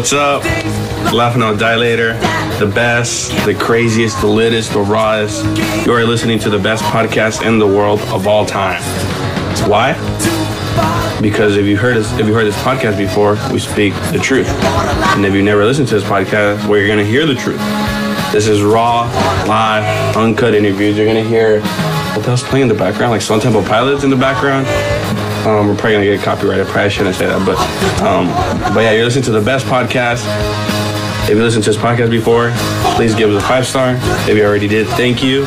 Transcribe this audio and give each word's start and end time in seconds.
What's 0.00 0.14
up? 0.14 0.42
Laugh 1.12 1.36
Now 1.36 1.54
Die 1.54 1.76
Later, 1.76 2.14
the 2.58 2.72
best, 2.74 3.32
the 3.44 3.54
craziest, 3.54 4.18
the 4.22 4.26
littest, 4.26 4.72
the 4.72 4.80
rawest. 4.80 5.44
You 5.84 5.92
are 5.92 6.04
listening 6.04 6.38
to 6.38 6.48
the 6.48 6.58
best 6.58 6.82
podcast 6.84 7.46
in 7.46 7.58
the 7.58 7.66
world 7.66 8.00
of 8.08 8.26
all 8.26 8.46
time. 8.46 8.80
Why? 9.68 9.92
Because 11.20 11.58
if 11.58 11.66
you 11.66 11.76
heard 11.76 11.98
us, 11.98 12.18
if 12.18 12.26
you 12.26 12.32
heard 12.32 12.46
this 12.46 12.56
podcast 12.62 12.96
before, 12.96 13.36
we 13.52 13.58
speak 13.58 13.92
the 14.10 14.18
truth. 14.18 14.48
And 14.48 15.26
if 15.26 15.34
you 15.34 15.42
never 15.42 15.66
listened 15.66 15.88
to 15.88 15.96
this 15.96 16.04
podcast, 16.04 16.66
well, 16.66 16.78
you're 16.78 16.88
gonna 16.88 17.04
hear 17.04 17.26
the 17.26 17.34
truth. 17.34 17.60
This 18.32 18.48
is 18.48 18.62
raw, 18.62 19.02
live, 19.46 20.16
uncut 20.16 20.54
interviews. 20.54 20.96
You're 20.96 21.08
gonna 21.08 21.22
hear 21.22 21.60
what 22.16 22.26
else 22.26 22.42
playing 22.42 22.62
in 22.62 22.68
the 22.68 22.74
background, 22.74 23.10
like 23.10 23.20
Stone 23.20 23.40
Temple 23.40 23.64
Pilots 23.64 24.02
in 24.02 24.08
the 24.08 24.16
background. 24.16 24.66
Um, 25.46 25.68
we're 25.68 25.74
probably 25.74 25.92
gonna 25.94 26.04
get 26.04 26.22
copyrighted. 26.22 26.66
Probably 26.66 26.90
shouldn't 26.90 27.16
say 27.16 27.26
that, 27.26 27.44
but 27.46 27.56
um, 28.02 28.28
but 28.74 28.80
yeah, 28.80 28.92
you're 28.92 29.04
listening 29.04 29.24
to 29.24 29.30
the 29.32 29.40
best 29.40 29.64
podcast. 29.66 30.24
If 31.24 31.30
you 31.30 31.42
listened 31.42 31.64
to 31.64 31.70
this 31.70 31.80
podcast 31.80 32.10
before, 32.10 32.52
please 32.94 33.14
give 33.14 33.30
us 33.30 33.42
a 33.42 33.46
five 33.46 33.66
star. 33.66 33.94
If 34.28 34.36
you 34.36 34.44
already 34.44 34.68
did, 34.68 34.86
thank 34.88 35.22
you. 35.22 35.46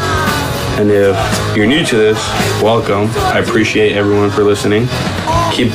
And 0.80 0.89
if 0.89 1.16
you're 1.55 1.67
new 1.67 1.85
to 1.85 1.95
this, 1.95 2.17
welcome. 2.59 3.08
I 3.31 3.38
appreciate 3.38 3.95
everyone 3.95 4.31
for 4.31 4.44
listening. 4.44 4.88
Keep 5.52 5.69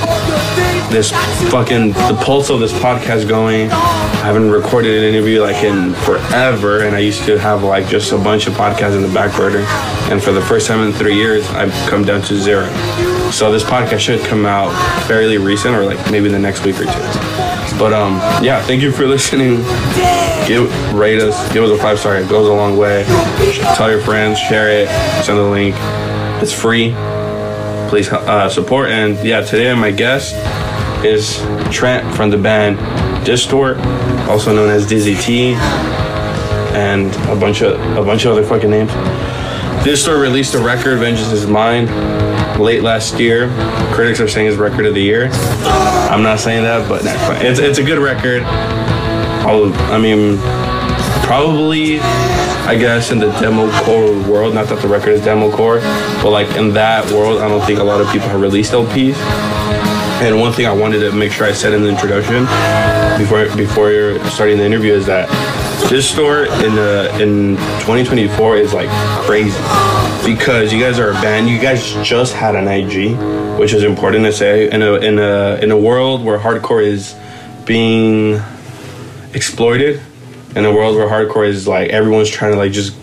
this 0.91 1.13
fucking 1.53 1.93
the 1.93 2.21
pulse 2.25 2.51
of 2.51 2.59
this 2.59 2.73
podcast 2.73 3.29
going. 3.29 3.71
I 3.71 4.25
haven't 4.25 4.51
recorded 4.51 4.97
an 4.99 5.05
interview 5.15 5.43
like 5.43 5.63
in 5.63 5.95
forever, 5.95 6.81
and 6.81 6.97
I 6.97 6.99
used 6.99 7.25
to 7.27 7.39
have 7.39 7.63
like 7.63 7.87
just 7.87 8.11
a 8.11 8.19
bunch 8.19 8.49
of 8.49 8.55
podcasts 8.55 8.97
in 8.97 9.03
the 9.03 9.15
back 9.15 9.37
burner. 9.37 9.65
And 10.11 10.21
for 10.21 10.33
the 10.33 10.43
first 10.43 10.67
time 10.67 10.81
in 10.81 10.93
three 10.93 11.15
years, 11.15 11.49
I've 11.51 11.73
come 11.89 12.05
down 12.05 12.23
to 12.23 12.35
zero. 12.37 12.67
So 13.33 13.53
this 13.53 13.63
podcast 13.63 14.01
should 14.01 14.25
come 14.27 14.47
out 14.47 14.73
fairly 15.07 15.39
recent, 15.39 15.75
or 15.75 15.85
like 15.85 16.11
maybe 16.11 16.29
the 16.29 16.39
next 16.39 16.65
week 16.65 16.77
or 16.77 16.85
two. 16.85 17.39
But 17.79 17.93
um, 17.93 18.17
yeah, 18.43 18.61
thank 18.63 18.83
you 18.83 18.91
for 18.91 19.07
listening. 19.17 19.59
Give 20.47 20.69
rate 20.95 21.21
us, 21.21 21.53
give 21.53 21.63
us 21.63 21.71
a 21.71 21.81
five 21.81 21.99
star. 21.99 22.17
It 22.17 22.29
goes 22.29 22.49
a 22.49 22.53
long 22.53 22.77
way. 22.77 23.05
Tell 23.77 23.91
your 23.91 24.01
friends, 24.01 24.39
share 24.39 24.71
it, 24.71 24.89
send 25.25 25.39
the 25.39 25.45
link. 25.45 25.75
It's 26.43 26.53
free. 26.53 26.93
Please 27.89 28.11
uh, 28.11 28.49
support. 28.49 28.89
And 28.91 29.19
yeah, 29.27 29.43
today 29.43 29.73
my 29.75 29.91
guest 29.91 30.35
is 31.05 31.39
Trent 31.71 32.15
from 32.17 32.31
the 32.31 32.39
band 32.39 32.79
Diztort, 33.25 33.79
also 34.29 34.55
known 34.55 34.71
as 34.71 34.87
Dizzy 34.87 35.15
T, 35.17 35.55
and 36.75 37.15
a 37.29 37.37
bunch 37.39 37.63
of 37.63 37.79
a 37.97 38.03
bunch 38.03 38.25
of 38.25 38.33
other 38.33 38.43
fucking 38.45 38.71
names. 38.71 38.91
Diztort 39.85 40.21
released 40.21 40.55
a 40.55 40.59
record, 40.59 40.99
Vengeance 40.99 41.31
is 41.31 41.47
Mine, 41.47 41.87
late 42.59 42.83
last 42.83 43.19
year. 43.19 43.49
Critics 43.93 44.21
are 44.21 44.29
saying 44.29 44.49
it's 44.49 44.57
record 44.57 44.87
of 44.87 44.95
the 44.95 45.03
year. 45.03 45.29
I'm 46.11 46.23
not 46.23 46.41
saying 46.41 46.65
that, 46.65 46.89
but 46.89 47.03
it's 47.43 47.59
it's 47.59 47.79
a 47.79 47.83
good 47.83 47.99
record. 47.99 48.43
I'll, 49.45 49.73
I 49.93 49.99
mean, 49.99 50.39
probably, 51.25 52.01
I 52.67 52.77
guess, 52.79 53.11
in 53.11 53.19
the 53.19 53.31
demo 53.41 53.71
core 53.83 54.13
world. 54.31 54.55
Not 54.55 54.69
that 54.69 54.83
the 54.83 54.89
record 54.89 55.11
is 55.11 55.25
demo 55.25 55.51
core, 55.51 55.81
but 56.23 56.31
like 56.31 56.49
in 56.57 56.73
that 56.75 57.11
world, 57.13 57.41
I 57.41 57.49
don't 57.49 57.65
think 57.65 57.79
a 57.79 57.85
lot 57.85 58.01
of 58.01 58.11
people 58.11 58.29
have 58.29 58.41
released 58.41 58.73
LPs. 58.73 59.17
And 60.21 60.41
one 60.41 60.53
thing 60.53 60.67
I 60.67 60.73
wanted 60.73 60.99
to 61.01 61.13
make 61.13 61.31
sure 61.31 61.47
I 61.47 61.53
said 61.53 61.73
in 61.73 61.83
the 61.83 61.89
introduction 61.89 62.45
before 63.19 63.45
before 63.57 64.19
starting 64.31 64.59
the 64.59 64.65
interview 64.65 64.93
is 64.93 65.07
that 65.07 65.29
Diztort 65.89 66.49
in 66.65 66.75
the 66.75 67.11
in 67.21 67.57
2024 67.81 68.57
is 68.57 68.75
like 68.75 68.89
crazy 69.25 69.59
because 70.27 70.73
you 70.73 70.81
guys 70.81 70.99
are 70.99 71.11
a 71.11 71.15
band. 71.15 71.49
You 71.49 71.59
guys 71.59 71.95
just 72.07 72.35
had 72.35 72.57
an 72.57 72.69
IG, 72.69 73.59
which 73.59 73.73
is 73.73 73.85
important 73.85 74.25
to 74.25 74.33
say 74.33 74.71
in 74.71 74.83
a 74.83 74.95
in 74.95 75.19
a 75.19 75.59
in 75.63 75.71
a 75.71 75.77
world 75.79 76.25
where 76.25 76.39
hardcore 76.39 76.85
is 76.85 77.15
being 77.65 78.41
exploited, 79.33 80.01
in 80.57 80.65
a 80.65 80.73
world 80.73 80.97
where 80.97 81.09
hardcore 81.09 81.47
is 81.47 81.67
like 81.67 81.91
everyone's 81.91 82.29
trying 82.29 82.53
to 82.53 82.59
like 82.59 82.73
just 82.73 82.95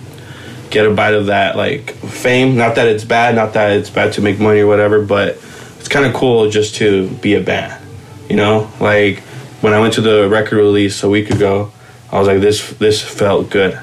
get 0.70 0.86
a 0.86 0.94
bite 0.94 1.14
of 1.14 1.28
that 1.28 1.56
like 1.56 1.92
fame. 1.92 2.56
Not 2.56 2.76
that 2.76 2.88
it's 2.88 3.04
bad, 3.04 3.36
not 3.36 3.54
that 3.54 3.72
it's 3.78 3.90
bad 3.90 4.14
to 4.14 4.22
make 4.22 4.40
money 4.40 4.60
or 4.60 4.68
whatever, 4.68 5.02
but 5.02 5.38
it's 5.80 5.88
kind 5.88 6.06
of 6.06 6.14
cool 6.14 6.50
just 6.50 6.76
to 6.76 7.10
be 7.18 7.36
a 7.36 7.42
band. 7.42 7.82
You 8.30 8.36
know, 8.36 8.72
like 8.80 9.20
when 9.62 9.74
I 9.74 9.80
went 9.80 9.94
to 9.96 10.02
the 10.02 10.28
record 10.30 10.58
release 10.58 11.04
a 11.04 11.10
week 11.10 11.30
ago, 11.32 11.72
I 12.12 12.20
was 12.20 12.28
like, 12.28 12.42
this 12.42 12.72
this 12.74 13.02
felt 13.02 13.50
good. 13.50 13.80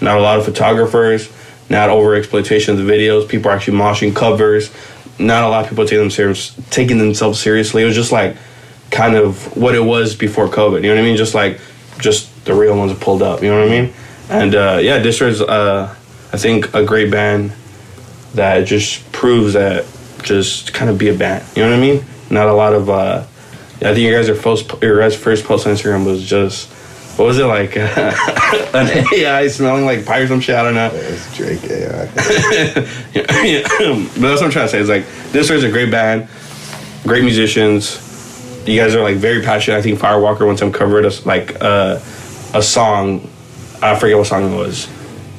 Not 0.00 0.18
a 0.18 0.20
lot 0.20 0.38
of 0.38 0.44
photographers, 0.44 1.30
not 1.68 1.90
over 1.90 2.14
exploitation 2.14 2.78
of 2.78 2.84
the 2.84 2.90
videos. 2.90 3.28
People 3.28 3.50
are 3.50 3.54
actually 3.54 3.78
moshing 3.78 4.14
covers. 4.14 4.72
Not 5.18 5.44
a 5.44 5.48
lot 5.48 5.64
of 5.64 5.70
people 5.70 5.84
taking 5.84 5.98
them 5.98 6.10
serious, 6.10 6.54
taking 6.70 6.98
themselves 6.98 7.40
seriously. 7.40 7.82
It 7.82 7.86
was 7.86 7.96
just 7.96 8.12
like 8.12 8.36
kind 8.90 9.16
of 9.16 9.56
what 9.56 9.74
it 9.74 9.84
was 9.84 10.14
before 10.14 10.48
COVID. 10.48 10.82
You 10.82 10.88
know 10.88 10.94
what 10.94 11.00
I 11.00 11.04
mean? 11.04 11.16
Just 11.16 11.34
like 11.34 11.60
just 11.98 12.44
the 12.44 12.54
real 12.54 12.76
ones 12.76 12.96
pulled 12.98 13.22
up. 13.22 13.42
You 13.42 13.50
know 13.50 13.58
what 13.58 13.68
I 13.68 13.80
mean? 13.82 13.92
And 14.30 14.54
uh, 14.54 14.78
yeah, 14.80 14.98
Diztort's 14.98 15.40
uh, 15.40 15.94
I 16.32 16.36
think 16.36 16.74
a 16.74 16.84
great 16.84 17.10
band 17.10 17.52
that 18.34 18.66
just 18.66 19.10
proves 19.12 19.54
that 19.54 19.84
just 20.22 20.72
kind 20.74 20.90
of 20.90 20.98
be 20.98 21.08
a 21.08 21.14
band. 21.14 21.44
You 21.56 21.62
know 21.64 21.70
what 21.70 21.78
I 21.78 21.80
mean? 21.80 22.04
Not 22.30 22.48
a 22.48 22.52
lot 22.52 22.72
of. 22.72 22.88
Uh, 22.88 23.24
I 23.76 23.94
think 23.94 23.98
you 23.98 24.12
guys 24.12 24.28
are 24.28 24.34
first. 24.34 24.70
Your 24.82 25.00
guys' 25.00 25.16
first 25.16 25.44
post 25.44 25.66
on 25.66 25.74
Instagram 25.74 26.06
was 26.06 26.24
just. 26.24 26.72
What 27.18 27.26
was 27.26 27.38
it 27.40 27.46
like? 27.46 27.76
an 27.76 29.04
AI 29.12 29.48
smelling 29.48 29.84
like 29.84 30.06
pie 30.06 30.20
or 30.20 30.28
some 30.28 30.40
shit. 30.40 30.54
I 30.54 30.62
don't 30.62 30.76
know. 30.76 30.88
It's 30.92 31.36
Drake 31.36 31.64
AI. 31.64 32.04
yeah, 33.12 33.42
yeah. 33.44 33.62
but 34.14 34.20
that's 34.20 34.40
what 34.40 34.44
I'm 34.44 34.50
trying 34.52 34.66
to 34.66 34.68
say. 34.68 34.78
It's 34.78 34.88
like 34.88 35.04
this 35.32 35.50
is 35.50 35.64
a 35.64 35.70
great 35.70 35.90
band, 35.90 36.28
great 37.02 37.24
musicians. 37.24 38.04
You 38.68 38.80
guys 38.80 38.94
are 38.94 39.02
like 39.02 39.16
very 39.16 39.42
passionate. 39.42 39.78
I 39.78 39.82
think 39.82 39.98
Firewalker 39.98 40.46
one 40.46 40.54
time 40.54 40.70
covered 40.70 41.04
us 41.04 41.26
like 41.26 41.60
uh, 41.60 41.98
a 42.54 42.62
song. 42.62 43.28
I 43.82 43.98
forget 43.98 44.16
what 44.16 44.28
song 44.28 44.52
it 44.52 44.56
was. 44.56 44.88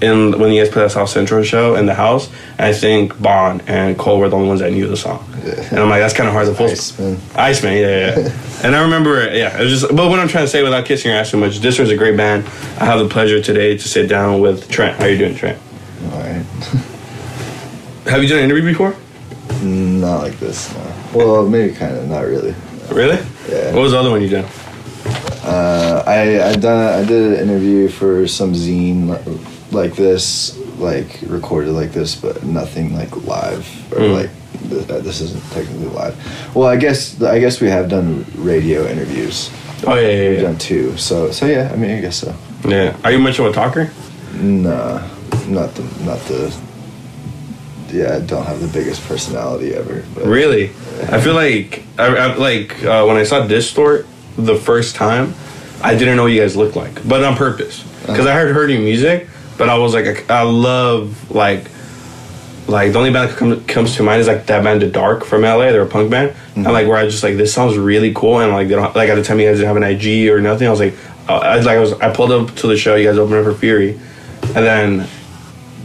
In 0.01 0.39
when 0.39 0.51
you 0.51 0.63
guys 0.63 0.71
put 0.73 0.79
that 0.79 0.91
South 0.91 1.09
Central 1.09 1.43
show 1.43 1.75
in 1.75 1.85
the 1.85 1.93
house, 1.93 2.29
I 2.57 2.71
think 2.71 3.21
Bon 3.21 3.61
and 3.67 3.97
Cole 3.97 4.19
were 4.19 4.29
the 4.29 4.37
only 4.37 4.47
ones 4.47 4.61
that 4.61 4.71
knew 4.71 4.87
the 4.87 4.95
song. 4.95 5.25
And 5.43 5.79
I'm 5.79 5.89
like, 5.89 5.99
that's 5.99 6.13
kind 6.13 6.27
of 6.27 6.33
hard 6.33 6.47
to 6.47 6.53
pull. 6.53 6.67
Iceman. 6.67 7.17
Iceman, 7.35 7.73
yeah, 7.73 8.19
yeah. 8.19 8.31
and 8.63 8.75
I 8.75 8.81
remember, 8.83 9.33
yeah, 9.35 9.59
it 9.59 9.63
was 9.63 9.81
just. 9.81 9.95
But 9.95 10.09
what 10.09 10.19
I'm 10.19 10.27
trying 10.27 10.45
to 10.45 10.49
say, 10.49 10.63
without 10.63 10.85
kissing 10.85 11.11
your 11.11 11.19
ass 11.19 11.31
too 11.31 11.37
much, 11.37 11.59
this 11.59 11.79
was 11.79 11.89
a 11.89 11.97
great 11.97 12.15
band. 12.15 12.45
I 12.79 12.85
have 12.85 12.99
the 12.99 13.09
pleasure 13.09 13.41
today 13.41 13.77
to 13.77 13.87
sit 13.87 14.07
down 14.07 14.39
with 14.39 14.69
Trent. 14.69 14.97
How 14.99 15.05
you 15.07 15.17
doing, 15.17 15.35
Trent? 15.35 15.59
All 16.11 16.19
right. 16.19 16.45
Have 18.05 18.23
you 18.23 18.29
done 18.29 18.39
an 18.39 18.45
interview 18.45 18.63
before? 18.63 18.95
Not 19.61 20.23
like 20.23 20.39
this. 20.39 20.73
No. 20.73 20.95
Well, 21.13 21.49
maybe 21.49 21.75
kind 21.75 21.95
of. 21.97 22.07
Not 22.07 22.21
really. 22.21 22.55
Really? 22.89 23.19
Yeah. 23.49 23.73
What 23.73 23.81
was 23.81 23.91
the 23.91 23.99
other 23.99 24.09
one 24.09 24.21
you 24.21 24.29
did? 24.29 24.45
Uh, 25.43 26.03
I 26.05 26.49
I 26.49 26.55
done 26.55 26.99
I 26.99 27.05
did 27.05 27.33
an 27.33 27.49
interview 27.49 27.87
for 27.87 28.27
some 28.27 28.53
zine 28.53 29.05
like 29.71 29.95
this, 29.95 30.57
like 30.79 31.19
recorded 31.27 31.71
like 31.73 31.91
this, 31.91 32.15
but 32.15 32.43
nothing 32.43 32.93
like 32.95 33.15
live 33.25 33.65
or 33.93 33.99
Mm. 33.99 34.13
like 34.13 34.29
th- 34.69 34.89
uh, 34.89 34.99
this 34.99 35.21
isn't 35.21 35.43
technically 35.51 35.87
live. 35.87 36.15
Well, 36.55 36.67
I 36.67 36.75
guess 36.77 37.21
I 37.21 37.39
guess 37.39 37.61
we 37.61 37.67
have 37.69 37.89
done 37.89 38.25
radio 38.35 38.87
interviews. 38.87 39.49
Oh 39.85 39.95
yeah, 39.95 40.07
yeah, 40.09 40.29
We've 40.29 40.37
yeah. 40.39 40.41
done 40.43 40.57
two. 40.57 40.97
So 40.97 41.31
so 41.31 41.45
yeah. 41.45 41.69
I 41.71 41.75
mean, 41.75 41.91
I 41.91 42.01
guess 42.01 42.17
so. 42.17 42.33
Yeah. 42.67 42.95
Are 43.03 43.11
you 43.11 43.19
much 43.19 43.39
of 43.39 43.45
a 43.45 43.51
talker? 43.51 43.91
Nah, 44.33 45.01
not 45.47 45.73
the 45.75 45.83
not 46.03 46.19
the. 46.27 46.53
Yeah, 47.91 48.17
I 48.17 48.19
don't 48.19 48.45
have 48.45 48.61
the 48.61 48.67
biggest 48.67 49.03
personality 49.07 49.73
ever. 49.73 50.03
But 50.13 50.25
Really? 50.25 50.65
I 51.11 51.19
feel 51.19 51.33
like 51.33 51.83
I, 51.97 52.05
I 52.05 52.35
like 52.35 52.83
uh, 52.83 53.03
when 53.05 53.17
I 53.17 53.23
saw 53.23 53.47
Diztort 53.47 54.05
the 54.37 54.55
first 54.55 54.95
time, 54.95 55.33
I 55.81 55.95
didn't 55.95 56.15
know 56.15 56.23
what 56.23 56.31
you 56.31 56.39
guys 56.41 56.55
looked 56.55 56.75
like, 56.75 57.07
but 57.07 57.23
on 57.23 57.35
purpose 57.35 57.83
because 58.05 58.27
I 58.27 58.33
heard 58.35 58.69
your 58.69 58.79
music, 58.81 59.27
but 59.59 59.69
I 59.69 59.77
was 59.77 59.93
like, 59.93 60.31
I, 60.31 60.39
I 60.39 60.41
love 60.43 61.29
like. 61.29 61.69
Like 62.67 62.91
the 62.93 62.99
only 62.99 63.11
band 63.11 63.31
that 63.31 63.35
come, 63.35 63.65
comes 63.65 63.95
to 63.95 64.03
mind 64.03 64.21
is 64.21 64.27
like 64.27 64.45
that 64.45 64.63
band 64.63 64.83
The 64.83 64.89
Dark 64.91 65.25
from 65.25 65.41
LA. 65.41 65.71
They're 65.71 65.81
a 65.81 65.87
punk 65.87 66.11
band, 66.11 66.35
and 66.53 66.65
like 66.65 66.87
where 66.87 66.97
I 66.97 67.05
just 67.05 67.23
like 67.23 67.35
this 67.35 67.51
sounds 67.51 67.75
really 67.75 68.13
cool, 68.13 68.41
and 68.41 68.53
like 68.53 68.67
they 68.67 68.75
don't 68.75 68.95
like 68.95 69.09
at 69.09 69.15
the 69.15 69.23
time 69.23 69.39
you 69.39 69.47
guys 69.47 69.57
didn't 69.57 69.69
have 69.69 69.75
an 69.75 69.83
IG 69.83 70.29
or 70.29 70.39
nothing. 70.39 70.67
I 70.67 70.69
was 70.69 70.79
like, 70.79 70.93
uh, 71.27 71.37
I 71.37 71.57
was 71.57 71.65
like 71.65 71.77
I 71.77 71.79
was 71.79 71.93
I 71.93 72.13
pulled 72.13 72.31
up 72.31 72.55
to 72.57 72.67
the 72.67 72.77
show. 72.77 72.95
You 72.95 73.07
guys 73.07 73.17
opened 73.17 73.37
up 73.37 73.45
for 73.45 73.59
Fury, 73.59 73.99
and 74.43 74.55
then 74.55 75.07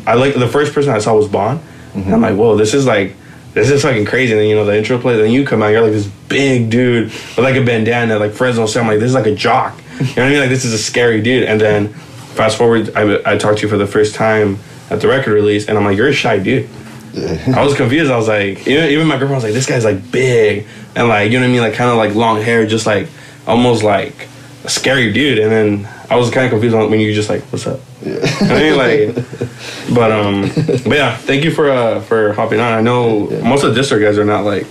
I 0.07 0.13
like 0.13 0.35
the 0.35 0.47
first 0.47 0.75
person 0.75 0.93
I 0.93 0.99
saw 0.99 1.15
was 1.15 1.27
Bond, 1.27 1.61
and 1.95 2.15
I'm 2.15 2.21
like, 2.21 2.37
whoa, 2.37 2.55
this 2.55 2.75
is 2.75 2.85
like, 2.85 3.15
this 3.55 3.71
is 3.71 3.81
fucking 3.81 4.05
crazy. 4.05 4.33
And 4.33 4.43
then 4.43 4.49
you 4.49 4.55
know 4.55 4.67
the 4.67 4.77
intro 4.77 4.99
plays, 4.99 5.17
and 5.17 5.25
then 5.25 5.33
you 5.33 5.47
come 5.47 5.63
out, 5.63 5.69
you're 5.69 5.81
like 5.81 5.93
this 5.93 6.07
big 6.29 6.69
dude 6.69 7.05
with 7.05 7.39
like 7.39 7.57
a 7.57 7.65
bandana, 7.65 8.19
like 8.19 8.33
Fresno. 8.33 8.67
So 8.67 8.83
I'm 8.83 8.87
like, 8.87 8.99
this 8.99 9.09
is 9.09 9.15
like 9.15 9.27
a 9.27 9.35
jock. 9.35 9.79
You 9.95 10.05
know 10.05 10.07
what 10.07 10.19
I 10.19 10.29
mean? 10.29 10.41
Like 10.41 10.51
this 10.51 10.67
is 10.67 10.75
a 10.75 10.79
scary 10.79 11.23
dude. 11.23 11.45
And 11.45 11.59
then 11.59 11.95
fast 12.35 12.59
forward, 12.59 12.91
I, 12.97 13.33
I 13.33 13.39
talked 13.39 13.59
to 13.59 13.63
you 13.63 13.69
for 13.69 13.79
the 13.79 13.87
first 13.87 14.15
time 14.15 14.59
at 14.91 15.01
the 15.01 15.09
record 15.09 15.33
release, 15.33 15.69
and 15.69 15.79
I'm 15.79 15.85
like, 15.85 15.97
you're 15.97 16.09
a 16.09 16.13
shy 16.13 16.39
dude. 16.39 16.69
I 17.17 17.65
was 17.65 17.77
confused. 17.77 18.11
I 18.11 18.17
was 18.17 18.29
like, 18.29 18.67
even, 18.67 18.91
even 18.91 19.07
my 19.07 19.17
girlfriend 19.17 19.37
was 19.37 19.45
like, 19.45 19.53
this 19.53 19.67
guy's 19.67 19.85
like 19.85 20.11
big 20.11 20.67
and 20.97 21.09
like, 21.09 21.31
you 21.31 21.39
know 21.39 21.45
what 21.45 21.51
I 21.51 21.53
mean? 21.53 21.61
Like 21.61 21.75
kind 21.75 21.91
of 21.91 21.97
like 21.97 22.15
long 22.15 22.43
hair, 22.43 22.67
just 22.67 22.87
like 22.87 23.09
almost 23.47 23.83
like 23.85 24.29
a 24.65 24.69
scary 24.69 25.13
dude. 25.13 25.39
And 25.39 25.51
then 25.51 25.89
I 26.11 26.17
was 26.17 26.31
kind 26.31 26.45
of 26.45 26.51
confused 26.51 26.75
when 26.75 26.99
you 26.99 27.15
just 27.15 27.29
like, 27.29 27.43
what's 27.45 27.67
up? 27.67 27.81
Yeah. 28.03 28.19
I 28.41 28.59
mean, 28.59 28.77
like, 28.77 29.15
but 29.95 30.11
um, 30.11 30.51
but 30.89 30.97
yeah, 30.97 31.17
thank 31.17 31.45
you 31.45 31.53
for 31.53 31.71
uh 31.71 32.01
for 32.01 32.33
hopping 32.33 32.61
on. 32.61 32.73
I 32.73 32.81
know 32.81 33.31
most 33.43 33.63
of 33.63 33.75
the 33.75 33.81
Diztort 33.81 34.03
guys 34.03 34.19
are 34.19 34.25
not 34.25 34.45
like 34.45 34.67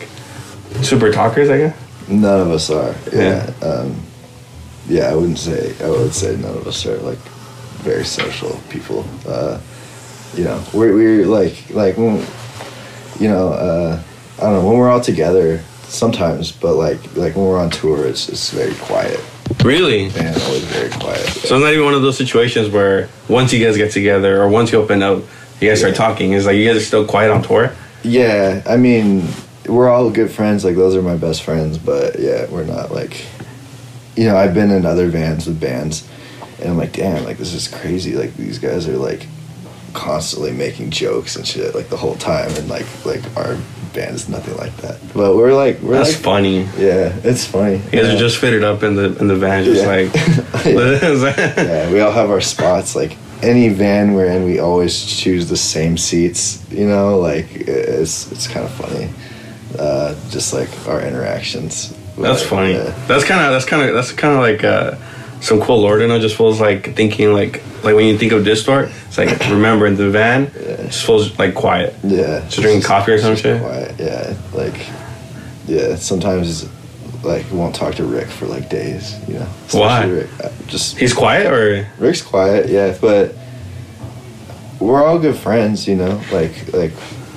super 0.81 1.11
talkers, 1.11 1.49
I 1.49 1.57
guess. 1.57 2.09
None 2.09 2.41
of 2.41 2.51
us 2.51 2.69
are. 2.69 2.93
Yeah. 3.13 3.51
Um, 3.61 4.03
yeah, 4.87 5.09
I 5.09 5.15
wouldn't 5.15 5.39
say 5.39 5.73
I 5.81 5.89
would 5.89 6.13
say 6.13 6.35
none 6.35 6.57
of 6.57 6.67
us 6.67 6.85
are 6.85 6.97
like 6.97 7.19
very 7.83 8.05
social 8.05 8.59
people. 8.69 9.05
Uh, 9.27 9.59
you 10.35 10.43
know, 10.43 10.63
we're 10.73 10.93
we're 10.93 11.25
like 11.25 11.69
like 11.69 11.97
when, 11.97 12.25
you 13.19 13.27
know, 13.29 13.49
uh, 13.49 14.01
I 14.37 14.41
don't 14.41 14.53
know 14.53 14.67
when 14.67 14.77
we're 14.77 14.89
all 14.89 15.01
together 15.01 15.59
sometimes, 15.83 16.51
but 16.51 16.75
like 16.75 17.15
like 17.15 17.35
when 17.35 17.45
we're 17.45 17.59
on 17.59 17.69
tour, 17.69 18.07
it's 18.07 18.29
it's 18.29 18.49
very 18.51 18.73
quiet. 18.75 19.19
Really? 19.63 20.09
Band 20.09 20.41
always 20.43 20.63
very 20.65 20.89
quiet. 20.89 21.25
So 21.27 21.55
it's 21.55 21.63
not 21.63 21.71
even 21.71 21.85
one 21.85 21.93
of 21.93 22.01
those 22.01 22.17
situations 22.17 22.69
where 22.69 23.09
once 23.29 23.53
you 23.53 23.63
guys 23.63 23.77
get 23.77 23.91
together 23.91 24.41
or 24.41 24.49
once 24.49 24.71
you 24.71 24.81
open 24.81 25.03
up, 25.03 25.23
you 25.61 25.69
guys 25.69 25.79
start 25.79 25.95
talking. 25.95 26.33
It's 26.33 26.45
like 26.45 26.57
you 26.57 26.67
guys 26.67 26.77
are 26.77 26.85
still 26.85 27.05
quiet 27.05 27.31
on 27.31 27.43
tour. 27.43 27.71
Yeah, 28.03 28.61
I 28.65 28.75
mean, 28.77 29.27
we're 29.67 29.89
all 29.89 30.09
good 30.09 30.31
friends. 30.31 30.65
Like 30.65 30.75
those 30.75 30.95
are 30.95 31.01
my 31.01 31.15
best 31.15 31.43
friends, 31.43 31.77
but 31.77 32.19
yeah, 32.19 32.47
we're 32.49 32.65
not 32.65 32.91
like, 32.91 33.25
you 34.15 34.25
know, 34.25 34.35
I've 34.35 34.53
been 34.53 34.71
in 34.71 34.85
other 34.85 35.09
bands 35.11 35.47
with 35.47 35.59
bands, 35.59 36.07
and 36.59 36.69
I'm 36.69 36.77
like, 36.77 36.93
damn, 36.93 37.23
like 37.23 37.37
this 37.37 37.53
is 37.53 37.67
crazy. 37.67 38.13
Like 38.15 38.35
these 38.35 38.59
guys 38.59 38.87
are 38.87 38.97
like 38.97 39.27
constantly 39.93 40.51
making 40.51 40.89
jokes 40.89 41.35
and 41.35 41.45
shit 41.47 41.75
like 41.75 41.89
the 41.89 41.97
whole 41.97 42.15
time, 42.15 42.49
and 42.55 42.67
like 42.69 42.85
like 43.05 43.21
our 43.37 43.57
band 43.93 44.15
is 44.15 44.27
nothing 44.27 44.57
like 44.57 44.75
that. 44.77 44.99
But 45.13 45.35
we're 45.35 45.53
like 45.53 45.79
we're 45.81 45.93
That's 45.97 46.13
like, 46.13 46.23
funny. 46.23 46.61
yeah, 46.77 47.15
it's 47.23 47.45
funny. 47.45 47.75
You 47.75 47.91
guys 47.91 48.07
yeah. 48.07 48.13
are 48.15 48.17
just 48.17 48.37
fitted 48.37 48.63
up 48.63 48.83
in 48.83 48.95
the 48.95 49.15
in 49.19 49.27
the 49.27 49.35
van, 49.35 49.63
just 49.63 49.81
Yeah. 49.83 49.87
like. 49.87 50.65
yeah, 50.65 51.91
we 51.91 51.99
all 51.99 52.11
have 52.11 52.29
our 52.29 52.41
spots. 52.41 52.95
Like 52.95 53.17
any 53.41 53.69
van 53.69 54.13
we're 54.13 54.25
in, 54.27 54.45
we 54.45 54.59
always 54.59 55.05
choose 55.05 55.49
the 55.49 55.57
same 55.57 55.97
seats. 55.97 56.65
You 56.71 56.87
know, 56.87 57.19
like 57.19 57.47
it's 57.51 58.31
it's 58.31 58.47
kind 58.47 58.65
of 58.65 58.71
funny. 58.71 59.09
Uh, 59.77 60.15
just 60.29 60.53
like 60.53 60.69
our 60.87 61.01
interactions. 61.01 61.95
That's 62.17 62.43
funny. 62.43 62.73
yeah. 62.73 62.93
That's 63.07 63.23
kind 63.25 63.43
of 63.43 63.51
that's 63.51 63.65
kind 63.65 63.87
of 63.87 63.93
that's 63.95 64.11
kind 64.11 64.33
of 64.35 64.39
like 64.41 64.63
uh, 64.63 64.95
some 65.43 65.59
cool 65.61 65.81
lore. 65.81 65.99
and 65.99 66.07
know, 66.07 66.19
just 66.19 66.37
feels 66.37 66.59
like 66.61 66.95
thinking 66.95 67.33
like 67.33 67.61
like 67.83 67.95
when 67.95 68.05
you 68.05 68.17
think 68.17 68.31
of 68.31 68.43
Diztort, 68.45 68.89
it's 69.07 69.17
like 69.17 69.37
remember 69.49 69.85
in 69.85 69.95
the 69.95 70.09
van, 70.09 70.43
it 70.55 70.85
just 70.87 71.05
feels 71.05 71.37
like 71.37 71.53
quiet. 71.53 71.93
Yeah. 72.03 72.39
Just 72.47 72.61
drinking 72.61 72.83
coffee 72.83 73.11
or 73.11 73.19
some 73.19 73.35
shit? 73.35 73.61
Quiet. 73.61 73.95
Yeah. 73.99 74.35
Like, 74.53 74.87
yeah. 75.67 75.95
Sometimes, 75.97 76.69
like, 77.23 77.45
won't 77.51 77.75
talk 77.75 77.95
to 77.95 78.05
Rick 78.05 78.27
for 78.27 78.45
like 78.47 78.69
days. 78.69 79.15
You 79.27 79.35
know. 79.39 79.49
Why? 79.71 80.05
Rick. 80.05 80.29
Uh, 80.43 80.49
Just 80.67 80.97
He's 80.97 81.13
quiet 81.13 81.51
or 81.51 81.87
Rick's 81.99 82.21
quiet. 82.21 82.69
Yeah, 82.69 82.97
but 83.01 83.35
we're 84.79 85.03
all 85.03 85.19
good 85.19 85.35
friends. 85.35 85.87
You 85.87 85.95
know. 85.95 86.21
Like 86.31 86.73
like 86.73 86.93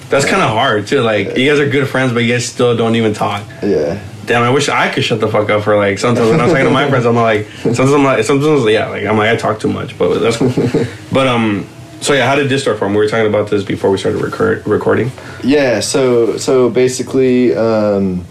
that's 0.09 0.25
kind 0.25 0.43
of 0.43 0.51
hard 0.51 0.87
too. 0.87 1.01
Like 1.01 1.37
you 1.37 1.51
guys 1.51 1.59
are 1.59 1.69
good 1.69 1.89
friends, 1.89 2.13
but 2.13 2.21
you 2.21 2.33
guys 2.33 2.47
still 2.47 2.77
don't 2.77 2.95
even 2.95 3.15
talk. 3.15 3.43
yeah. 3.63 4.01
Damn, 4.27 4.43
I 4.43 4.51
wish 4.51 4.69
I 4.69 4.93
could 4.93 5.05
shut 5.05 5.21
the 5.21 5.29
fuck 5.29 5.51
up 5.51 5.63
for 5.63 5.77
like 5.77 5.99
sometimes 5.99 6.31
when 6.31 6.41
I'm 6.41 6.49
talking 6.49 6.65
to 6.65 6.71
my 6.71 6.89
friends, 6.89 7.07
I'm 7.07 7.15
like 7.15 7.47
sometimes 7.63 7.93
I'm 7.93 8.03
like 8.03 8.25
sometimes 8.25 8.69
yeah, 8.69 8.89
like 8.89 9.05
I'm 9.05 9.17
like 9.17 9.31
I 9.31 9.37
talk 9.37 9.61
too 9.61 9.69
much, 9.69 9.97
but 9.97 10.19
that's 10.19 10.37
cool. 10.39 10.53
but 11.13 11.29
um, 11.29 11.67
so 12.01 12.13
yeah, 12.13 12.27
how 12.27 12.35
did 12.35 12.49
this 12.49 12.63
start 12.63 12.79
from? 12.79 12.93
We 12.93 12.99
were 12.99 13.09
talking 13.09 13.27
about 13.27 13.51
this 13.51 13.63
before 13.63 13.91
we 13.91 13.99
started 13.99 14.21
record, 14.21 14.67
recording. 14.67 15.13
Yeah, 15.45 15.81
so 15.81 16.37
so 16.39 16.69
basically, 16.71 17.55
um, 17.55 18.25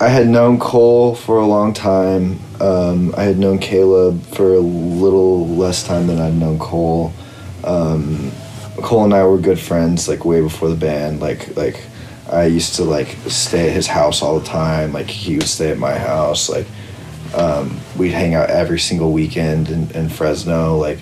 I 0.00 0.08
had 0.08 0.26
known 0.26 0.58
Cole 0.58 1.14
for 1.14 1.38
a 1.38 1.46
long 1.46 1.72
time. 1.72 2.38
Um, 2.60 3.14
I 3.16 3.22
had 3.22 3.38
known 3.38 3.58
Caleb 3.58 4.22
for 4.22 4.54
a 4.54 4.60
little 4.60 5.46
less 5.46 5.84
time 5.86 6.08
than 6.08 6.18
I'd 6.18 6.34
known 6.34 6.58
Cole. 6.58 7.12
Um, 7.64 8.32
Cole 8.82 9.04
and 9.04 9.14
I 9.14 9.24
were 9.24 9.38
good 9.38 9.60
friends, 9.60 10.08
like 10.08 10.24
way 10.24 10.40
before 10.40 10.68
the 10.68 10.76
band. 10.76 11.20
Like 11.20 11.56
like 11.56 11.84
I 12.30 12.46
used 12.46 12.76
to 12.76 12.84
like 12.84 13.08
stay 13.26 13.68
at 13.68 13.74
his 13.74 13.86
house 13.86 14.22
all 14.22 14.38
the 14.38 14.46
time. 14.46 14.92
Like 14.92 15.08
he 15.08 15.36
would 15.36 15.48
stay 15.48 15.70
at 15.70 15.78
my 15.78 15.98
house. 15.98 16.48
Like 16.48 16.66
um, 17.34 17.80
we'd 17.96 18.12
hang 18.12 18.34
out 18.34 18.50
every 18.50 18.78
single 18.78 19.12
weekend 19.12 19.68
in, 19.68 19.90
in 19.90 20.08
Fresno. 20.08 20.76
Like 20.76 20.98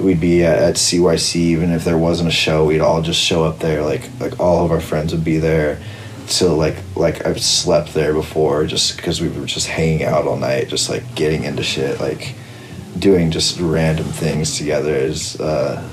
we'd 0.00 0.20
be 0.20 0.44
at, 0.44 0.58
at 0.58 0.74
CYC 0.74 1.36
even 1.36 1.70
if 1.70 1.84
there 1.84 1.98
wasn't 1.98 2.28
a 2.28 2.32
show. 2.32 2.66
We'd 2.66 2.80
all 2.80 3.02
just 3.02 3.20
show 3.20 3.44
up 3.44 3.58
there. 3.58 3.82
Like 3.82 4.08
like 4.20 4.38
all 4.38 4.64
of 4.64 4.70
our 4.70 4.80
friends 4.80 5.12
would 5.12 5.24
be 5.24 5.38
there. 5.38 5.80
Till 6.26 6.56
like 6.56 6.76
like 6.94 7.24
I've 7.24 7.40
slept 7.40 7.94
there 7.94 8.12
before 8.12 8.66
just 8.66 8.96
because 8.96 9.20
we 9.20 9.28
were 9.28 9.46
just 9.46 9.68
hanging 9.68 10.04
out 10.04 10.26
all 10.26 10.36
night, 10.36 10.68
just 10.68 10.90
like 10.90 11.14
getting 11.14 11.44
into 11.44 11.62
shit, 11.62 12.00
like 12.00 12.34
doing 12.98 13.30
just 13.30 13.60
random 13.60 14.06
things 14.06 14.58
together. 14.58 14.94
Is 14.94 15.40
uh, 15.40 15.88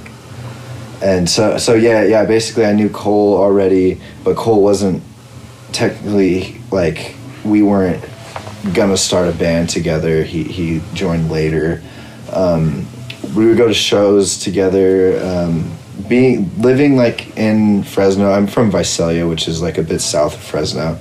and 1.04 1.30
so 1.30 1.58
so 1.58 1.74
yeah 1.74 2.04
yeah 2.04 2.26
basically 2.26 2.66
I 2.66 2.72
knew 2.72 2.90
Cole 2.90 3.38
already, 3.38 4.00
but 4.24 4.38
Cole 4.38 4.64
wasn't 4.64 5.04
technically 5.74 6.62
like 6.72 7.16
we 7.44 7.62
weren't 7.62 8.04
gonna 8.74 8.96
start 8.96 9.28
a 9.28 9.34
band 9.34 9.70
together. 9.70 10.24
He 10.24 10.44
he 10.44 10.82
joined 10.94 11.30
later. 11.30 11.84
Um, 12.32 12.88
we 13.36 13.46
would 13.46 13.58
go 13.58 13.68
to 13.68 13.74
shows 13.74 14.38
together. 14.40 15.22
Um, 15.24 15.72
being 16.08 16.50
living 16.62 16.96
like 16.96 17.36
in 17.38 17.84
Fresno, 17.84 18.32
I'm 18.32 18.48
from 18.48 18.72
Visalia, 18.72 19.28
which 19.28 19.48
is 19.48 19.62
like 19.62 19.78
a 19.78 19.84
bit 19.84 20.00
south 20.00 20.36
of 20.36 20.42
Fresno. 20.42 20.98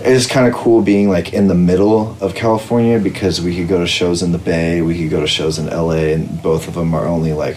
It 0.00 0.12
is 0.12 0.26
kind 0.26 0.48
of 0.48 0.54
cool 0.54 0.82
being 0.82 1.08
like 1.08 1.32
in 1.32 1.46
the 1.46 1.54
middle 1.54 2.16
of 2.20 2.34
California 2.34 2.98
because 2.98 3.40
we 3.40 3.54
could 3.54 3.68
go 3.68 3.78
to 3.78 3.86
shows 3.86 4.22
in 4.22 4.32
the 4.32 4.38
Bay, 4.38 4.82
we 4.82 4.98
could 4.98 5.10
go 5.10 5.20
to 5.20 5.26
shows 5.26 5.58
in 5.58 5.66
LA, 5.66 6.12
and 6.14 6.42
both 6.42 6.66
of 6.66 6.74
them 6.74 6.94
are 6.94 7.06
only 7.06 7.32
like 7.32 7.56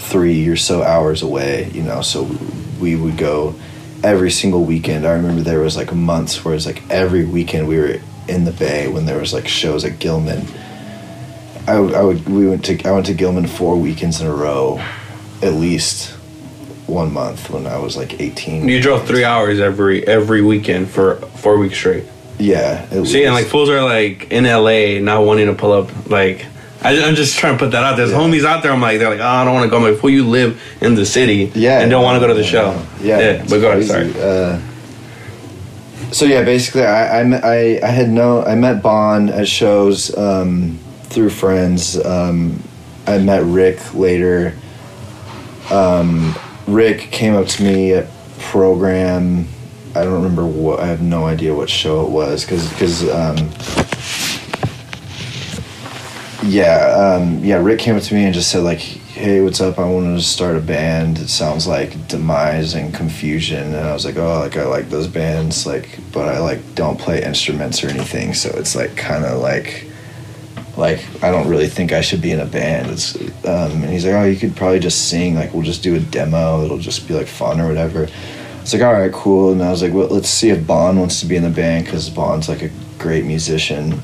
three 0.00 0.46
or 0.48 0.56
so 0.56 0.82
hours 0.82 1.22
away. 1.22 1.70
You 1.72 1.82
know, 1.82 2.02
so 2.02 2.28
we 2.80 2.96
would 2.96 3.16
go 3.16 3.54
every 4.04 4.30
single 4.30 4.64
weekend. 4.64 5.06
I 5.06 5.12
remember 5.12 5.42
there 5.42 5.60
was 5.60 5.76
like 5.76 5.92
months 5.94 6.44
where 6.44 6.54
it's 6.54 6.66
like 6.66 6.82
every 6.90 7.24
weekend 7.24 7.68
we 7.68 7.78
were 7.78 7.96
in 8.28 8.44
the 8.44 8.52
Bay 8.52 8.88
when 8.88 9.06
there 9.06 9.18
was 9.18 9.32
like 9.32 9.48
shows 9.48 9.84
at 9.84 9.98
Gilman. 9.98 10.46
I, 11.68 11.80
would- 11.80 11.94
I 11.94 12.02
would 12.02 12.28
we 12.28 12.48
went 12.48 12.64
to 12.66 12.82
I 12.88 12.92
went 12.92 13.06
to 13.06 13.14
Gilman 13.14 13.46
four 13.46 13.76
weekends 13.76 14.20
in 14.20 14.26
a 14.26 14.32
row, 14.34 14.78
at 15.42 15.54
least 15.54 16.12
one 16.86 17.12
month 17.12 17.50
when 17.50 17.66
I 17.66 17.78
was 17.78 17.96
like 17.96 18.20
eighteen. 18.20 18.68
You 18.68 18.80
drove 18.80 19.06
three 19.06 19.24
hours 19.24 19.58
every 19.58 20.06
every 20.06 20.42
weekend 20.42 20.88
for 20.88 21.16
four 21.16 21.58
weeks 21.58 21.76
straight. 21.76 22.04
Yeah. 22.38 22.86
See, 23.04 23.24
and 23.24 23.32
like 23.34 23.42
least. 23.44 23.50
fools 23.50 23.68
are 23.70 23.82
like 23.82 24.30
in 24.30 24.44
LA, 24.44 25.00
not 25.00 25.24
wanting 25.24 25.46
to 25.46 25.54
pull 25.54 25.72
up. 25.72 26.10
Like, 26.10 26.46
I, 26.86 27.02
I'm 27.06 27.14
just 27.14 27.36
trying 27.38 27.54
to 27.54 27.58
put 27.58 27.72
that 27.72 27.82
out. 27.82 27.96
There's 27.96 28.10
Yeah. 28.10 28.18
homies 28.18 28.44
out 28.44 28.62
there. 28.62 28.72
I'm 28.72 28.80
like, 28.80 28.98
they're 28.98 29.10
like, 29.10 29.20
oh, 29.20 29.24
I 29.26 29.44
don't 29.44 29.54
want 29.54 29.64
to 29.64 29.70
go. 29.70 29.76
I'm 29.78 29.82
like, 29.82 30.00
fool, 30.00 30.10
you 30.10 30.26
live 30.26 30.60
in 30.80 30.94
the 30.94 31.04
city, 31.06 31.50
yeah, 31.54 31.80
and 31.80 31.90
don't 31.90 32.02
want 32.04 32.16
to 32.16 32.20
go 32.20 32.28
to 32.28 32.34
the 32.38 32.44
show. 32.44 32.80
Yeah, 33.00 33.18
yeah. 33.20 33.38
But 33.48 33.60
go 33.60 33.70
ahead. 33.72 33.84
Sorry. 33.84 34.12
Uh, 34.18 34.60
so 36.12 36.24
yeah, 36.24 36.42
basically, 36.44 36.84
I 36.84 37.20
I, 37.20 37.24
met- 37.24 37.44
I 37.44 37.80
I 37.82 37.88
had 37.88 38.08
no 38.10 38.42
I 38.44 38.54
met 38.54 38.82
Bond 38.82 39.30
at 39.30 39.48
shows 39.48 40.16
um, 40.16 40.78
through 41.04 41.30
friends. 41.30 41.96
Um, 42.04 42.62
I 43.06 43.18
met 43.18 43.42
Rick 43.44 43.94
later. 43.94 44.54
Um, 45.70 46.34
Rick 46.66 47.10
came 47.10 47.34
up 47.34 47.46
to 47.48 47.62
me 47.62 47.92
at 47.92 48.06
program. 48.38 49.46
I 49.94 50.04
don't 50.04 50.12
remember 50.14 50.46
what. 50.46 50.78
I 50.80 50.86
have 50.86 51.00
no 51.02 51.24
idea 51.26 51.54
what 51.54 51.68
show 51.70 52.04
it 52.06 52.10
was 52.10 52.44
because 52.44 52.68
because. 52.70 53.08
Yeah, 56.46 57.16
um, 57.18 57.44
yeah. 57.44 57.56
Rick 57.56 57.80
came 57.80 57.96
up 57.96 58.02
to 58.04 58.14
me 58.14 58.24
and 58.24 58.32
just 58.32 58.50
said 58.50 58.62
like, 58.62 58.78
"Hey, 58.78 59.40
what's 59.40 59.60
up? 59.60 59.78
I 59.78 59.84
wanted 59.84 60.14
to 60.14 60.22
start 60.22 60.56
a 60.56 60.60
band. 60.60 61.18
It 61.18 61.28
sounds 61.28 61.66
like 61.66 62.06
Demise 62.06 62.74
and 62.74 62.94
Confusion." 62.94 63.74
And 63.74 63.84
I 63.88 63.92
was 63.92 64.04
like, 64.04 64.16
"Oh, 64.16 64.38
like 64.40 64.56
I 64.56 64.64
like 64.64 64.88
those 64.88 65.08
bands, 65.08 65.66
like, 65.66 65.98
but 66.12 66.28
I 66.28 66.38
like 66.38 66.60
don't 66.76 66.98
play 67.00 67.22
instruments 67.24 67.82
or 67.82 67.88
anything, 67.88 68.32
so 68.32 68.50
it's 68.50 68.76
like 68.76 68.96
kind 68.96 69.24
of 69.24 69.40
like, 69.40 69.86
like 70.76 71.04
I 71.22 71.32
don't 71.32 71.48
really 71.48 71.66
think 71.68 71.92
I 71.92 72.00
should 72.00 72.22
be 72.22 72.30
in 72.30 72.38
a 72.40 72.46
band." 72.46 72.90
It's, 72.90 73.16
um, 73.44 73.82
and 73.82 73.90
he's 73.90 74.04
like, 74.04 74.14
"Oh, 74.14 74.24
you 74.24 74.36
could 74.36 74.54
probably 74.54 74.78
just 74.78 75.08
sing. 75.08 75.34
Like, 75.34 75.52
we'll 75.52 75.64
just 75.64 75.82
do 75.82 75.96
a 75.96 76.00
demo. 76.00 76.64
It'll 76.64 76.78
just 76.78 77.08
be 77.08 77.14
like 77.14 77.26
fun 77.26 77.60
or 77.60 77.66
whatever." 77.66 78.08
It's 78.60 78.72
like, 78.72 78.82
all 78.82 78.92
right, 78.92 79.12
cool. 79.12 79.52
And 79.52 79.62
I 79.62 79.70
was 79.70 79.80
like, 79.80 79.92
well, 79.92 80.08
let's 80.08 80.28
see 80.28 80.50
if 80.50 80.66
Bond 80.66 80.98
wants 80.98 81.20
to 81.20 81.26
be 81.26 81.36
in 81.36 81.44
the 81.44 81.50
band 81.50 81.84
because 81.84 82.10
Bond's 82.10 82.48
like 82.48 82.62
a 82.62 82.70
great 82.98 83.24
musician 83.24 84.02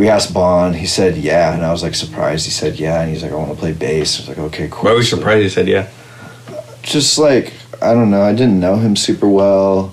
we 0.00 0.08
asked 0.08 0.32
Bond. 0.32 0.74
He 0.76 0.86
said 0.86 1.16
yeah, 1.18 1.52
and 1.54 1.62
I 1.64 1.70
was 1.70 1.82
like 1.82 1.94
surprised. 1.94 2.44
He 2.46 2.50
said 2.50 2.78
yeah, 2.80 3.02
and 3.02 3.10
he's 3.12 3.22
like, 3.22 3.32
I 3.32 3.34
want 3.36 3.50
to 3.52 3.56
play 3.64 3.72
bass. 3.72 4.16
I 4.16 4.20
was 4.22 4.28
like, 4.30 4.38
okay, 4.48 4.68
cool. 4.70 4.84
Why 4.84 4.92
were 4.92 4.98
you 4.98 5.04
So- 5.04 5.16
surprised? 5.16 5.42
You 5.44 5.50
said 5.50 5.68
yeah. 5.68 5.88
Just 6.82 7.18
like 7.18 7.52
I 7.82 7.92
don't 7.94 8.10
know. 8.10 8.22
I 8.22 8.32
didn't 8.32 8.58
know 8.60 8.76
him 8.76 8.96
super 8.96 9.28
well. 9.28 9.92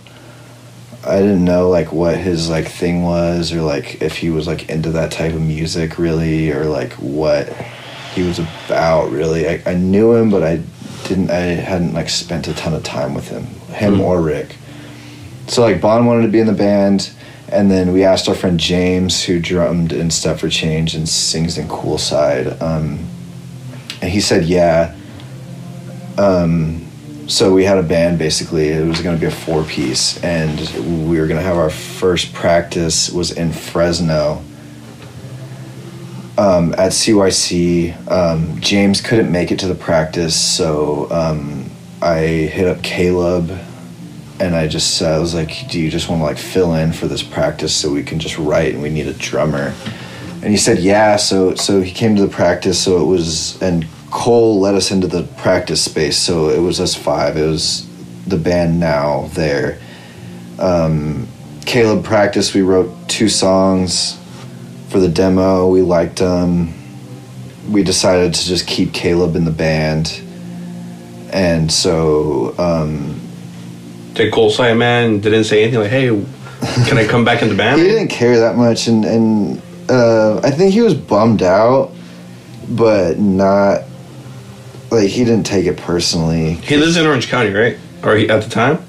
I 1.05 1.19
didn't 1.19 1.43
know 1.45 1.69
like 1.69 1.91
what 1.91 2.17
his 2.17 2.49
like 2.49 2.67
thing 2.67 3.03
was, 3.03 3.51
or 3.53 3.61
like 3.61 4.01
if 4.01 4.17
he 4.17 4.29
was 4.29 4.47
like 4.47 4.69
into 4.69 4.91
that 4.91 5.11
type 5.11 5.33
of 5.33 5.41
music 5.41 5.97
really, 5.99 6.51
or 6.51 6.65
like 6.65 6.93
what 6.93 7.49
he 8.15 8.23
was 8.23 8.39
about 8.39 9.11
really. 9.11 9.47
I, 9.47 9.61
I 9.65 9.73
knew 9.75 10.13
him, 10.13 10.29
but 10.29 10.43
I 10.43 10.61
didn't. 11.07 11.29
I 11.31 11.39
hadn't 11.69 11.93
like 11.93 12.09
spent 12.09 12.47
a 12.47 12.53
ton 12.53 12.73
of 12.73 12.83
time 12.83 13.13
with 13.13 13.27
him, 13.29 13.45
him 13.83 13.95
Hmm. 13.95 14.01
or 14.01 14.21
Rick. 14.21 14.55
So 15.47 15.61
like 15.61 15.79
Bond 15.81 16.07
wanted 16.07 16.23
to 16.23 16.27
be 16.31 16.39
in 16.39 16.47
the 16.47 16.53
band, 16.67 17.11
and 17.49 17.71
then 17.71 17.93
we 17.93 18.03
asked 18.03 18.27
our 18.27 18.35
friend 18.35 18.59
James, 18.59 19.23
who 19.23 19.39
drummed 19.39 19.93
in 19.93 20.09
Step 20.11 20.39
for 20.39 20.49
Change 20.49 20.95
and 20.95 21.07
sings 21.07 21.57
in 21.57 21.67
Cool 21.67 21.97
Side, 21.97 22.61
um, 22.61 23.07
and 24.01 24.11
he 24.11 24.21
said 24.21 24.45
yeah. 24.45 24.95
Um, 26.17 26.83
so 27.27 27.53
we 27.53 27.65
had 27.65 27.77
a 27.77 27.83
band 27.83 28.17
basically. 28.17 28.69
It 28.69 28.85
was 28.85 29.01
going 29.01 29.15
to 29.15 29.19
be 29.19 29.27
a 29.27 29.31
four 29.31 29.63
piece, 29.63 30.21
and 30.23 30.59
we 31.07 31.19
were 31.19 31.27
going 31.27 31.39
to 31.39 31.45
have 31.45 31.57
our 31.57 31.69
first 31.69 32.33
practice 32.33 33.09
was 33.09 33.31
in 33.31 33.51
Fresno. 33.51 34.43
Um, 36.37 36.73
at 36.73 36.91
CYC, 36.91 38.11
um, 38.11 38.59
James 38.61 39.01
couldn't 39.01 39.31
make 39.31 39.51
it 39.51 39.59
to 39.59 39.67
the 39.67 39.75
practice, 39.75 40.39
so 40.39 41.09
um, 41.09 41.69
I 42.01 42.19
hit 42.19 42.67
up 42.67 42.83
Caleb, 42.83 43.49
and 44.39 44.55
I 44.55 44.67
just 44.67 45.01
uh, 45.01 45.07
I 45.07 45.19
was 45.19 45.33
like, 45.33 45.67
"Do 45.69 45.79
you 45.79 45.89
just 45.89 46.09
want 46.09 46.19
to 46.21 46.25
like 46.25 46.37
fill 46.37 46.75
in 46.75 46.93
for 46.93 47.07
this 47.07 47.23
practice 47.23 47.75
so 47.75 47.91
we 47.91 48.03
can 48.03 48.19
just 48.19 48.37
write 48.37 48.73
and 48.73 48.83
we 48.83 48.89
need 48.89 49.07
a 49.07 49.13
drummer?" 49.13 49.73
And 50.41 50.45
he 50.45 50.57
said, 50.57 50.79
"Yeah." 50.79 51.15
So 51.15 51.55
so 51.55 51.81
he 51.81 51.91
came 51.91 52.15
to 52.15 52.21
the 52.21 52.33
practice. 52.33 52.81
So 52.81 53.01
it 53.01 53.05
was 53.05 53.61
and 53.61 53.85
Cole 54.11 54.59
let 54.59 54.75
us 54.75 54.91
into 54.91 55.07
the 55.07 55.23
practice 55.37 55.83
space. 55.83 56.17
So 56.17 56.49
it 56.49 56.59
was 56.59 56.79
us 56.79 56.95
five. 56.95 57.37
It 57.37 57.47
was 57.47 57.87
the 58.25 58.37
band 58.37 58.79
now 58.79 59.29
there. 59.33 59.79
Um, 60.59 61.27
Caleb 61.65 62.03
practiced. 62.03 62.53
We 62.53 62.61
wrote 62.61 62.91
two 63.07 63.29
songs 63.29 64.17
for 64.89 64.99
the 64.99 65.09
demo. 65.09 65.67
We 65.67 65.81
liked 65.81 66.19
them. 66.19 66.73
We 67.69 67.83
decided 67.83 68.33
to 68.33 68.45
just 68.45 68.65
keep 68.67 68.93
Caleb 68.93 69.35
in 69.35 69.43
the 69.43 69.51
band, 69.51 70.21
and 71.33 71.69
so 71.69 72.55
um, 72.57 73.19
Did 74.17 74.33
Cole 74.33 74.49
say, 74.49 74.73
man, 74.73 75.19
didn't 75.19 75.43
say 75.43 75.61
anything 75.61 75.79
like, 75.79 75.91
hey, 75.91 76.07
can 76.87 76.97
I 76.97 77.05
come 77.07 77.23
back 77.23 77.43
in 77.43 77.49
the 77.49 77.55
band? 77.55 77.79
he 77.79 77.87
didn't 77.87 78.07
care 78.07 78.39
that 78.39 78.55
much, 78.55 78.87
and 78.87 79.05
and 79.05 79.61
uh, 79.89 80.39
I 80.43 80.49
think 80.49 80.73
he 80.73 80.81
was 80.81 80.95
bummed 80.95 81.43
out, 81.43 81.93
but 82.67 83.19
not 83.19 83.83
like 84.89 85.09
he 85.09 85.23
didn't 85.23 85.45
take 85.45 85.67
it 85.67 85.77
personally. 85.77 86.53
He 86.55 86.77
lives 86.77 86.97
in 86.97 87.05
Orange 87.05 87.27
County, 87.29 87.51
right? 87.53 87.77
Or 88.03 88.15
he, 88.15 88.27
at 88.27 88.41
the 88.43 88.49
time? 88.49 88.79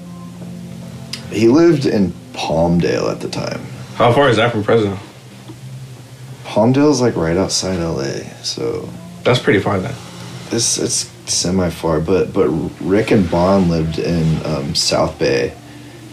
He 1.31 1.47
lived 1.47 1.85
in 1.85 2.11
Palmdale 2.33 3.11
at 3.11 3.19
the 3.21 3.29
time. 3.29 3.61
How 3.95 4.11
far 4.11 4.29
is 4.29 4.37
that 4.37 4.51
from 4.51 4.63
Fresno? 4.63 4.97
Palmdale's 6.43 7.01
like 7.01 7.15
right 7.15 7.37
outside 7.37 7.77
LA, 7.77 8.23
so 8.41 8.89
That's 9.23 9.39
pretty 9.39 9.59
far 9.59 9.79
then. 9.79 9.93
it's 10.51 10.79
it's 10.79 11.11
semi 11.29 11.69
far. 11.69 11.99
But 11.99 12.33
but 12.33 12.47
Rick 12.81 13.11
and 13.11 13.29
Bond 13.29 13.69
lived 13.69 13.99
in 13.99 14.45
um, 14.45 14.75
South 14.75 15.17
Bay. 15.19 15.53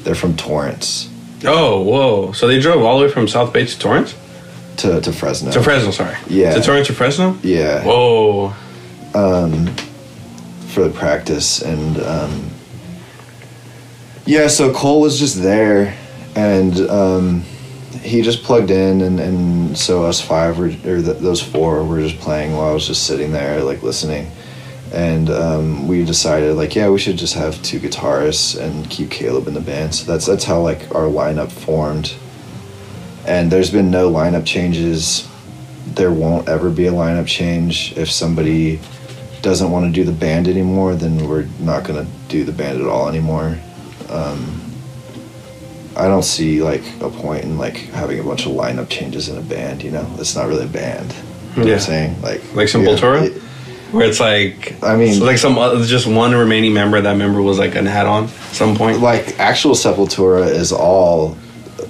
They're 0.03 0.15
from 0.15 0.37
Torrance 0.37 1.11
Oh, 1.45 1.83
whoa. 1.83 2.33
So 2.33 2.47
they 2.47 2.61
drove 2.61 2.83
all 2.83 2.99
the 2.99 3.07
way 3.07 3.11
from 3.13 3.27
South 3.29 3.53
Bay 3.53 3.67
to 3.67 3.79
Torrance? 3.79 4.15
to 4.79 5.01
to 5.01 5.13
Fresno. 5.13 5.51
To 5.53 5.63
Fresno, 5.63 5.91
sorry. 5.91 6.17
Yeah. 6.29 6.55
To 6.55 6.61
Torrance 6.61 6.87
to 6.89 6.93
Fresno? 6.95 7.37
yeah. 7.43 7.83
Whoa. 7.85 8.53
um, 9.15 9.67
for 10.69 10.85
the 10.85 10.91
practice 10.91 11.63
and 11.63 11.99
um, 12.03 12.51
yeah 14.27 14.47
so 14.47 14.73
cole 14.75 15.01
was 15.01 15.19
just 15.19 15.41
there 15.43 15.97
and 16.35 16.79
um, 16.91 17.41
he 18.03 18.21
just 18.21 18.43
plugged 18.43 18.71
in 18.71 19.01
and, 19.01 19.19
and 19.19 19.79
so 19.79 20.05
us 20.05 20.21
five 20.21 20.59
were, 20.59 20.67
or 20.67 21.01
th- 21.03 21.19
those 21.19 21.41
four 21.43 21.83
were 21.85 22.01
just 22.03 22.19
playing 22.21 22.53
while 22.55 22.71
i 22.71 22.75
was 22.75 22.87
just 22.87 23.07
sitting 23.07 23.33
there 23.33 23.63
like 23.65 23.83
listening 23.83 24.31
and 24.93 25.31
um, 25.31 25.89
we 25.89 26.05
decided 26.05 26.57
like 26.57 26.75
yeah 26.75 26.89
we 26.89 26.99
should 26.99 27.17
just 27.17 27.35
have 27.35 27.61
two 27.63 27.79
guitarists 27.81 28.59
and 28.61 28.89
keep 28.91 29.11
caleb 29.11 29.47
in 29.49 29.55
the 29.55 29.61
band 29.61 29.95
so 29.95 30.05
that's 30.11 30.27
that's 30.27 30.45
how 30.45 30.61
like 30.61 30.81
our 30.95 31.03
lineup 31.05 31.51
formed 31.51 32.15
and 33.27 33.51
there's 33.51 33.71
been 33.71 33.91
no 33.91 34.11
lineup 34.11 34.47
changes 34.47 35.29
there 35.95 36.13
won't 36.13 36.49
ever 36.49 36.71
be 36.71 36.87
a 36.87 36.93
lineup 36.93 37.27
change 37.27 37.97
if 37.97 38.11
somebody 38.11 38.81
doesn't 39.43 39.71
want 39.71 39.87
to 39.87 39.93
do 39.93 40.05
the 40.05 40.11
band 40.13 40.49
anymore, 40.49 40.97
then 40.97 41.29
we're 41.29 41.47
not 41.61 41.85
gonna 41.85 42.07
do 42.29 42.43
the 42.43 42.51
band 42.51 42.81
at 42.81 42.87
all 42.89 43.09
anymore. 43.09 43.57
Um, 44.09 44.61
I 45.97 46.09
don't 46.09 46.25
see 46.25 46.63
like 46.63 46.83
a 47.01 47.09
point 47.09 47.45
in 47.45 47.57
like 47.57 47.77
having 47.77 48.19
a 48.19 48.25
bunch 48.25 48.47
of 48.47 48.53
lineup 48.53 48.89
changes 48.89 49.29
in 49.29 49.39
a 49.39 49.43
band. 49.43 49.85
You 49.85 49.93
know, 49.93 50.07
it's 50.19 50.35
not 50.35 50.49
really 50.49 50.65
a 50.65 50.69
band. 50.69 51.13
You 51.13 51.19
know 51.19 51.63
what 51.63 51.67
Yeah. 51.69 51.75
I'm 51.75 51.81
saying? 51.81 52.23
Like 52.23 52.43
Like 52.55 52.69
some 52.69 52.83
yeah? 52.83 52.91
Where 53.97 54.07
it's 54.07 54.21
like, 54.21 54.83
I 54.83 54.97
mean- 54.97 55.21
like 55.21 55.39
some 55.39 55.59
other, 55.59 55.85
just 55.85 56.07
one 56.07 56.35
remaining 56.35 56.73
member. 56.73 57.01
That 57.01 57.17
member 57.17 57.43
was 57.43 57.59
like 57.59 57.75
an 57.75 57.87
add-on 57.87 58.25
at 58.25 58.31
some 58.53 58.77
point. 58.77 59.01
like 59.01 59.39
actual 59.39 59.73
Sepultura 59.73 60.47
is 60.47 60.73
all 60.73 61.37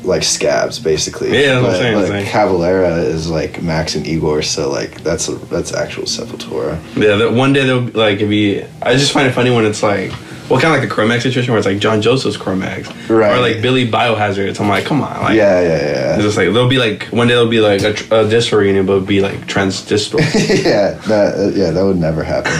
like 0.05 0.23
scabs 0.23 0.79
basically. 0.79 1.31
Yeah, 1.33 1.61
that's 1.61 1.63
what 1.63 1.65
I'm 1.65 1.73
but, 1.73 1.79
saying, 1.79 1.95
but 1.95 2.07
saying. 2.09 2.27
Cavalera 2.27 2.99
is 3.05 3.29
like 3.29 3.63
Max 3.63 3.95
and 3.95 4.07
Igor, 4.07 4.43
so 4.43 4.71
like 4.71 5.03
that's 5.03 5.29
a, 5.29 5.33
that's 5.33 5.75
actual 5.75 6.05
Sepultura. 6.05 6.81
Yeah, 6.97 7.17
that 7.17 7.33
one 7.33 7.53
day 7.53 7.65
they'll 7.65 7.83
be, 7.83 7.93
like 7.93 8.21
if 8.21 8.31
you. 8.31 8.67
I 8.83 8.95
just 8.95 9.13
find 9.13 9.27
it 9.29 9.33
funny 9.33 9.51
when 9.51 9.65
it's 9.65 9.83
like, 9.83 10.13
well, 10.49 10.61
kind 10.61 10.75
of 10.75 10.81
like 10.81 10.89
the 10.89 10.95
Cro-Mags 10.95 11.23
situation 11.25 11.53
where 11.53 11.59
it's 11.59 11.67
like 11.67 11.79
John 11.79 12.01
Joseph's 12.01 12.37
Cro-Mags, 12.37 12.89
Right. 13.09 13.37
Or 13.37 13.41
like 13.41 13.61
Billy 13.63 13.89
Biohazard. 13.91 14.59
I'm 14.61 14.69
like, 14.69 14.85
come 14.85 15.03
on, 15.03 15.21
like, 15.23 15.35
yeah, 15.37 15.61
yeah, 15.61 15.69
yeah. 15.69 16.15
It's 16.15 16.23
just 16.23 16.37
like 16.37 16.53
there'll 16.53 16.69
be 16.69 16.79
like 16.79 17.05
one 17.07 17.27
day 17.27 17.35
there'll 17.35 17.49
be 17.51 17.61
like 17.61 17.83
a, 17.83 17.95
a 18.25 18.29
disc 18.29 18.53
reunion, 18.53 18.87
but 18.87 18.95
it'll 18.97 19.07
be 19.07 19.21
like 19.21 19.47
Trent's 19.47 19.85
Diztort. 19.85 20.23
yeah, 20.35 20.93
that 21.09 21.35
uh, 21.37 21.49
yeah, 21.55 21.71
that 21.71 21.85
would 21.85 21.99
never 21.99 22.23
happen. 22.23 22.53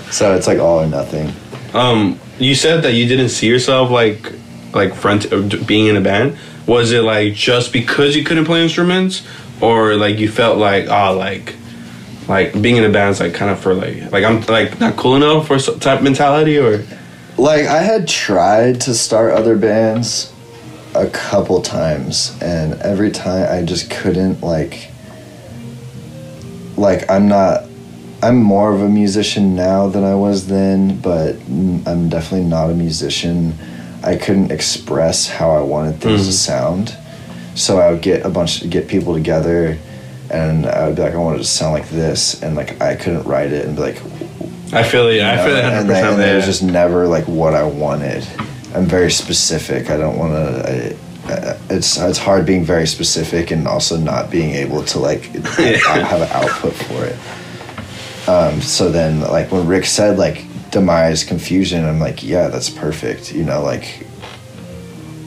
so 0.10 0.34
it's 0.34 0.46
like 0.46 0.58
all 0.58 0.80
or 0.80 0.86
nothing. 0.86 1.32
um, 1.74 2.18
you 2.38 2.54
said 2.54 2.82
that 2.82 2.92
you 2.94 3.06
didn't 3.06 3.28
see 3.28 3.46
yourself 3.46 3.90
like 3.90 4.32
like 4.74 4.94
front 4.94 5.32
uh, 5.32 5.40
being 5.66 5.86
in 5.88 5.96
a 5.96 6.00
band. 6.00 6.36
Was 6.66 6.92
it 6.92 7.02
like 7.02 7.34
just 7.34 7.72
because 7.72 8.16
you 8.16 8.24
couldn't 8.24 8.46
play 8.46 8.62
instruments, 8.62 9.26
or 9.60 9.96
like 9.96 10.18
you 10.18 10.28
felt 10.30 10.56
like 10.58 10.86
oh 10.88 11.16
like 11.16 11.54
like 12.28 12.60
being 12.62 12.76
in 12.76 12.84
a 12.84 12.88
band 12.88 13.10
is 13.10 13.20
like 13.20 13.34
kind 13.34 13.50
of 13.50 13.58
for 13.60 13.74
like 13.74 14.10
like 14.12 14.24
I'm 14.24 14.40
like 14.46 14.80
not 14.80 14.96
cool 14.96 15.16
enough 15.16 15.46
for 15.48 15.58
type 15.58 16.02
mentality 16.02 16.56
or 16.58 16.84
Like 17.42 17.66
I 17.66 17.82
had 17.82 18.06
tried 18.06 18.82
to 18.82 18.94
start 18.94 19.32
other 19.32 19.56
bands 19.56 20.32
a 20.94 21.08
couple 21.08 21.60
times 21.60 22.38
and 22.40 22.74
every 22.74 23.10
time 23.10 23.48
I 23.50 23.64
just 23.64 23.90
couldn't 23.90 24.42
like 24.42 24.92
like 26.76 27.10
I'm 27.10 27.26
not 27.26 27.64
I'm 28.22 28.40
more 28.40 28.72
of 28.72 28.80
a 28.80 28.88
musician 28.88 29.56
now 29.56 29.88
than 29.88 30.04
I 30.04 30.14
was 30.14 30.46
then, 30.46 31.00
but 31.00 31.34
mm, 31.50 31.84
I'm 31.84 32.08
definitely 32.08 32.46
not 32.46 32.70
a 32.70 32.74
musician. 32.74 33.58
I 34.04 34.14
couldn't 34.14 34.52
express 34.52 35.26
how 35.26 35.50
I 35.50 35.62
wanted 35.62 36.00
things 36.00 36.26
to 36.26 36.32
Mhm. 36.32 36.46
sound. 36.46 36.96
So 37.56 37.80
I 37.80 37.90
would 37.90 38.02
get 38.02 38.24
a 38.24 38.28
bunch 38.30 38.70
get 38.70 38.86
people 38.86 39.14
together 39.14 39.78
and 40.30 40.64
I 40.64 40.86
would 40.86 40.94
be 40.94 41.02
like 41.02 41.14
I 41.14 41.18
wanted 41.18 41.38
to 41.38 41.44
sound 41.44 41.72
like 41.72 41.90
this 41.90 42.40
and 42.40 42.54
like 42.54 42.80
I 42.80 42.94
couldn't 42.94 43.24
write 43.26 43.52
it 43.52 43.66
and 43.66 43.74
be 43.74 43.82
like 43.82 44.00
I 44.72 44.82
feel 44.82 45.08
it. 45.08 45.20
I 45.22 45.36
know, 45.36 45.44
feel 45.44 45.56
it 45.56 45.62
100%. 45.64 46.12
and 46.14 46.22
it 46.22 46.36
was 46.36 46.46
just 46.46 46.62
never 46.62 47.06
like 47.06 47.26
what 47.28 47.54
I 47.54 47.62
wanted. 47.62 48.26
I'm 48.74 48.86
very 48.86 49.10
specific. 49.10 49.90
I 49.90 49.96
don't 49.96 50.18
want 50.18 50.32
to. 50.32 50.96
It's 51.70 51.98
it's 51.98 52.18
hard 52.18 52.46
being 52.46 52.64
very 52.64 52.86
specific 52.86 53.50
and 53.50 53.68
also 53.68 53.96
not 53.96 54.30
being 54.30 54.50
able 54.54 54.82
to 54.84 54.98
like 54.98 55.30
Yeah. 55.58 55.76
have 56.04 56.22
an 56.22 56.28
output 56.32 56.72
for 56.74 57.04
it. 57.04 57.16
Um, 58.28 58.60
so 58.60 58.90
then, 58.90 59.20
like 59.20 59.50
when 59.52 59.66
Rick 59.66 59.84
said 59.84 60.18
like 60.18 60.44
demise 60.70 61.22
confusion, 61.24 61.84
I'm 61.84 62.00
like, 62.00 62.22
yeah, 62.22 62.48
that's 62.48 62.70
perfect. 62.70 63.32
You 63.34 63.44
know, 63.44 63.62
like, 63.62 64.06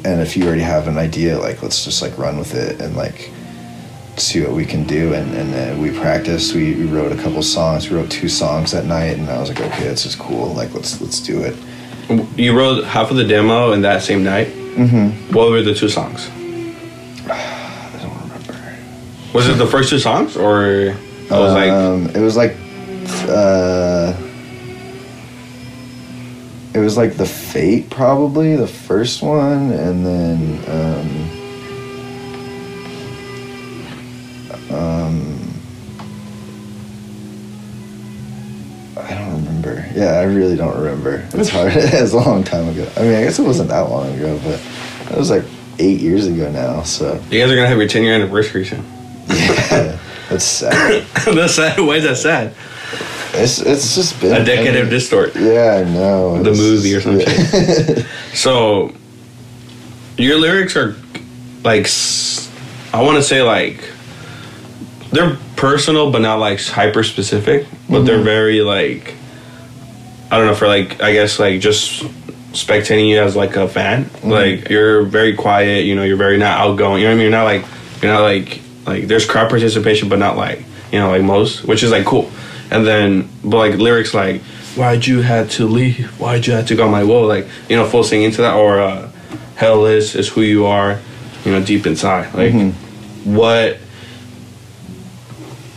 and 0.04 0.22
if 0.22 0.36
you 0.36 0.46
already 0.48 0.62
have 0.64 0.88
an 0.88 0.98
idea, 0.98 1.38
like 1.38 1.62
let's 1.62 1.86
just 1.86 2.02
like 2.02 2.18
run 2.18 2.38
with 2.38 2.56
it 2.56 2.82
and 2.82 2.96
like 2.96 3.32
see 4.18 4.42
what 4.42 4.52
we 4.54 4.66
can 4.66 4.84
do 4.86 5.14
and, 5.14 5.34
and 5.36 5.54
then 5.54 5.82
we 5.82 5.92
practiced. 5.92 6.54
We, 6.56 6.76
we 6.76 6.86
wrote 6.86 7.12
a 7.12 7.22
couple 7.22 7.42
songs. 7.44 7.90
We 7.90 7.98
wrote 7.98 8.10
two 8.10 8.30
songs 8.30 8.72
that 8.72 8.86
night 8.86 9.18
and 9.18 9.30
i 9.30 9.40
was 9.40 9.50
like 9.50 9.62
okay 9.62 9.88
this 9.88 10.06
is 10.06 10.16
cool. 10.16 10.54
Like 10.54 10.74
let's 10.74 11.02
let's 11.02 11.20
do 11.20 11.42
it. 11.42 11.56
You 12.38 12.58
wrote 12.58 12.84
half 12.86 13.10
of 13.12 13.18
the 13.18 13.24
demo 13.26 13.72
in 13.72 13.82
that 13.82 14.04
same 14.04 14.24
night. 14.24 14.48
mm-hmm. 14.48 15.34
What 15.34 15.50
were 15.50 15.62
the 15.62 15.74
two 15.74 15.90
songs? 15.90 16.30
i 17.28 18.00
don't 18.02 18.22
remember. 18.22 18.78
Was 19.34 19.48
it 19.48 19.54
the 19.58 19.66
first 19.68 19.90
two 19.90 20.00
songs, 20.00 20.38
or 20.38 20.66
it 20.66 21.32
was 21.32 21.54
like 21.54 21.72
um, 21.72 22.08
it 22.16 22.22
was 22.22 22.38
like 22.38 22.56
uh 23.28 24.14
it 26.74 26.80
was 26.80 26.98
like 26.98 27.16
the 27.16 27.26
fate 27.26 27.90
probably 27.90 28.56
the 28.56 28.68
first 28.68 29.22
one 29.24 29.72
and 29.72 30.06
then 30.06 30.60
um 30.70 31.45
um 34.72 35.42
I 38.98 39.14
don't 39.14 39.36
remember. 39.46 39.86
Yeah, 39.94 40.14
I 40.20 40.24
really 40.24 40.56
don't 40.56 40.76
remember. 40.78 41.28
It's 41.34 41.50
hard. 41.50 41.74
it's 41.76 42.14
a 42.14 42.18
long 42.18 42.44
time 42.44 42.70
ago. 42.70 42.90
I 42.98 43.02
mean, 43.02 43.16
I 43.16 43.24
guess 43.24 43.40
it 43.40 43.44
wasn't 43.44 43.70
that 43.70 43.90
long 43.90 44.14
ago, 44.16 44.40
but 44.44 44.62
it 45.12 45.18
was 45.18 45.30
like 45.30 45.44
eight 45.80 46.00
years 46.02 46.28
ago 46.28 46.50
now. 46.52 46.82
So 46.84 47.16
you 47.30 47.40
guys 47.42 47.52
are 47.52 47.56
gonna 47.56 47.68
have 47.68 47.78
your 47.78 47.88
ten 47.88 48.04
year 48.04 48.14
anniversary 48.16 48.66
soon? 48.66 48.84
yeah, 49.28 50.00
that's 50.30 50.46
sad. 50.46 51.04
That's 51.36 51.56
sad. 51.56 51.80
Why 51.80 51.96
is 51.98 52.04
that 52.04 52.18
sad? 52.18 52.54
It's 53.34 53.60
it's 53.60 53.96
just 53.96 54.20
been 54.22 54.34
A 54.42 54.46
decade 54.46 54.70
I 54.70 54.72
mean, 54.74 54.84
of 54.84 54.90
Diztort. 54.90 55.36
Yeah, 55.36 55.84
I 55.86 55.90
know. 55.92 56.42
The 56.42 56.52
movie 56.52 56.96
or 56.96 57.02
something. 57.02 57.28
yeah. 57.28 58.04
So, 58.34 58.94
your 60.18 60.38
lyrics 60.40 60.76
are 60.78 60.96
like, 61.64 61.88
I 62.94 63.02
want 63.04 63.18
to 63.18 63.24
say 63.24 63.42
like, 63.42 63.84
they're 65.16 65.38
personal, 65.56 66.12
but 66.12 66.22
not 66.22 66.40
like 66.40 66.60
hyper 66.62 67.04
specific. 67.04 67.66
But 67.90 68.06
they're 68.06 68.20
Mhm. 68.20 68.24
very 68.36 68.62
like, 68.62 69.16
I 70.32 70.38
don't 70.38 70.48
know 70.48 70.56
for 70.56 70.68
like 70.68 71.02
I 71.02 71.14
guess 71.14 71.40
like 71.40 71.60
just 71.62 72.04
spectating 72.54 73.08
you 73.10 73.20
as 73.22 73.36
like 73.36 73.56
a 73.56 73.68
fan. 73.68 74.06
Mm-hmm. 74.06 74.30
Like 74.30 74.70
you're 74.70 75.04
very 75.04 75.34
quiet. 75.34 75.86
You 75.86 75.96
know, 75.96 76.04
you're 76.04 76.18
very 76.28 76.38
not 76.38 76.60
outgoing. 76.60 77.02
You 77.02 77.08
know 77.08 77.16
what 77.16 77.22
I 77.22 77.24
mean? 77.24 77.32
You're 77.32 77.40
not 77.40 77.44
like 77.54 77.66
you're 78.02 78.14
not 78.14 78.22
like 78.22 78.62
like 78.86 79.08
there's 79.08 79.26
crowd 79.26 79.50
participation, 79.50 80.10
but 80.10 80.20
not 80.20 80.38
like 80.38 80.60
you 80.92 81.00
know 81.00 81.10
like 81.10 81.24
most, 81.24 81.66
which 81.66 81.84
is 81.84 81.92
like 81.92 82.06
cool. 82.06 82.30
And 82.72 82.86
then 82.86 83.30
but 83.44 83.58
like 83.58 83.76
lyrics 83.78 84.14
like 84.14 84.42
why'd 84.76 85.06
you 85.08 85.22
had 85.22 85.50
to 85.52 85.68
leave? 85.68 86.08
Why'd 86.20 86.46
you 86.48 86.54
had 86.54 86.68
to 86.68 86.76
go? 86.76 86.86
I'm 86.86 86.92
like 86.92 87.06
whoa, 87.08 87.22
like 87.26 87.48
you 87.70 87.76
know 87.78 87.86
full 87.86 88.04
singing 88.04 88.32
to 88.32 88.42
that 88.42 88.56
or 88.56 88.80
uh, 88.82 89.10
hell 89.56 89.86
is 89.86 90.16
is 90.16 90.28
who 90.30 90.42
you 90.42 90.66
are. 90.66 91.00
You 91.46 91.52
know, 91.52 91.62
deep 91.64 91.86
inside, 91.86 92.34
like 92.34 92.52
Mm-hmm. 92.54 93.36
what 93.36 93.78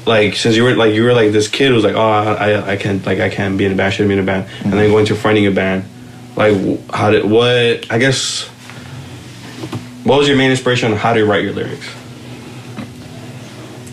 like 0.09 0.35
since 0.35 0.57
you 0.57 0.65
were 0.65 0.75
like 0.75 0.95
you 0.95 1.05
were 1.05 1.13
like 1.13 1.31
this 1.33 1.47
kid 1.47 1.69
who 1.69 1.75
was 1.75 1.85
like 1.85 1.95
oh 1.95 2.01
I 2.01 2.73
I, 2.73 2.77
can't 2.77 3.05
like 3.07 3.21
I 3.21 3.29
can't 3.29 3.57
be 3.57 3.65
in 3.67 3.73
a 3.73 3.77
band 3.77 3.93
shouldn't 3.95 4.09
be 4.09 4.15
in 4.15 4.21
a 4.21 4.27
band. 4.27 4.49
And 4.65 4.73
then 4.73 4.91
going 4.91 5.07
to 5.07 5.15
finding 5.15 5.47
a 5.47 5.51
band. 5.53 5.85
Like 6.35 6.55
how 6.91 7.11
did 7.11 7.25
what 7.25 7.87
I 7.93 7.99
guess 7.99 8.49
what 10.05 10.19
was 10.19 10.27
your 10.27 10.37
main 10.37 10.51
inspiration 10.51 10.91
on 10.91 10.97
how 10.99 11.13
to 11.13 11.25
write 11.25 11.45
your 11.45 11.53
lyrics? 11.53 11.87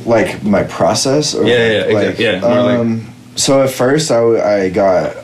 Like 0.06 0.44
my 0.44 0.64
process 0.64 1.36
or 1.36 1.46
Yeah, 1.46 1.56
yeah, 1.56 1.72
yeah, 1.88 1.94
like, 1.94 2.08
exact- 2.08 2.20
yeah, 2.20 2.40
more 2.40 2.62
like- 2.64 2.80
um, 2.80 3.14
so 3.36 3.62
at 3.64 3.70
first 3.72 4.12
I, 4.12 4.16
w- 4.16 4.42
I 4.42 4.70
got 4.70 5.18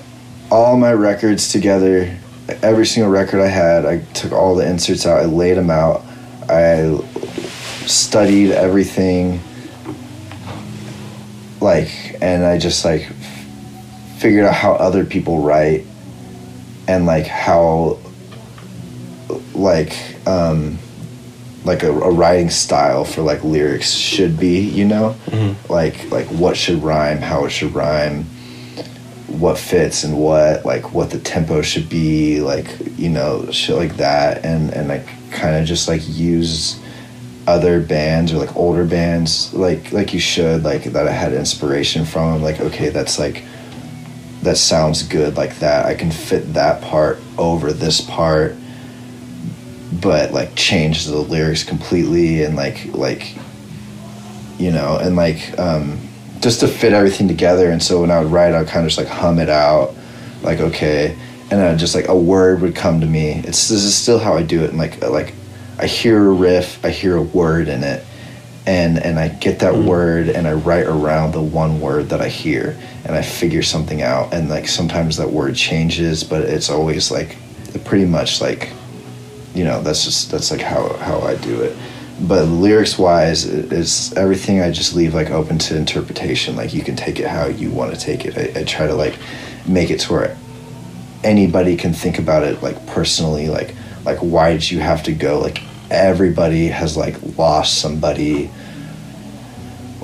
all 0.51 0.75
my 0.77 0.91
records 0.91 1.49
together. 1.51 2.13
Every 2.61 2.85
single 2.85 3.09
record 3.11 3.39
i 3.39 3.47
had 3.47 3.85
i 3.85 3.99
took 4.13 4.33
all 4.33 4.55
the 4.55 4.67
inserts 4.69 5.05
out 5.05 5.19
i 5.21 5.25
laid 5.25 5.53
them 5.55 5.69
out. 5.69 6.03
I 6.49 6.99
studied 7.85 8.51
everything 8.51 9.39
like 11.61 12.17
and 12.21 12.43
i 12.43 12.57
just 12.57 12.83
like 12.83 13.07
figured 14.17 14.45
out 14.45 14.53
how 14.53 14.73
other 14.73 15.05
people 15.05 15.41
write 15.41 15.85
and 16.87 17.05
like 17.05 17.25
how 17.25 17.97
like 19.53 19.95
um 20.27 20.77
like 21.63 21.83
a, 21.83 21.91
a 21.91 22.11
writing 22.11 22.49
style 22.49 23.05
for 23.05 23.21
like 23.21 23.43
lyrics 23.43 23.91
should 23.91 24.39
be 24.39 24.59
you 24.59 24.85
know? 24.85 25.15
Like 25.69 26.09
like 26.11 26.27
what 26.27 26.57
should 26.57 26.81
rhyme 26.83 27.19
how 27.19 27.45
it 27.45 27.51
should 27.51 27.73
rhyme 27.73 28.25
what 29.27 29.57
fits 29.57 30.03
and 30.03 30.17
what 30.17 30.65
like 30.65 30.91
what 30.93 31.09
the 31.11 31.19
tempo 31.19 31.61
should 31.61 31.87
be 31.87 32.41
like 32.41 32.67
you 32.97 33.09
know 33.09 33.49
shit 33.51 33.75
like 33.75 33.97
that. 33.97 34.43
And 34.43 34.73
and 34.73 34.87
like 34.87 35.07
kind 35.31 35.55
of 35.55 35.65
just 35.65 35.87
like 35.87 36.01
use 36.07 36.79
other 37.47 37.81
bands 37.81 38.31
or 38.31 38.37
like 38.37 38.55
older 38.55 38.85
bands 38.85 39.53
like 39.53 39.91
like 39.91 40.13
you 40.13 40.19
should 40.19 40.63
like 40.63 40.83
that 40.83 41.07
I 41.07 41.11
had 41.11 41.33
inspiration 41.33 42.05
from 42.05 42.41
like 42.41 42.59
okay 42.59 42.89
that's 42.89 43.17
like 43.17 43.43
that 44.43 44.57
sounds 44.57 45.03
good 45.03 45.37
like 45.37 45.57
that. 45.59 45.85
I 45.85 45.93
can 45.93 46.11
fit 46.11 46.53
that 46.53 46.81
part 46.81 47.19
over 47.37 47.71
this 47.73 48.01
part 48.01 48.55
but 50.01 50.31
like 50.31 50.55
change 50.55 51.05
the 51.05 51.17
lyrics 51.17 51.63
completely 51.63 52.43
and 52.43 52.55
like 52.55 52.85
like 52.93 53.35
you 54.57 54.71
know 54.71 54.97
and 54.99 55.15
like 55.15 55.57
um 55.59 55.99
just 56.39 56.59
to 56.61 56.67
fit 56.67 56.93
everything 56.93 57.27
together. 57.27 57.71
And 57.71 57.81
so 57.81 58.01
when 58.01 58.11
i 58.11 58.19
would 58.19 58.31
write 58.31 58.53
i'd 58.53 58.67
kind 58.67 58.85
of 58.85 58.91
just 58.91 58.97
like 58.97 59.07
hum 59.07 59.39
it 59.39 59.49
out 59.49 59.95
like 60.43 60.59
okay. 60.59 61.17
And 61.49 61.59
then 61.59 61.77
just 61.77 61.95
like 61.95 62.07
a 62.07 62.15
word 62.15 62.61
would 62.61 62.75
come 62.75 63.01
to 63.01 63.05
me. 63.05 63.41
It's 63.43 63.67
this 63.67 63.83
is 63.83 63.95
still 63.95 64.19
how 64.19 64.35
i 64.35 64.43
do 64.43 64.63
it 64.63 64.69
and 64.69 64.77
like 64.77 65.01
like 65.01 65.33
i 65.81 65.87
hear 65.87 66.29
a 66.29 66.33
riff 66.33 66.83
i 66.85 66.89
hear 66.89 67.17
a 67.17 67.21
word 67.21 67.67
in 67.67 67.83
it 67.83 68.05
and 68.65 68.99
and 68.99 69.19
i 69.19 69.27
get 69.27 69.59
that 69.59 69.73
mm-hmm. 69.73 69.87
word 69.87 70.29
and 70.29 70.47
i 70.47 70.53
write 70.53 70.85
around 70.85 71.31
the 71.31 71.41
one 71.41 71.81
word 71.81 72.09
that 72.09 72.21
i 72.21 72.27
hear 72.27 72.77
and 73.05 73.15
i 73.15 73.21
figure 73.21 73.63
something 73.63 74.01
out 74.01 74.33
and 74.33 74.49
like 74.49 74.67
sometimes 74.67 75.17
that 75.17 75.29
word 75.29 75.55
changes 75.55 76.23
but 76.23 76.41
it's 76.41 76.69
always 76.69 77.09
like 77.11 77.37
pretty 77.85 78.05
much 78.05 78.41
like 78.41 78.71
you 79.53 79.63
know 79.63 79.81
that's 79.81 80.05
just 80.05 80.31
that's 80.31 80.51
like 80.51 80.61
how 80.61 80.93
how 80.97 81.19
I 81.21 81.35
do 81.35 81.61
it. 81.61 81.75
But 82.21 82.45
lyrics 82.45 82.99
wise, 82.99 83.45
it- 83.45 83.71
it's 83.73 84.15
everything 84.15 84.61
I 84.61 84.71
just 84.71 84.95
leave 84.95 85.13
like 85.13 85.31
open 85.31 85.57
to 85.59 85.75
interpretation. 85.77 86.55
Like 86.55 86.73
you 86.73 86.81
can 86.83 86.95
take 86.95 87.19
it 87.19 87.27
how 87.27 87.47
you 87.47 87.71
want 87.71 87.93
to 87.93 87.99
take 87.99 88.25
it. 88.25 88.37
I, 88.37 88.61
I 88.61 88.63
try 88.63 88.87
to 88.87 88.93
like 88.93 89.17
make 89.67 89.89
it 89.89 89.99
to 90.01 90.13
where 90.13 90.37
anybody 91.23 91.75
can 91.75 91.93
think 91.93 92.19
about 92.19 92.43
it 92.43 92.61
like 92.61 92.85
personally. 92.87 93.47
Like 93.49 93.75
like 94.05 94.19
why 94.19 94.53
did 94.53 94.69
you 94.69 94.79
have 94.79 95.03
to 95.03 95.13
go? 95.13 95.39
Like 95.39 95.61
everybody 95.91 96.67
has 96.67 96.95
like 96.95 97.15
lost 97.37 97.79
somebody 97.79 98.49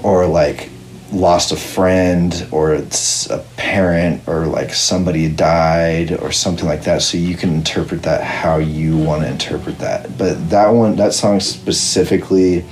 or 0.04 0.28
like 0.28 0.70
lost 1.12 1.54
a 1.54 1.56
friend 1.56 2.48
or 2.52 2.74
it's 2.74 3.30
a 3.30 3.40
parent 3.56 4.22
or 4.28 4.46
like 4.46 4.74
somebody 4.74 5.30
died 5.30 6.12
or 6.20 6.32
something 6.32 6.66
like 6.66 6.84
that. 6.84 7.02
So 7.02 7.18
you 7.18 7.36
can 7.36 7.54
interpret 7.54 8.04
that 8.04 8.24
how 8.24 8.58
you 8.58 8.98
want 8.98 9.24
to 9.24 9.30
interpret 9.30 9.80
that. 9.80 10.18
But 10.18 10.50
that 10.50 10.70
one 10.70 10.96
that 10.98 11.14
song 11.14 11.40
specifically 11.40 12.66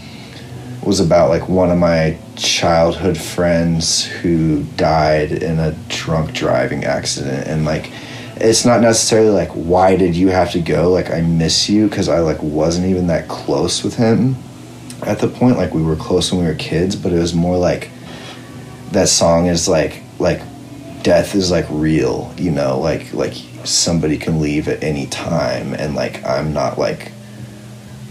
was 0.84 1.00
about 1.00 1.30
like 1.30 1.50
one 1.50 1.72
of 1.72 1.78
my 1.78 2.18
childhood 2.36 3.18
friends 3.18 4.06
who 4.06 4.64
died 4.76 5.32
in 5.32 5.58
a 5.58 5.72
drunk 5.88 6.34
driving 6.34 6.84
accident. 6.84 7.48
And 7.48 7.66
like 7.66 7.92
it's 8.38 8.66
not 8.66 8.82
necessarily 8.82 9.30
like 9.30 9.50
why 9.50 9.96
did 9.96 10.16
you 10.16 10.30
have 10.30 10.52
to 10.52 10.62
go? 10.62 10.92
Like 10.92 11.12
i 11.12 11.22
miss 11.22 11.70
you 11.70 11.88
because 11.88 12.10
i 12.10 12.20
like 12.20 12.42
wasn't 12.42 12.88
even 12.88 13.08
that 13.08 13.28
close 13.28 13.84
with 13.84 13.96
him 13.96 14.36
at 15.04 15.20
the 15.20 15.28
point. 15.28 15.58
Like 15.58 15.74
we 15.74 15.82
were 15.82 15.96
close 15.96 16.32
when 16.32 16.42
we 16.42 16.48
were 16.48 16.56
kids 16.56 16.96
but 16.96 17.12
it 17.12 17.20
was 17.20 17.34
more 17.34 17.58
like 17.58 17.90
that 18.92 19.10
song 19.10 19.48
is 19.48 19.68
like 19.68 20.04
like 20.20 20.42
death 21.04 21.36
is 21.36 21.52
like 21.52 21.66
real 21.70 22.34
you 22.38 22.52
know? 22.52 22.80
Like 22.80 23.14
like 23.14 23.34
somebody 23.68 24.18
can 24.18 24.40
leave 24.40 24.68
at 24.68 24.84
any 24.84 25.08
time 25.08 25.74
and 25.74 25.96
like 25.96 26.24
i'm 26.24 26.54
not 26.54 26.78
like 26.78 27.12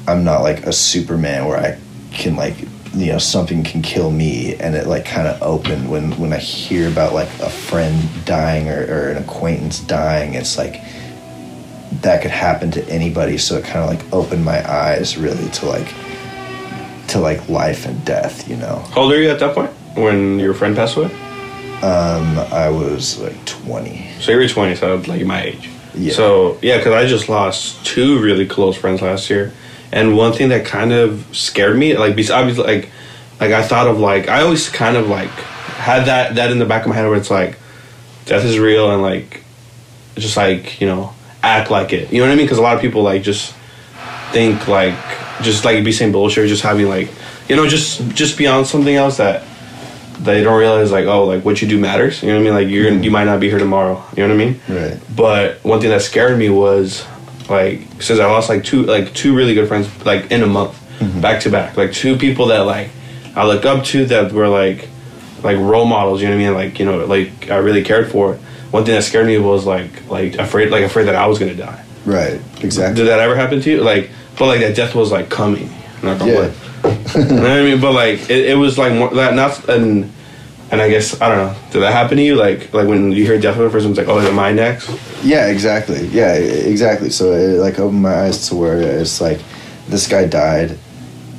i'm 0.06 0.24
not 0.24 0.42
like 0.42 0.66
a 0.66 0.72
superman 0.72 1.46
where 1.46 1.58
i 1.58 1.78
can 2.12 2.36
like 2.36 2.56
you 2.94 3.12
know 3.12 3.18
something 3.18 3.64
can 3.64 3.82
kill 3.82 4.10
me 4.10 4.54
and 4.56 4.74
it 4.74 4.86
like 4.86 5.04
kind 5.04 5.26
of 5.26 5.42
opened 5.42 5.90
when 5.90 6.12
when 6.18 6.32
i 6.32 6.38
hear 6.38 6.88
about 6.88 7.12
like 7.12 7.28
a 7.40 7.50
friend 7.50 8.08
dying 8.24 8.68
or, 8.68 8.86
or 8.86 9.08
an 9.10 9.16
acquaintance 9.16 9.80
dying 9.80 10.34
it's 10.34 10.56
like 10.56 10.80
that 12.02 12.22
could 12.22 12.30
happen 12.30 12.70
to 12.72 12.88
anybody. 12.88 13.38
So 13.38 13.56
it 13.56 13.64
kind 13.64 13.78
of 13.78 13.88
like 13.88 14.12
opened 14.12 14.44
my 14.44 14.68
eyes 14.70 15.16
really 15.16 15.48
to 15.50 15.66
like 15.66 15.94
to 17.08 17.20
like 17.20 17.48
life 17.48 17.86
and 17.86 18.02
death 18.04 18.48
you 18.48 18.56
know? 18.56 18.78
How 18.92 19.02
old 19.02 19.12
are 19.12 19.20
you 19.20 19.28
at 19.30 19.38
that 19.40 19.54
point 19.54 19.70
when 19.94 20.38
your 20.38 20.54
friend 20.54 20.74
passed 20.74 20.96
away? 20.96 21.12
Um 21.82 22.38
i 22.52 22.68
was 22.70 23.18
like 23.20 23.44
20 23.44 24.08
so 24.20 24.32
you 24.32 24.38
were 24.38 24.48
20 24.48 24.74
so 24.76 24.96
like 25.06 25.24
my 25.26 25.42
age. 25.42 25.68
Yeah. 25.94 26.14
so 26.14 26.58
yeah 26.62 26.78
because 26.78 26.92
I 26.92 27.06
just 27.06 27.28
lost 27.28 27.84
two 27.84 28.20
really 28.20 28.46
close 28.46 28.76
friends 28.76 29.02
last 29.02 29.28
year 29.30 29.52
and 29.94 30.16
one 30.16 30.32
thing 30.32 30.48
that 30.48 30.66
kind 30.66 30.92
of 30.92 31.24
scared 31.34 31.78
me 31.78 31.96
like 31.96 32.16
bes- 32.16 32.28
obviously 32.30 32.64
like 32.64 32.90
like 33.40 33.52
I 33.52 33.62
thought 33.62 33.86
of 33.86 33.98
like 33.98 34.28
I 34.28 34.42
always 34.42 34.68
kind 34.68 34.96
of 34.96 35.08
like 35.08 35.30
had 35.30 36.06
that 36.06 36.34
that 36.34 36.50
in 36.50 36.58
the 36.58 36.66
back 36.66 36.82
of 36.82 36.88
my 36.88 36.96
head 36.96 37.06
where 37.06 37.16
it's 37.16 37.30
like 37.30 37.58
death 38.26 38.44
is 38.44 38.58
real 38.58 38.90
and 38.90 39.00
like 39.00 39.44
just 40.16 40.36
like 40.36 40.80
you 40.80 40.86
know 40.86 41.14
act 41.42 41.70
like 41.70 41.92
it. 41.92 42.12
You 42.12 42.20
know 42.20 42.26
what 42.26 42.32
I 42.32 42.36
mean? 42.36 42.46
Because 42.46 42.58
a 42.58 42.62
lot 42.62 42.74
of 42.74 42.80
people 42.82 43.02
like 43.02 43.22
just 43.22 43.54
think 44.32 44.66
like 44.66 44.96
just 45.42 45.64
like 45.64 45.84
be 45.84 45.92
saying 45.92 46.12
bullshit 46.12 46.44
or 46.44 46.48
just 46.48 46.62
having 46.62 46.88
like 46.88 47.08
you 47.48 47.54
know 47.54 47.68
just 47.68 48.06
just 48.10 48.36
beyond 48.36 48.66
something 48.66 48.94
else 48.94 49.18
that 49.18 49.44
they 50.18 50.42
don't 50.42 50.58
realize 50.58 50.90
like 50.90 51.06
oh 51.06 51.24
like 51.24 51.44
what 51.44 51.62
you 51.62 51.68
do 51.68 51.78
matters. 51.78 52.20
You 52.20 52.30
know 52.30 52.34
what 52.34 52.40
I 52.40 52.44
mean? 52.44 52.54
Like 52.54 52.68
you're 52.68 52.90
you 52.92 53.12
might 53.12 53.24
not 53.24 53.38
be 53.38 53.48
here 53.48 53.60
tomorrow. 53.60 54.02
You 54.16 54.26
know 54.26 54.34
what 54.34 54.42
I 54.42 54.44
mean? 54.44 54.60
Right. 54.68 55.00
But 55.14 55.62
one 55.64 55.80
thing 55.80 55.90
that 55.90 56.02
scared 56.02 56.36
me 56.36 56.48
was 56.50 57.04
like 57.48 58.02
since 58.02 58.20
I 58.20 58.26
lost 58.26 58.48
like 58.48 58.64
two 58.64 58.84
like 58.84 59.12
two 59.14 59.34
really 59.34 59.54
good 59.54 59.68
friends 59.68 59.88
like 60.04 60.30
in 60.30 60.42
a 60.42 60.46
month 60.46 60.72
mm-hmm. 60.98 61.20
back 61.20 61.42
to 61.42 61.50
back. 61.50 61.76
Like 61.76 61.92
two 61.92 62.16
people 62.16 62.46
that 62.46 62.60
like 62.60 62.90
I 63.36 63.46
look 63.46 63.64
up 63.64 63.84
to 63.86 64.06
that 64.06 64.32
were 64.32 64.48
like 64.48 64.88
like 65.42 65.58
role 65.58 65.84
models 65.84 66.22
you 66.22 66.28
know 66.28 66.36
what 66.36 66.42
I 66.42 66.44
mean? 66.44 66.54
Like 66.54 66.78
you 66.78 66.86
know 66.86 67.04
like 67.04 67.50
I 67.50 67.56
really 67.56 67.84
cared 67.84 68.10
for. 68.10 68.38
One 68.70 68.84
thing 68.84 68.94
that 68.94 69.02
scared 69.02 69.26
me 69.26 69.38
was 69.38 69.66
like 69.66 70.08
like 70.08 70.34
afraid 70.36 70.70
like 70.70 70.84
afraid 70.84 71.04
that 71.04 71.14
I 71.14 71.26
was 71.26 71.38
gonna 71.38 71.54
die. 71.54 71.84
Right. 72.04 72.40
Exactly. 72.62 73.02
Did 73.02 73.08
that 73.08 73.20
ever 73.20 73.36
happen 73.36 73.60
to 73.60 73.70
you? 73.70 73.80
Like 73.82 74.10
but 74.38 74.46
like 74.46 74.60
that 74.60 74.74
death 74.74 74.94
was 74.94 75.12
like 75.12 75.28
coming. 75.28 75.70
On 76.02 76.18
Yeah. 76.26 76.52
you 77.14 77.24
know 77.24 77.42
what 77.42 77.50
I 77.50 77.62
mean? 77.62 77.80
But 77.80 77.92
like 77.92 78.30
it, 78.30 78.50
it 78.50 78.58
was 78.58 78.76
like 78.78 78.92
more 78.92 79.10
that 79.14 79.34
not 79.34 79.68
and 79.68 80.12
and 80.70 80.80
I 80.80 80.88
guess 80.88 81.20
I 81.20 81.28
don't 81.28 81.38
know 81.38 81.54
did 81.70 81.80
that 81.82 81.92
happen 81.92 82.16
to 82.16 82.22
you 82.22 82.36
like 82.36 82.72
like 82.72 82.88
when 82.88 83.12
you 83.12 83.24
hear 83.24 83.40
death 83.40 83.56
the 83.56 83.70
first 83.70 83.86
it's 83.86 83.98
like 83.98 84.08
oh 84.08 84.18
is 84.18 84.24
it 84.26 84.34
my 84.34 84.52
next 84.52 84.88
Yeah, 85.24 85.46
exactly. 85.46 86.06
Yeah, 86.08 86.34
exactly. 86.34 87.08
So 87.08 87.32
it 87.32 87.58
like 87.58 87.78
opened 87.78 88.02
my 88.02 88.14
eyes 88.14 88.48
to 88.48 88.56
where 88.56 88.78
it's 88.78 89.22
like 89.22 89.40
this 89.88 90.06
guy 90.06 90.26
died. 90.26 90.78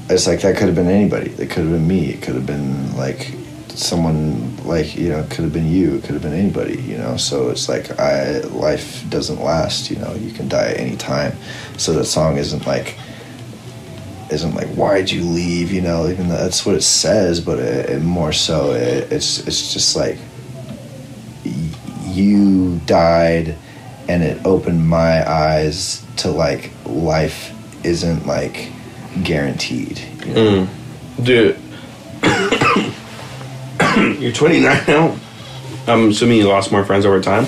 It's 0.09 0.25
like 0.25 0.41
that 0.41 0.57
could 0.57 0.65
have 0.65 0.75
been 0.75 0.89
anybody. 0.89 1.29
It 1.31 1.51
could 1.51 1.65
have 1.65 1.71
been 1.71 1.87
me. 1.87 2.09
It 2.09 2.21
could 2.23 2.33
have 2.33 2.47
been 2.47 2.95
like 2.97 3.31
someone 3.69 4.57
like 4.65 4.95
you 4.95 5.09
know. 5.09 5.21
Could 5.29 5.43
have 5.45 5.53
been 5.53 5.71
you. 5.71 5.95
It 5.95 6.03
could 6.03 6.13
have 6.13 6.23
been 6.23 6.33
anybody. 6.33 6.81
You 6.81 6.97
know. 6.97 7.15
So 7.17 7.49
it's 7.49 7.69
like 7.69 7.99
I 7.99 8.39
life 8.39 9.07
doesn't 9.09 9.39
last. 9.39 9.91
You 9.91 9.97
know. 9.97 10.15
You 10.15 10.31
can 10.31 10.47
die 10.49 10.71
at 10.71 10.77
any 10.77 10.97
time. 10.97 11.37
So 11.77 11.93
that 11.93 12.05
song 12.05 12.37
isn't 12.37 12.65
like 12.65 12.97
isn't 14.31 14.55
like 14.55 14.67
why'd 14.69 15.09
you 15.09 15.23
leave 15.23 15.71
you 15.71 15.81
know 15.81 16.07
even 16.07 16.27
though 16.27 16.37
that's 16.37 16.65
what 16.65 16.75
it 16.75 16.81
says 16.81 17.39
but 17.39 17.59
it, 17.59 17.89
it 17.89 18.01
more 18.01 18.31
so 18.31 18.71
it, 18.71 19.11
it's 19.11 19.45
it's 19.47 19.73
just 19.73 19.95
like 19.95 20.17
you 22.05 22.79
died 22.85 23.55
and 24.07 24.23
it 24.23 24.43
opened 24.45 24.87
my 24.87 25.27
eyes 25.29 26.05
to 26.17 26.29
like 26.29 26.71
life 26.85 27.51
isn't 27.85 28.25
like 28.25 28.71
guaranteed 29.23 29.99
you 30.25 30.33
know? 30.33 30.67
Mm. 30.67 31.23
Dude, 31.23 31.57
you're 34.21 34.33
29 34.33 34.83
now. 34.87 35.17
I'm 35.87 36.09
assuming 36.09 36.37
you 36.37 36.47
lost 36.47 36.71
more 36.71 36.83
friends 36.83 37.05
over 37.05 37.21
time. 37.21 37.45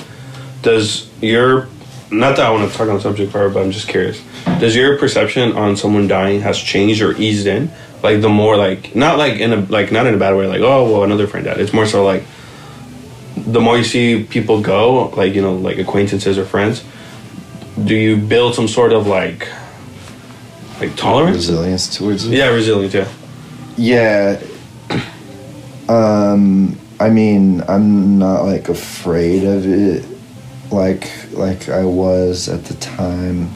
Does 0.61 1.09
your 1.21 1.67
not 2.11 2.37
that 2.37 2.45
I 2.45 2.51
want 2.51 2.71
to 2.71 2.77
talk 2.77 2.87
on 2.87 2.95
the 2.95 3.01
subject 3.01 3.31
forever, 3.31 3.53
but 3.53 3.63
I'm 3.63 3.71
just 3.71 3.87
curious. 3.87 4.21
Does 4.59 4.75
your 4.75 4.97
perception 4.97 5.53
on 5.53 5.75
someone 5.75 6.07
dying 6.07 6.41
has 6.41 6.57
changed 6.57 7.01
or 7.01 7.13
eased 7.17 7.47
in? 7.47 7.69
Like 8.01 8.21
the 8.21 8.29
more 8.29 8.55
like 8.55 8.95
not 8.95 9.17
like 9.17 9.39
in 9.39 9.51
a 9.53 9.57
like 9.57 9.91
not 9.91 10.05
in 10.07 10.13
a 10.13 10.17
bad 10.17 10.35
way, 10.35 10.47
like 10.47 10.61
oh 10.61 10.91
well 10.91 11.03
another 11.03 11.27
friend 11.27 11.45
died. 11.45 11.59
It's 11.59 11.73
more 11.73 11.85
so 11.85 12.05
like 12.05 12.23
the 13.35 13.59
more 13.59 13.77
you 13.77 13.83
see 13.83 14.23
people 14.23 14.61
go, 14.61 15.09
like 15.09 15.33
you 15.33 15.41
know 15.41 15.55
like 15.55 15.77
acquaintances 15.79 16.37
or 16.37 16.45
friends, 16.45 16.83
do 17.83 17.95
you 17.95 18.15
build 18.17 18.55
some 18.55 18.67
sort 18.67 18.93
of 18.93 19.07
like 19.07 19.47
like 20.79 20.95
tolerance? 20.95 21.37
resilience 21.37 21.97
towards 21.97 22.25
it 22.27 22.37
Yeah, 22.37 22.47
resilience. 22.49 22.93
Yeah. 22.93 23.07
Yeah. 23.77 24.41
Um 25.89 26.77
I 26.99 27.09
mean, 27.09 27.61
I'm 27.67 28.17
not 28.17 28.43
like 28.43 28.69
afraid 28.69 29.43
of 29.43 29.65
it 29.65 30.03
like 30.71 31.11
like 31.33 31.69
I 31.69 31.83
was 31.83 32.49
at 32.49 32.65
the 32.65 32.73
time. 32.75 33.49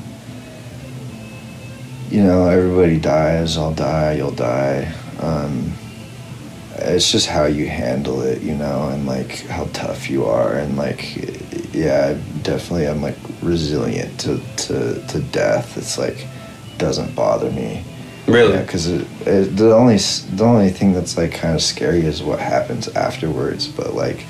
You 2.09 2.23
know, 2.23 2.47
everybody 2.47 2.99
dies, 2.99 3.57
I'll 3.57 3.73
die, 3.73 4.13
you'll 4.13 4.31
die. 4.31 4.93
Um 5.19 5.73
it's 6.75 7.11
just 7.11 7.27
how 7.27 7.45
you 7.45 7.67
handle 7.67 8.21
it, 8.21 8.41
you 8.41 8.55
know, 8.55 8.89
and 8.89 9.05
like 9.05 9.41
how 9.47 9.65
tough 9.65 10.09
you 10.09 10.25
are 10.25 10.55
and 10.55 10.77
like 10.77 11.15
yeah, 11.73 12.17
definitely 12.41 12.87
I'm 12.87 13.01
like 13.01 13.17
resilient 13.41 14.19
to 14.21 14.41
to 14.67 15.05
to 15.07 15.19
death. 15.31 15.77
It's 15.77 15.97
like 15.97 16.27
doesn't 16.77 17.15
bother 17.15 17.51
me. 17.51 17.83
Really? 18.27 18.53
Yeah, 18.53 18.61
because 18.61 18.87
it, 18.87 19.07
it, 19.25 19.55
the 19.57 19.73
only 19.73 19.97
the 19.97 20.43
only 20.43 20.69
thing 20.69 20.93
that's 20.93 21.17
like 21.17 21.33
kind 21.33 21.55
of 21.55 21.61
scary 21.61 22.01
is 22.01 22.21
what 22.23 22.39
happens 22.39 22.87
afterwards. 22.89 23.67
But 23.67 23.93
like 23.93 24.25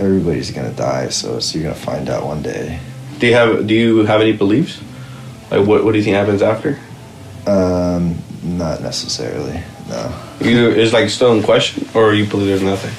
everybody's 0.00 0.50
gonna 0.50 0.72
die, 0.72 1.08
so 1.10 1.38
so 1.40 1.58
you're 1.58 1.68
gonna 1.70 1.84
find 1.84 2.08
out 2.08 2.24
one 2.24 2.42
day. 2.42 2.80
Do 3.18 3.26
you 3.26 3.34
have 3.34 3.66
Do 3.66 3.74
you 3.74 4.04
have 4.06 4.20
any 4.20 4.32
beliefs? 4.32 4.80
Like 5.50 5.66
what 5.66 5.84
What 5.84 5.92
do 5.92 5.98
you 5.98 6.04
think 6.04 6.16
happens 6.16 6.42
after? 6.42 6.78
Um, 7.46 8.16
not 8.42 8.80
necessarily. 8.82 9.60
No, 9.88 10.12
You 10.40 10.70
is 10.70 10.92
like 10.92 11.10
still 11.10 11.32
in 11.32 11.42
question, 11.42 11.86
or 11.94 12.14
you 12.14 12.24
believe 12.26 12.48
there's 12.48 12.62
nothing? 12.62 12.94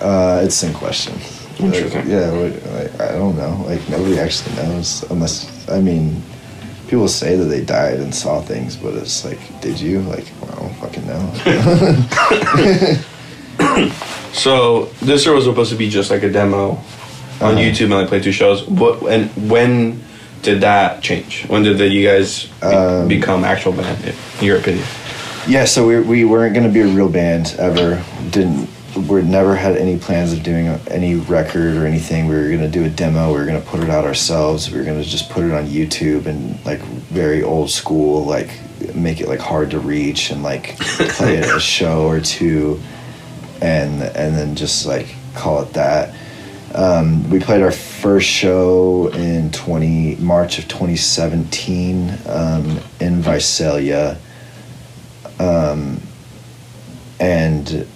uh, 0.00 0.40
it's 0.44 0.62
in 0.62 0.72
question. 0.72 1.14
Like, 1.58 1.92
yeah, 2.06 2.30
what, 2.32 2.52
like, 2.72 3.00
I 3.00 3.12
don't 3.18 3.36
know. 3.36 3.64
Like 3.66 3.86
nobody 3.90 4.18
actually 4.18 4.54
knows, 4.56 5.02
unless 5.10 5.68
I 5.68 5.80
mean, 5.80 6.22
people 6.88 7.06
say 7.08 7.36
that 7.36 7.44
they 7.44 7.60
died 7.62 8.00
and 8.00 8.14
saw 8.14 8.40
things, 8.40 8.76
but 8.76 8.94
it's 8.94 9.24
like, 9.26 9.38
did 9.60 9.78
you? 9.78 10.00
Like, 10.08 10.24
I 10.50 10.54
don't 10.56 10.74
fucking 10.80 11.06
know. 11.06 11.22
So 14.32 14.84
this 15.02 15.26
year 15.26 15.34
was 15.34 15.44
supposed 15.44 15.70
to 15.70 15.76
be 15.76 15.88
just 15.88 16.10
like 16.10 16.22
a 16.22 16.30
demo 16.30 16.70
on 16.70 16.78
Uh-huh. 17.40 17.58
YouTube 17.58 17.84
and 17.86 17.94
like 17.94 18.08
play 18.08 18.20
two 18.20 18.32
shows. 18.32 18.66
What 18.68 19.02
and 19.02 19.28
when 19.50 20.02
did 20.42 20.60
that 20.62 21.02
change? 21.02 21.44
When 21.48 21.62
did 21.62 21.78
the, 21.78 21.86
you 21.88 22.06
guys 22.06 22.46
be- 22.60 22.66
Um, 22.66 23.08
become 23.08 23.44
actual 23.44 23.72
band? 23.72 24.14
In 24.40 24.44
your 24.46 24.58
opinion? 24.58 24.84
Yeah, 25.48 25.64
so 25.64 25.86
we, 25.86 26.00
we 26.00 26.24
weren't 26.24 26.54
going 26.54 26.66
to 26.66 26.72
be 26.72 26.80
a 26.80 26.86
real 26.86 27.08
band 27.08 27.54
ever. 27.58 28.02
Didn't 28.30 28.68
we 29.08 29.22
never 29.22 29.54
had 29.54 29.76
any 29.76 29.96
plans 29.98 30.32
of 30.32 30.42
doing 30.42 30.66
any 30.90 31.14
record 31.14 31.76
or 31.76 31.86
anything. 31.86 32.26
We 32.26 32.34
were 32.34 32.48
going 32.48 32.60
to 32.60 32.68
do 32.68 32.84
a 32.84 32.88
demo. 32.90 33.28
We 33.32 33.38
were 33.38 33.46
going 33.46 33.60
to 33.62 33.66
put 33.68 33.80
it 33.80 33.88
out 33.88 34.04
ourselves. 34.04 34.70
We 34.70 34.78
were 34.78 34.84
going 34.84 35.00
to 35.02 35.08
just 35.08 35.30
put 35.30 35.44
it 35.44 35.52
on 35.52 35.66
YouTube 35.66 36.26
and 36.26 36.58
like 36.66 36.80
very 37.08 37.42
old 37.42 37.70
school, 37.70 38.24
like 38.24 38.50
make 38.94 39.20
it 39.20 39.28
like 39.28 39.38
hard 39.38 39.70
to 39.70 39.78
reach 39.78 40.30
and 40.30 40.42
like 40.42 40.76
play 40.78 41.36
it 41.36 41.46
a 41.56 41.60
show 41.60 42.04
or 42.06 42.20
two, 42.20 42.80
and 43.60 44.02
and 44.02 44.34
then 44.36 44.56
just 44.56 44.86
like 44.86 45.14
call 45.34 45.62
it 45.62 45.72
that. 45.74 46.14
Um, 46.72 47.28
we 47.30 47.40
played 47.40 47.62
our 47.62 47.72
first 47.72 48.28
show 48.28 49.08
in 49.08 49.50
20 49.50 50.16
March 50.16 50.58
of 50.60 50.68
2017 50.68 52.16
um, 52.26 52.78
in 53.00 53.20
Visalia 53.22 54.18
um, 55.40 56.00
and 57.18 57.86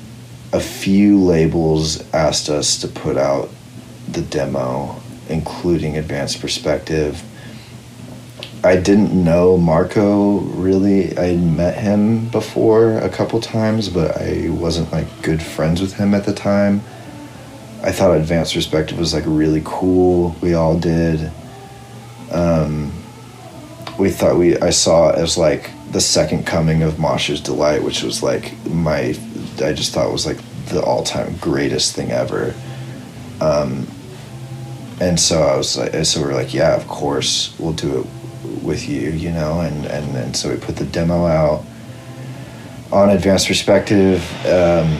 a 0.53 0.61
few 0.61 1.20
labels 1.20 2.03
asked 2.14 2.48
us 2.48 2.79
to 2.79 2.88
put 2.88 3.16
out 3.16 3.50
the 4.09 4.22
demo, 4.22 4.96
including 5.29 5.98
Advanced 5.98 6.40
Perspective. 6.40 7.22
I 8.64 8.77
didn't 8.77 9.12
know 9.12 9.59
Marco 9.59 10.38
really. 10.38 11.16
I 11.18 11.37
met 11.37 11.77
him 11.77 12.29
before 12.31 12.96
a 12.96 13.11
couple 13.11 13.38
times, 13.38 13.90
but 13.90 14.16
I 14.16 14.48
wasn't 14.48 14.90
like 14.90 15.07
good 15.20 15.42
friends 15.42 15.83
with 15.83 15.92
him 15.92 16.14
at 16.14 16.24
the 16.24 16.33
time. 16.33 16.81
I 17.83 17.92
thought 17.92 18.16
Advanced 18.16 18.55
Perspective 18.55 18.98
was 18.98 19.12
like 19.12 19.24
really 19.27 19.61
cool. 19.66 20.35
We 20.40 20.55
all 20.55 20.79
did. 20.79 21.31
Um, 22.33 22.90
we 23.98 24.09
thought 24.09 24.38
we 24.38 24.57
I 24.57 24.70
saw 24.70 25.11
it 25.11 25.18
as 25.18 25.37
like 25.37 25.70
the 25.92 26.00
second 26.00 26.46
coming 26.46 26.83
of 26.83 26.98
Mosher's 26.98 27.42
Delight, 27.42 27.85
which 27.85 28.03
was 28.03 28.22
like 28.22 28.55
my 28.64 29.14
I 29.62 29.74
just 29.74 29.92
thought 29.92 30.11
was 30.11 30.24
like 30.24 30.38
the 30.68 30.83
all 30.83 31.05
time 31.05 31.37
greatest 31.37 31.94
thing 31.94 32.12
ever. 32.12 32.55
Um, 33.42 33.87
and 35.03 35.20
so 35.20 35.42
I 35.42 35.55
was 35.55 35.77
like, 35.77 35.92
so 36.07 36.22
we 36.22 36.31
are 36.31 36.35
like, 36.35 36.55
yeah, 36.55 36.74
of 36.74 36.88
course 36.88 37.55
we'll 37.59 37.74
do 37.74 38.00
it 38.00 38.07
with 38.62 38.88
you, 38.88 39.11
you 39.11 39.31
know, 39.31 39.61
and 39.61 39.87
and 39.87 40.17
and 40.17 40.37
so 40.37 40.51
we 40.51 40.57
put 40.57 40.77
the 40.77 40.85
demo 40.87 41.27
out 41.27 41.64
on 42.93 43.11
Advanced 43.11 43.49
Perspective. 43.49 44.21
Um, 44.47 44.99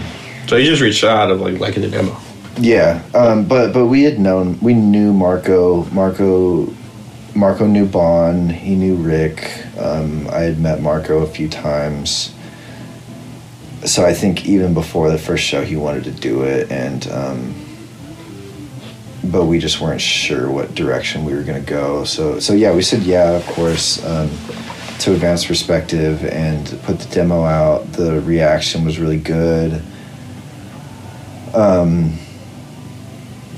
So 0.49 0.57
you 0.57 0.67
just 0.71 0.83
reached 0.83 1.05
out 1.05 1.31
of 1.31 1.41
like 1.41 1.59
liking 1.61 1.83
the 1.83 1.89
demo. 1.91 2.17
yeah, 2.59 3.03
um, 3.15 3.45
but 3.47 3.73
but 3.73 3.87
we 3.87 4.03
had 4.03 4.19
known 4.19 4.59
we 4.61 4.75
knew 4.75 5.13
Marco. 5.13 5.85
Marco 5.93 6.73
Marco 7.35 7.67
knew 7.67 7.87
Bon. 7.87 8.49
He 8.49 8.75
knew 8.77 8.95
Rick. 8.97 9.51
Um, 9.79 10.29
I 10.31 10.41
had 10.41 10.59
met 10.61 10.81
Marco 10.81 11.19
a 11.23 11.27
few 11.27 11.49
times. 11.49 12.33
So 13.85 14.05
I 14.07 14.15
think 14.15 14.47
even 14.47 14.73
before 14.73 15.11
the 15.11 15.19
first 15.19 15.45
show, 15.45 15.63
he 15.63 15.77
wanted 15.77 16.05
to 16.05 16.11
do 16.11 16.43
it, 16.45 16.71
and 16.73 17.07
um, 17.09 17.55
but 19.31 19.47
we 19.47 19.59
just 19.59 19.81
weren't 19.81 20.01
sure 20.01 20.51
what 20.51 20.75
direction 20.75 21.25
we 21.25 21.35
were 21.35 21.43
gonna 21.43 21.61
go. 21.61 22.05
So 22.05 22.41
so 22.41 22.53
yeah, 22.53 22.75
we 22.75 22.83
said 22.83 23.03
yeah, 23.03 23.31
of 23.33 23.47
course. 23.47 24.05
Um, 24.05 24.31
to 25.01 25.13
Advanced 25.13 25.49
Perspective 25.49 26.25
and 26.25 26.67
put 26.85 26.99
the 26.99 27.13
demo 27.13 27.45
out. 27.45 27.93
The 27.93 28.21
reaction 28.21 28.85
was 28.85 28.99
really 28.99 29.19
good. 29.19 29.83
Um, 31.53 32.19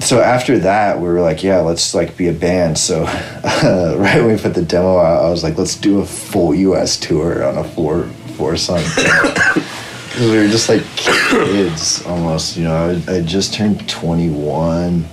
so 0.00 0.20
after 0.20 0.59
that 0.59 1.00
we 1.00 1.09
were 1.09 1.20
like 1.20 1.42
yeah 1.42 1.59
let's 1.59 1.94
like 1.94 2.16
be 2.16 2.29
a 2.29 2.33
band 2.33 2.76
so 2.76 3.05
uh, 3.09 3.94
right 3.98 4.16
when 4.16 4.37
we 4.37 4.38
put 4.38 4.55
the 4.55 4.62
demo 4.62 4.98
out 4.98 5.24
i 5.24 5.31
was 5.31 5.42
like 5.42 5.57
let's 5.57 5.74
do 5.74 6.00
a 6.00 6.07
full 6.07 6.52
us 6.74 6.98
tour 6.98 7.42
on 7.42 7.57
a 7.57 7.64
four 7.64 8.05
four 8.37 8.57
song 8.57 8.76
we 10.20 10.37
were 10.37 10.48
just 10.48 10.68
like 10.68 10.85
kids 10.96 12.05
almost 12.07 12.57
you 12.57 12.64
know 12.64 13.00
i, 13.09 13.14
I 13.14 13.22
just 13.22 13.55
turned 13.55 13.88
21 13.88 15.07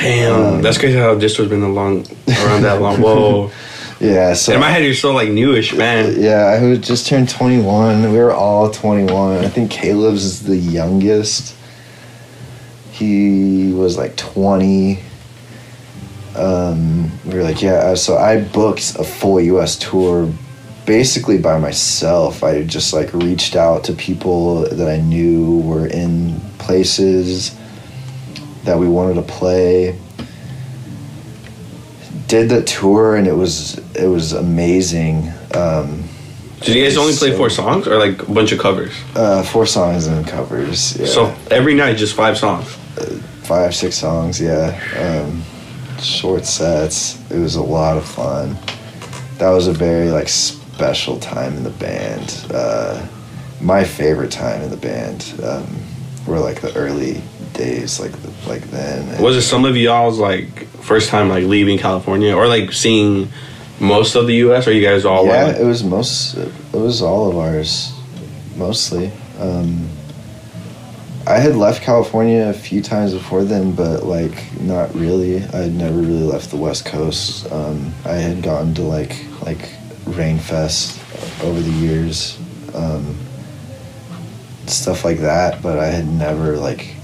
Damn, 0.00 0.32
Um, 0.56 0.62
that's 0.62 0.78
crazy 0.78 0.96
how 0.98 1.14
Diztort's 1.16 1.50
been 1.50 1.62
along 1.62 2.06
around 2.28 2.62
that 2.62 2.80
long. 2.80 3.00
Whoa. 3.00 3.50
yeah 4.00 4.32
so 4.34 4.52
In 4.54 4.60
my 4.60 4.70
head, 4.70 4.84
you're 4.84 4.94
still 4.94 5.12
like 5.12 5.28
newish, 5.30 5.74
man. 5.74 6.14
yeah 6.20 6.54
i 6.56 6.62
was 6.62 6.78
just 6.78 7.08
turned 7.08 7.28
21 7.28 8.12
we 8.12 8.16
were 8.18 8.32
all 8.32 8.70
21 8.70 9.44
i 9.44 9.48
think 9.48 9.72
caleb's 9.72 10.22
is 10.24 10.42
the 10.44 10.56
youngest 10.56 11.56
he 12.92 13.72
was 13.72 13.98
like 13.98 14.16
20 14.16 15.00
um, 16.36 17.10
we 17.26 17.34
were 17.34 17.42
like 17.42 17.60
yeah 17.60 17.94
so 17.94 18.16
i 18.16 18.40
booked 18.40 18.94
a 19.00 19.04
full 19.04 19.38
us 19.60 19.76
tour 19.76 20.32
basically 20.86 21.36
by 21.38 21.58
myself 21.58 22.44
i 22.44 22.62
just 22.62 22.92
like 22.92 23.12
reached 23.12 23.56
out 23.56 23.82
to 23.84 23.92
people 23.94 24.60
that 24.70 24.88
i 24.88 24.96
knew 25.00 25.58
were 25.60 25.88
in 25.88 26.40
places 26.58 27.57
that 28.68 28.78
we 28.78 28.86
wanted 28.86 29.14
to 29.14 29.22
play 29.22 29.98
did 32.26 32.50
the 32.50 32.62
tour 32.64 33.16
and 33.16 33.26
it 33.26 33.32
was 33.32 33.78
it 33.96 34.06
was 34.06 34.32
amazing 34.34 35.32
um, 35.54 36.04
Did 36.60 36.74
you 36.74 36.84
guys 36.84 36.98
only 36.98 37.14
play 37.14 37.30
So- 37.30 37.36
four 37.38 37.48
songs 37.50 37.86
or 37.88 37.96
like 37.96 38.22
a 38.28 38.30
bunch 38.30 38.52
of 38.52 38.58
covers? 38.58 38.92
uh, 39.16 39.42
four 39.42 39.64
songs 39.64 40.06
and 40.06 40.26
covers 40.26 40.98
yeah. 40.98 41.06
So 41.06 41.34
every 41.50 41.72
night, 41.74 41.96
just 41.96 42.14
five 42.14 42.36
songs. 42.36 42.66
five 43.44 43.74
six 43.74 43.96
songs 43.96 44.38
yeah 44.38 44.76
um, 45.00 45.42
short 46.02 46.44
sets 46.44 47.18
it 47.30 47.38
was 47.38 47.54
a 47.56 47.62
lot 47.62 47.96
of 47.96 48.04
fun 48.04 48.54
that 49.38 49.48
was 49.50 49.66
a 49.66 49.72
very 49.72 50.10
like 50.10 50.28
special 50.28 51.18
time 51.18 51.56
in 51.56 51.62
the 51.64 51.70
band 51.86 52.44
uh, 52.52 53.00
my 53.62 53.82
favorite 53.82 54.30
time 54.30 54.60
in 54.60 54.68
the 54.70 54.76
band 54.76 55.32
um, 55.42 55.66
were 56.26 56.38
like 56.38 56.60
the 56.60 56.70
early 56.76 57.22
days 57.58 58.00
like 58.00 58.12
like 58.46 58.62
then. 58.70 59.06
And- 59.08 59.22
Was 59.22 59.36
it 59.36 59.42
some 59.42 59.66
of 59.66 59.76
y'all's 59.76 60.18
like 60.18 60.66
first 60.82 61.10
time 61.10 61.28
like 61.28 61.44
leaving 61.44 61.76
California 61.78 62.34
or 62.34 62.46
like 62.48 62.72
seeing 62.72 63.28
most 63.80 64.14
of 64.16 64.26
the 64.26 64.34
U.S. 64.36 64.66
or 64.66 64.72
you 64.72 64.82
guys 64.82 65.04
all 65.04 65.26
yeah, 65.26 65.44
went? 65.48 65.58
it 65.58 65.64
was 65.64 65.84
most. 65.84 66.36
It 66.36 66.50
was 66.72 67.02
all 67.02 67.28
of 67.28 67.36
ours, 67.36 67.92
mostly. 68.56 69.12
Um, 69.38 69.88
I 71.26 71.38
had 71.38 71.56
left 71.56 71.82
California 71.82 72.48
a 72.48 72.54
few 72.54 72.80
times 72.80 73.12
before 73.12 73.44
then, 73.44 73.72
but 73.74 74.02
like 74.04 74.58
not 74.62 74.94
really. 74.94 75.36
I 75.44 75.58
had 75.58 75.74
never 75.74 75.98
really 75.98 76.22
left 76.24 76.50
the 76.50 76.56
West 76.56 76.86
Coast. 76.86 77.52
Um, 77.52 77.92
I 78.06 78.14
had 78.14 78.42
gone 78.42 78.72
to 78.74 78.82
like 78.82 79.14
like 79.42 79.68
Rainfest 80.06 80.96
over 81.44 81.60
the 81.60 81.70
years, 81.70 82.38
um, 82.74 83.14
stuff 84.66 85.04
like 85.04 85.18
that. 85.18 85.62
But 85.62 85.78
I 85.78 85.86
had 85.86 86.06
never 86.08 86.56
like, 86.56 86.94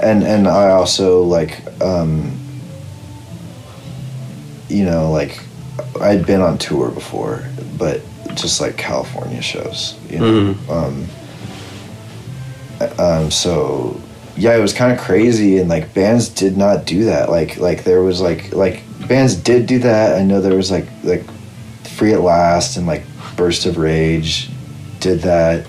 and 0.00 0.22
and 0.22 0.46
I 0.48 0.70
also 0.70 1.22
like, 1.22 1.62
um, 1.80 2.38
you 4.68 4.84
know, 4.84 5.10
like 5.10 5.40
I'd 6.00 6.26
been 6.26 6.40
on 6.40 6.58
tour 6.58 6.90
before, 6.90 7.44
but 7.78 8.00
just 8.34 8.60
like 8.60 8.76
California 8.76 9.40
shows, 9.42 9.98
you 10.10 10.18
know. 10.18 10.54
Mhm. 10.54 10.70
Um, 10.70 11.06
um, 12.98 13.30
so 13.30 14.00
yeah, 14.36 14.54
it 14.54 14.60
was 14.60 14.72
kind 14.74 14.92
of 14.92 14.98
crazy, 14.98 15.58
and 15.58 15.68
like 15.68 15.94
bands 15.94 16.28
did 16.28 16.56
not 16.56 16.84
do 16.84 17.04
that. 17.04 17.30
Like 17.30 17.56
like 17.56 17.84
there 17.84 18.02
was 18.02 18.20
like 18.20 18.52
like 18.52 18.82
bands 19.08 19.34
did 19.34 19.66
do 19.66 19.78
that. 19.80 20.18
I 20.18 20.24
know 20.24 20.40
there 20.40 20.56
was 20.56 20.70
like 20.70 20.86
like 21.02 21.24
Free 21.84 22.12
at 22.12 22.20
Last 22.20 22.76
and 22.76 22.86
like 22.86 23.04
Burst 23.36 23.66
of 23.66 23.78
Rage 23.78 24.50
did 25.00 25.20
that. 25.20 25.66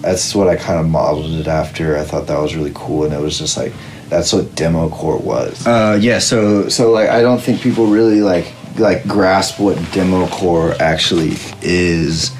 That's 0.00 0.34
what 0.34 0.48
I 0.48 0.56
kind 0.56 0.80
of 0.80 0.88
modeled 0.88 1.32
it 1.32 1.46
after. 1.46 1.96
I 1.98 2.04
thought 2.04 2.26
that 2.26 2.38
was 2.38 2.56
really 2.56 2.72
cool, 2.74 3.04
and 3.04 3.12
it 3.12 3.20
was 3.20 3.38
just 3.38 3.56
like 3.56 3.72
that's 4.08 4.32
what 4.32 4.54
demo 4.54 4.88
core 4.88 5.18
was. 5.18 5.66
Uh, 5.66 5.98
yeah, 6.00 6.18
so 6.18 6.68
so 6.68 6.90
like 6.90 7.08
I 7.08 7.20
don't 7.22 7.40
think 7.40 7.60
people 7.60 7.86
really 7.86 8.20
like 8.20 8.52
like 8.78 9.06
grasp 9.06 9.60
what 9.60 9.76
demo 9.92 10.26
core 10.28 10.74
actually 10.80 11.36
is. 11.62 12.34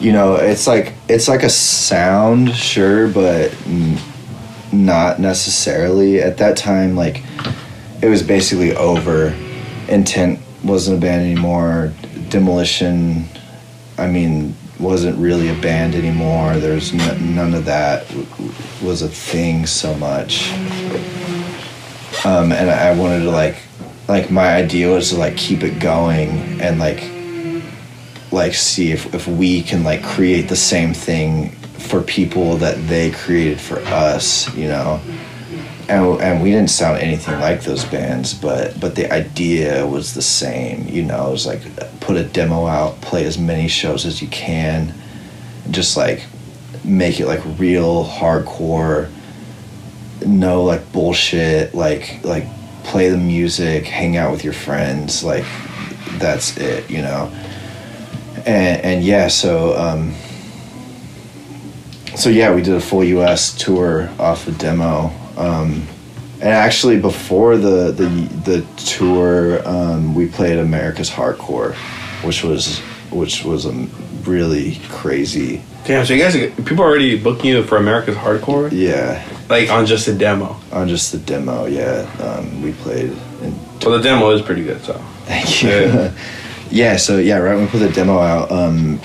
You 0.00 0.12
know, 0.12 0.34
it's 0.34 0.66
like 0.66 0.94
it's 1.08 1.28
like 1.28 1.42
a 1.42 1.50
sound, 1.50 2.54
sure, 2.54 3.08
but 3.08 3.56
not 4.72 5.20
necessarily. 5.20 6.20
At 6.20 6.38
that 6.38 6.56
time, 6.56 6.96
like 6.96 7.22
it 8.02 8.08
was 8.08 8.22
basically 8.22 8.74
over. 8.76 9.34
Intent 9.88 10.40
wasn't 10.64 10.98
a 10.98 11.00
band 11.00 11.22
anymore. 11.22 11.92
Demolition, 12.28 13.26
I 13.98 14.08
mean, 14.08 14.56
wasn't 14.78 15.18
really 15.18 15.48
a 15.48 15.60
band 15.60 15.94
anymore. 15.94 16.56
There's 16.56 16.92
n- 16.92 17.34
none 17.34 17.54
of 17.54 17.64
that 17.66 18.08
w- 18.08 18.26
was 18.82 19.02
a 19.02 19.08
thing 19.08 19.66
so 19.66 19.94
much. 19.94 20.50
Um, 22.24 22.52
and 22.52 22.70
I 22.70 22.94
wanted 22.98 23.24
to 23.24 23.30
like, 23.30 23.56
like 24.08 24.30
my 24.30 24.54
idea 24.54 24.90
was 24.90 25.10
to 25.10 25.16
like 25.16 25.36
keep 25.36 25.62
it 25.62 25.78
going 25.80 26.60
and 26.60 26.78
like, 26.78 27.10
like 28.32 28.54
see 28.54 28.90
if 28.90 29.14
if 29.14 29.28
we 29.28 29.62
can 29.62 29.84
like 29.84 30.02
create 30.02 30.48
the 30.48 30.56
same 30.56 30.92
thing 30.92 31.50
for 31.50 32.00
people 32.02 32.56
that 32.56 32.76
they 32.88 33.10
created 33.10 33.60
for 33.60 33.78
us, 33.80 34.52
you 34.56 34.68
know 34.68 35.00
and, 35.88 36.20
and 36.20 36.42
we 36.42 36.50
didn't 36.50 36.70
sound 36.70 36.98
anything 36.98 37.38
like 37.40 37.62
those 37.62 37.84
bands 37.84 38.34
but 38.34 38.78
but 38.80 38.94
the 38.94 39.12
idea 39.12 39.86
was 39.86 40.14
the 40.14 40.22
same 40.22 40.86
you 40.88 41.02
know 41.02 41.28
it 41.28 41.32
was 41.32 41.46
like 41.46 41.60
put 42.00 42.16
a 42.16 42.24
demo 42.24 42.66
out 42.66 43.00
play 43.00 43.24
as 43.24 43.38
many 43.38 43.68
shows 43.68 44.06
as 44.06 44.22
you 44.22 44.28
can 44.28 44.94
just 45.70 45.96
like 45.96 46.24
make 46.84 47.20
it 47.20 47.26
like 47.26 47.40
real 47.58 48.04
hardcore 48.04 49.10
no 50.26 50.62
like 50.62 50.92
bullshit 50.92 51.74
like 51.74 52.22
like 52.24 52.44
play 52.84 53.08
the 53.08 53.16
music 53.16 53.84
hang 53.84 54.16
out 54.16 54.30
with 54.30 54.44
your 54.44 54.52
friends 54.52 55.24
like 55.24 55.44
that's 56.18 56.56
it 56.56 56.88
you 56.90 57.02
know? 57.02 57.32
And 58.46 58.80
and 58.82 59.04
yeah 59.04 59.28
so 59.28 59.76
um 59.76 60.14
so 62.16 62.30
yeah, 62.30 62.54
we 62.54 62.62
did 62.62 62.74
a 62.74 62.80
full 62.80 63.04
U.S. 63.04 63.56
tour 63.56 64.08
off 64.18 64.44
the 64.46 64.52
demo, 64.52 65.10
um, 65.36 65.86
and 66.40 66.50
actually 66.50 66.98
before 67.00 67.56
the 67.56 67.90
the 67.92 68.06
the 68.44 68.66
tour, 68.84 69.66
um, 69.68 70.14
we 70.14 70.26
played 70.26 70.58
America's 70.58 71.10
Hardcore, 71.10 71.74
which 72.24 72.42
was 72.44 72.78
which 73.10 73.44
was 73.44 73.66
a 73.66 73.72
really 74.24 74.78
crazy. 74.88 75.62
Damn, 75.84 76.06
so 76.06 76.14
you 76.14 76.22
guys 76.22 76.34
people 76.64 76.80
are 76.82 76.88
already 76.88 77.18
booking 77.18 77.50
you 77.50 77.62
for 77.62 77.76
America's 77.76 78.16
Hardcore 78.16 78.70
Yeah, 78.72 79.22
like 79.50 79.68
on 79.70 79.84
just 79.84 80.08
a 80.08 80.14
demo. 80.14 80.56
on 80.72 80.88
just 80.88 81.12
the 81.12 81.18
demo. 81.18 81.66
Yeah, 81.66 82.08
um, 82.20 82.62
we 82.62 82.72
played. 82.72 83.10
In, 83.42 83.54
Well, 83.84 83.98
the 83.98 84.02
demo 84.02 84.30
is 84.30 84.40
pretty 84.40 84.64
good, 84.64 84.82
so 84.82 84.94
Thank 85.26 85.62
you. 85.62 85.68
Yeah. 85.68 86.12
Yeah. 86.70 86.96
so 86.96 87.18
yeah, 87.18 87.36
right 87.36 87.54
when 87.54 87.64
we 87.66 87.70
put 87.70 87.80
the 87.80 87.90
demo 87.90 88.18
out, 88.18 88.50
um, 88.50 88.98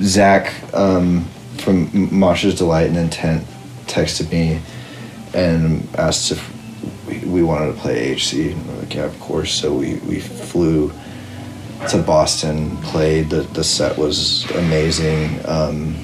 Zach 0.00 0.52
um, 0.74 1.26
from 1.62 1.88
M- 1.94 2.18
Mosher's 2.18 2.56
Delight 2.56 2.88
and 2.88 2.96
Intent 2.96 3.46
texted 3.86 4.30
me 4.30 4.60
and 5.34 5.88
asked 5.96 6.32
if 6.32 7.06
we, 7.06 7.18
we 7.20 7.42
wanted 7.42 7.74
to 7.74 7.80
play 7.80 8.14
HC. 8.14 8.52
And 8.52 8.66
we're 8.66 8.80
like, 8.80 8.94
yeah, 8.94 9.04
of 9.04 9.18
course. 9.20 9.52
So 9.52 9.72
we, 9.72 9.94
we 10.00 10.20
flew 10.20 10.92
to 11.88 12.02
Boston, 12.02 12.76
played. 12.78 13.30
The, 13.30 13.42
the 13.42 13.64
set 13.64 13.96
was 13.96 14.50
amazing. 14.52 15.40
Um, 15.46 15.96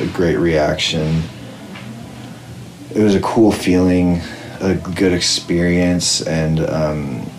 a 0.00 0.06
great 0.12 0.36
reaction. 0.36 1.22
It 2.94 3.02
was 3.02 3.14
a 3.14 3.20
cool 3.20 3.52
feeling, 3.52 4.20
a 4.60 4.74
good 4.74 5.12
experience, 5.12 6.26
and 6.26 6.60
um, 6.60 7.30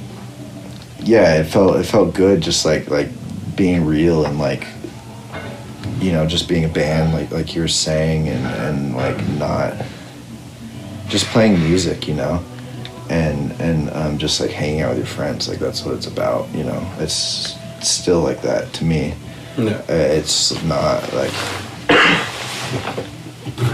yeah, 0.99 1.36
it 1.36 1.45
felt 1.45 1.75
it 1.75 1.84
felt 1.84 2.15
good, 2.15 2.41
just 2.41 2.65
like 2.65 2.89
like 2.89 3.10
being 3.56 3.86
real 3.86 4.25
and 4.25 4.39
like 4.39 4.65
you 6.04 6.12
know 6.12 6.26
just 6.28 6.48
being 6.50 6.66
a 6.66 6.70
band, 6.70 7.13
like 7.13 7.32
like 7.32 7.56
you 7.56 7.62
were 7.62 7.68
saying, 7.68 8.28
and 8.28 8.46
and 8.46 8.96
like 8.96 9.18
not 9.39 9.74
just 11.08 11.26
playing 11.28 11.60
music, 11.63 12.08
you 12.08 12.13
know, 12.13 12.44
and 13.10 13.52
and 13.62 13.89
um, 13.92 14.18
just 14.18 14.39
like 14.42 14.52
hanging 14.52 14.82
out 14.82 14.89
with 14.89 14.98
your 14.98 15.08
friends, 15.08 15.48
like 15.48 15.60
that's 15.60 15.84
what 15.86 15.96
it's 15.96 16.08
about, 16.08 16.50
you 16.54 16.63
know. 16.63 16.82
It's 17.00 17.56
still 17.82 18.22
like 18.22 18.42
that 18.42 18.74
to 18.74 18.86
me. 18.86 19.13
yeah. 19.58 19.82
Uh, 19.89 19.94
It's 20.20 20.62
not 20.63 21.13
like 21.13 21.32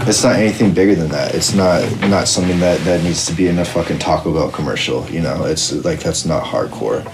it's 0.06 0.22
not 0.24 0.36
anything 0.36 0.72
bigger 0.74 0.94
than 0.94 1.08
that. 1.08 1.34
It's 1.34 1.54
not 1.54 1.82
not 2.08 2.28
something 2.28 2.58
that 2.60 2.80
that 2.84 3.02
needs 3.02 3.26
to 3.26 3.32
be 3.32 3.46
in 3.48 3.58
a 3.58 3.64
fucking 3.64 3.98
Taco 3.98 4.32
Bell 4.32 4.50
commercial. 4.50 5.08
You 5.10 5.20
know, 5.22 5.44
it's 5.44 5.72
like 5.84 6.00
that's 6.00 6.24
not 6.24 6.42
hardcore. 6.44 7.04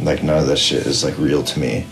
Like 0.00 0.22
none 0.22 0.38
of 0.38 0.46
that 0.46 0.58
shit 0.58 0.86
is 0.86 1.04
like 1.04 1.18
real 1.18 1.42
to 1.42 1.60
me. 1.60 1.86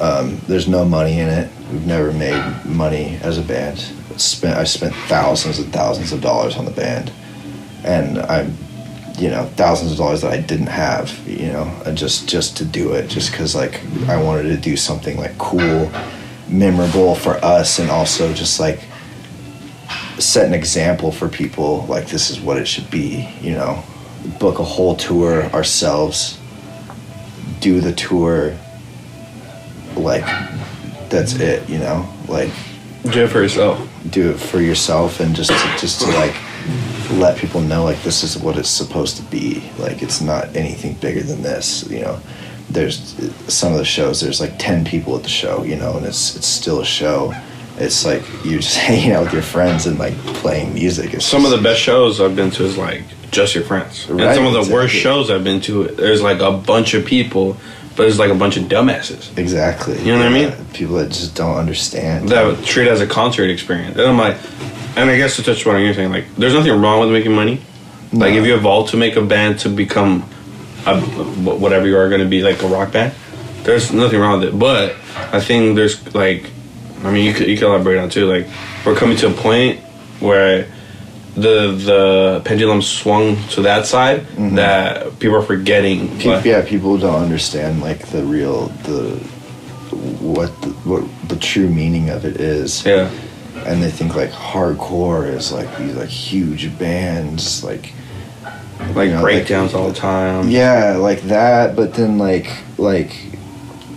Um, 0.00 0.40
there's 0.48 0.68
no 0.68 0.84
money 0.84 1.18
in 1.20 1.28
it. 1.28 1.50
We've 1.74 1.86
never 1.86 2.12
made 2.12 2.64
money 2.64 3.18
as 3.20 3.36
a 3.36 3.42
band. 3.42 3.80
Spent 4.16 4.56
I 4.56 4.62
spent 4.62 4.94
thousands 5.08 5.58
and 5.58 5.72
thousands 5.72 6.12
of 6.12 6.20
dollars 6.20 6.56
on 6.56 6.66
the 6.66 6.70
band, 6.70 7.10
and 7.82 8.18
I'm, 8.20 8.56
you 9.18 9.28
know, 9.28 9.46
thousands 9.56 9.90
of 9.90 9.98
dollars 9.98 10.20
that 10.20 10.32
I 10.32 10.40
didn't 10.40 10.68
have. 10.68 11.10
You 11.26 11.48
know, 11.48 11.82
just 11.94 12.28
just 12.28 12.56
to 12.58 12.64
do 12.64 12.92
it, 12.92 13.08
just 13.08 13.32
because 13.32 13.56
like 13.56 13.80
I 14.06 14.22
wanted 14.22 14.44
to 14.44 14.56
do 14.56 14.76
something 14.76 15.16
like 15.16 15.36
cool, 15.36 15.90
memorable 16.48 17.16
for 17.16 17.44
us, 17.44 17.80
and 17.80 17.90
also 17.90 18.32
just 18.32 18.60
like 18.60 18.78
set 20.20 20.46
an 20.46 20.54
example 20.54 21.10
for 21.10 21.28
people. 21.28 21.86
Like 21.88 22.06
this 22.06 22.30
is 22.30 22.40
what 22.40 22.56
it 22.56 22.68
should 22.68 22.88
be. 22.88 23.28
You 23.40 23.54
know, 23.54 23.82
book 24.38 24.60
a 24.60 24.64
whole 24.64 24.94
tour 24.94 25.46
ourselves. 25.46 26.38
Do 27.58 27.80
the 27.80 27.92
tour. 27.92 28.56
Like, 29.96 30.24
that's 31.14 31.34
it. 31.34 31.68
You 31.68 31.78
know, 31.78 32.08
like 32.28 32.50
Do 33.04 33.24
it 33.24 33.28
for 33.28 33.42
yourself. 33.42 33.78
do 34.10 34.30
it 34.30 34.38
for 34.38 34.60
yourself 34.60 35.20
and 35.20 35.34
just 35.34 35.50
to, 35.50 35.76
just 35.78 36.00
to 36.02 36.06
like 36.12 36.34
let 37.12 37.36
people 37.36 37.60
know 37.60 37.84
like 37.84 38.02
this 38.02 38.22
is 38.24 38.38
what 38.38 38.56
it's 38.56 38.68
supposed 38.70 39.16
to 39.18 39.22
be. 39.24 39.62
Like 39.78 40.02
it's 40.02 40.20
not 40.20 40.54
anything 40.56 40.94
bigger 40.94 41.22
than 41.22 41.42
this 41.42 41.88
you 41.90 42.00
know? 42.00 42.18
There's 42.70 42.96
some 43.52 43.72
of 43.72 43.78
the 43.78 43.84
shows 43.84 44.20
there's 44.20 44.40
like 44.40 44.54
10 44.58 44.84
people 44.84 45.16
at 45.16 45.22
the 45.22 45.28
show 45.28 45.62
you 45.64 45.76
know? 45.76 45.96
And 45.96 46.06
it's 46.06 46.34
it's 46.36 46.46
still 46.46 46.80
a 46.80 46.84
show. 46.84 47.32
It's 47.76 48.04
like 48.04 48.22
you're 48.44 48.60
just 48.60 48.76
hanging 48.88 49.12
out 49.12 49.24
with 49.24 49.32
your 49.32 49.42
friends 49.42 49.86
and 49.86 49.98
like 49.98 50.16
playing 50.42 50.74
music. 50.74 51.12
It's 51.14 51.26
Some 51.26 51.44
of 51.44 51.50
the 51.50 51.60
best 51.60 51.80
shows 51.80 52.20
I've 52.20 52.36
been 52.36 52.50
to 52.52 52.64
is 52.64 52.76
like 52.78 53.02
just 53.30 53.54
your 53.54 53.64
friends, 53.64 54.08
and 54.08 54.20
some 54.20 54.46
of 54.46 54.52
the 54.52 54.72
worst 54.72 54.94
shows 54.94 55.28
I've 55.28 55.42
been 55.42 55.60
to, 55.62 55.88
there's 55.88 56.22
like 56.22 56.38
a 56.38 56.52
bunch 56.52 56.94
of 56.94 57.04
people, 57.04 57.56
but 57.96 58.06
it's 58.06 58.18
like 58.18 58.30
a 58.30 58.34
bunch 58.34 58.56
of 58.56 58.64
dumbasses 58.64 59.36
exactly 59.38 59.98
You 60.00 60.12
know 60.12 60.18
what 60.18 60.26
I 60.26 60.30
mean? 60.30 60.52
people 60.72 60.96
that 60.96 61.08
just 61.08 61.34
don't 61.34 61.56
understand 61.56 62.28
that 62.28 62.64
treat 62.64 62.86
it 62.86 62.90
as 62.90 63.00
a 63.00 63.06
concert 63.06 63.50
experience. 63.50 63.96
And 63.96 64.06
I'm 64.06 64.18
like, 64.18 64.36
and 64.96 65.10
I 65.10 65.16
guess 65.16 65.36
to 65.36 65.42
touch 65.42 65.66
on 65.66 65.74
what 65.74 65.80
you're 65.80 65.94
saying, 65.94 66.10
like, 66.10 66.34
there's 66.36 66.54
nothing 66.54 66.80
wrong 66.80 67.00
with 67.00 67.10
making 67.10 67.32
money. 67.32 67.60
Like, 68.12 68.34
if 68.34 68.46
you 68.46 68.54
evolve 68.54 68.90
to 68.90 68.96
make 68.96 69.16
a 69.16 69.22
band 69.22 69.58
to 69.60 69.68
become 69.68 70.22
a, 70.86 71.00
whatever 71.00 71.86
you 71.86 71.96
are 71.96 72.08
going 72.08 72.20
to 72.20 72.28
be, 72.28 72.42
like 72.42 72.62
a 72.62 72.68
rock 72.68 72.92
band, 72.92 73.12
there's 73.64 73.92
nothing 73.92 74.20
wrong 74.20 74.38
with 74.40 74.50
it. 74.50 74.58
But 74.58 74.94
I 75.32 75.40
think 75.40 75.74
there's 75.74 76.14
like, 76.14 76.48
I 77.02 77.10
mean, 77.10 77.24
you 77.24 77.34
could 77.34 77.48
you 77.48 77.56
could 77.56 77.66
elaborate 77.66 77.98
on 77.98 78.08
too. 78.08 78.26
Like, 78.26 78.46
we're 78.86 78.94
coming 78.94 79.16
to 79.18 79.28
a 79.28 79.32
point 79.32 79.80
where 80.20 80.72
the 81.34 81.72
the 81.72 82.42
pendulum 82.44 82.80
swung 82.82 83.36
to 83.50 83.62
that 83.62 83.86
side 83.86 84.20
Mm-hmm. 84.20 84.54
that 84.56 85.18
people 85.18 85.36
are 85.36 85.42
forgetting. 85.42 86.08
Pe- 86.18 86.24
but- 86.24 86.44
yeah, 86.44 86.64
people 86.64 86.96
don't 86.98 87.20
understand 87.22 87.80
like 87.80 88.06
the 88.08 88.22
real 88.22 88.66
the 88.84 89.16
what 90.20 90.50
the, 90.62 90.68
what 90.88 91.04
the 91.28 91.36
true 91.36 91.68
meaning 91.68 92.10
of 92.10 92.24
it 92.24 92.40
is. 92.40 92.84
yeah. 92.84 93.10
and 93.66 93.82
they 93.82 93.90
think 93.90 94.14
like 94.16 94.30
hardcore 94.30 95.26
is 95.32 95.52
like 95.52 95.68
these 95.78 95.94
like 95.94 96.08
huge 96.08 96.76
bands 96.78 97.62
like 97.64 97.92
Like 98.94 99.08
you 99.08 99.14
know, 99.14 99.22
breakdowns 99.22 99.72
all 99.74 99.88
the 99.88 99.94
time. 99.94 100.50
yeah 100.50 100.96
like 100.96 101.20
that 101.28 101.74
but 101.76 101.94
then 101.94 102.18
like 102.18 102.48
like 102.78 103.12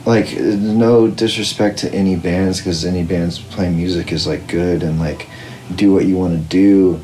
like 0.06 0.38
no 0.40 1.08
disrespect 1.08 1.80
to 1.80 1.94
any 1.94 2.16
bands 2.16 2.60
because 2.60 2.86
any 2.86 3.04
bands 3.04 3.40
playing 3.40 3.76
music 3.76 4.12
is 4.12 4.26
like 4.28 4.48
good 4.48 4.84
and 4.84 5.00
like 5.00 5.28
do 5.76 5.92
what 5.94 6.06
you 6.06 6.16
want 6.16 6.34
to 6.34 6.44
do 6.48 7.00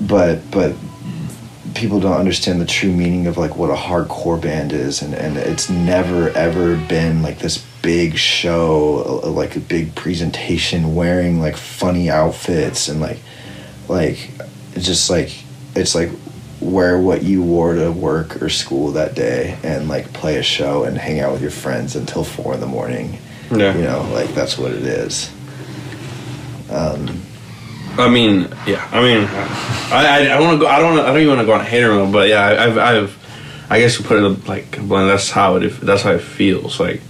but 0.00 0.38
but 0.50 0.74
people 1.74 2.00
don't 2.00 2.16
understand 2.18 2.60
the 2.60 2.66
true 2.66 2.90
meaning 2.92 3.26
of 3.26 3.36
like 3.36 3.56
what 3.56 3.70
a 3.70 3.74
hardcore 3.74 4.40
band 4.40 4.72
is 4.72 5.02
and 5.02 5.14
and 5.14 5.36
it's 5.36 5.68
never 5.68 6.30
ever 6.30 6.76
been 6.88 7.22
like 7.22 7.38
this 7.38 7.64
big 7.82 8.16
show 8.16 9.20
uh, 9.24 9.28
like 9.30 9.54
a 9.54 9.60
big 9.60 9.94
presentation 9.94 10.94
wearing 10.94 11.40
like 11.40 11.56
funny 11.56 12.10
outfits 12.10 12.88
and 12.88 13.00
like 13.00 13.18
like 13.88 14.30
just 14.74 15.10
like 15.10 15.30
it's 15.76 15.94
like 15.94 16.10
wear 16.60 16.98
what 16.98 17.22
you 17.22 17.42
wore 17.42 17.74
to 17.74 17.92
work 17.92 18.42
or 18.42 18.48
school 18.48 18.90
that 18.92 19.14
day 19.14 19.56
and 19.62 19.88
like 19.88 20.12
play 20.12 20.38
a 20.38 20.42
show 20.42 20.82
and 20.84 20.98
hang 20.98 21.20
out 21.20 21.30
with 21.32 21.42
your 21.42 21.50
friends 21.52 21.94
until 21.94 22.24
four 22.24 22.54
in 22.54 22.60
the 22.60 22.66
morning 22.66 23.18
Yeah. 23.50 23.76
you 23.76 23.82
know 23.84 24.02
like 24.12 24.34
that's 24.34 24.58
what 24.58 24.72
it 24.72 24.82
is 24.84 25.30
um 26.70 27.20
I 27.98 28.08
mean, 28.08 28.48
yeah. 28.66 28.88
I 28.92 29.02
mean, 29.02 29.28
I 29.92 30.28
I, 30.30 30.36
I 30.36 30.40
want 30.40 30.58
to 30.58 30.64
go. 30.64 30.66
I 30.66 30.78
don't. 30.78 30.98
I 30.98 31.06
don't 31.06 31.16
even 31.16 31.28
want 31.28 31.40
to 31.40 31.46
go 31.46 31.52
on 31.52 31.60
a 31.60 31.64
hater 31.64 31.92
mode, 31.92 32.12
but 32.12 32.28
yeah, 32.28 32.42
I, 32.44 32.64
I've 32.66 32.78
I've 32.78 33.66
I 33.70 33.80
guess 33.80 33.98
you 33.98 34.04
put 34.04 34.22
it 34.22 34.48
like 34.48 34.78
blunt. 34.86 35.08
That's 35.08 35.30
how 35.30 35.56
it. 35.56 35.68
That's 35.80 36.02
how 36.02 36.12
it 36.12 36.22
feels. 36.22 36.78
Like 36.78 37.00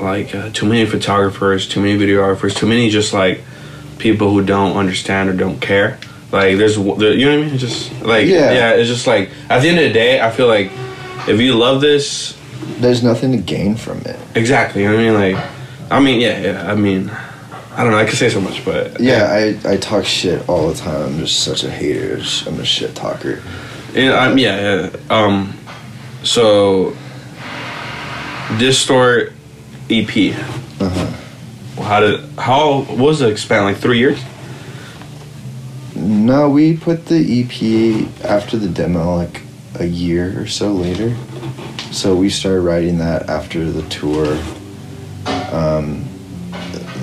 like 0.00 0.34
uh, 0.34 0.50
too 0.50 0.66
many 0.66 0.86
photographers, 0.86 1.68
too 1.68 1.80
many 1.80 1.98
videographers, 1.98 2.56
too 2.56 2.66
many 2.66 2.88
just 2.88 3.12
like 3.12 3.42
people 3.98 4.30
who 4.30 4.44
don't 4.44 4.76
understand 4.76 5.28
or 5.28 5.32
don't 5.32 5.60
care. 5.60 5.98
Like 6.30 6.56
there's, 6.56 6.76
there, 6.76 7.14
you 7.14 7.26
know 7.26 7.38
what 7.38 7.42
I 7.42 7.46
mean? 7.46 7.54
It's 7.54 7.62
just 7.62 8.02
like 8.02 8.26
Yeah. 8.26 8.52
yeah. 8.52 8.72
It's 8.74 8.88
just 8.88 9.06
like 9.06 9.30
at 9.48 9.60
the 9.60 9.68
end 9.68 9.78
of 9.78 9.84
the 9.84 9.92
day, 9.92 10.20
I 10.20 10.30
feel 10.30 10.46
like 10.46 10.70
if 11.26 11.40
you 11.40 11.54
love 11.54 11.80
this, 11.80 12.38
there's 12.78 13.02
nothing 13.02 13.32
to 13.32 13.38
gain 13.38 13.76
from 13.76 13.98
it 14.02 14.18
exactly. 14.34 14.82
You 14.82 14.90
know 14.90 14.96
what 14.96 15.04
I 15.04 15.28
mean? 15.28 15.36
Like, 15.36 15.50
I 15.90 16.00
mean, 16.00 16.20
yeah, 16.20 16.40
yeah. 16.40 16.70
I 16.70 16.74
mean, 16.74 17.10
I 17.78 17.82
don't 17.84 17.92
know. 17.92 17.98
I 17.98 18.04
could 18.04 18.18
say 18.18 18.28
so 18.28 18.40
much, 18.40 18.64
but 18.64 18.98
yeah 19.00 19.28
i 19.30 19.72
i 19.72 19.76
talk 19.76 20.04
shit 20.04 20.48
all 20.48 20.68
the 20.68 20.74
time 20.74 21.00
i'm 21.02 21.18
just 21.18 21.44
such 21.44 21.62
a 21.64 21.70
hater 21.70 22.20
i'm 22.46 22.58
a 22.60 22.64
shit 22.64 22.94
talker 22.96 23.40
Yeah, 23.94 24.12
um, 24.20 24.36
yeah, 24.36 24.90
yeah. 24.90 24.96
Um, 25.08 25.56
so 26.24 26.96
Diztort 28.58 29.32
EP. 29.90 30.34
uh-huh 30.80 31.82
How 31.82 32.00
did 32.00 32.20
how 32.38 32.82
was 32.96 33.20
it 33.20 33.38
span 33.38 33.64
like 33.64 33.76
three 33.76 33.98
years? 33.98 34.18
No, 35.94 36.48
we 36.48 36.76
put 36.76 37.06
the 37.06 37.20
EP 37.42 38.24
after 38.24 38.56
the 38.56 38.68
demo 38.68 39.16
like 39.16 39.42
a 39.78 39.84
year 39.86 40.40
or 40.40 40.46
so 40.46 40.72
later. 40.72 41.14
So 41.92 42.14
we 42.16 42.30
started 42.30 42.62
writing 42.62 42.98
that 42.98 43.28
after 43.28 43.70
the 43.70 43.82
tour. 43.88 44.38
Um, 45.52 46.07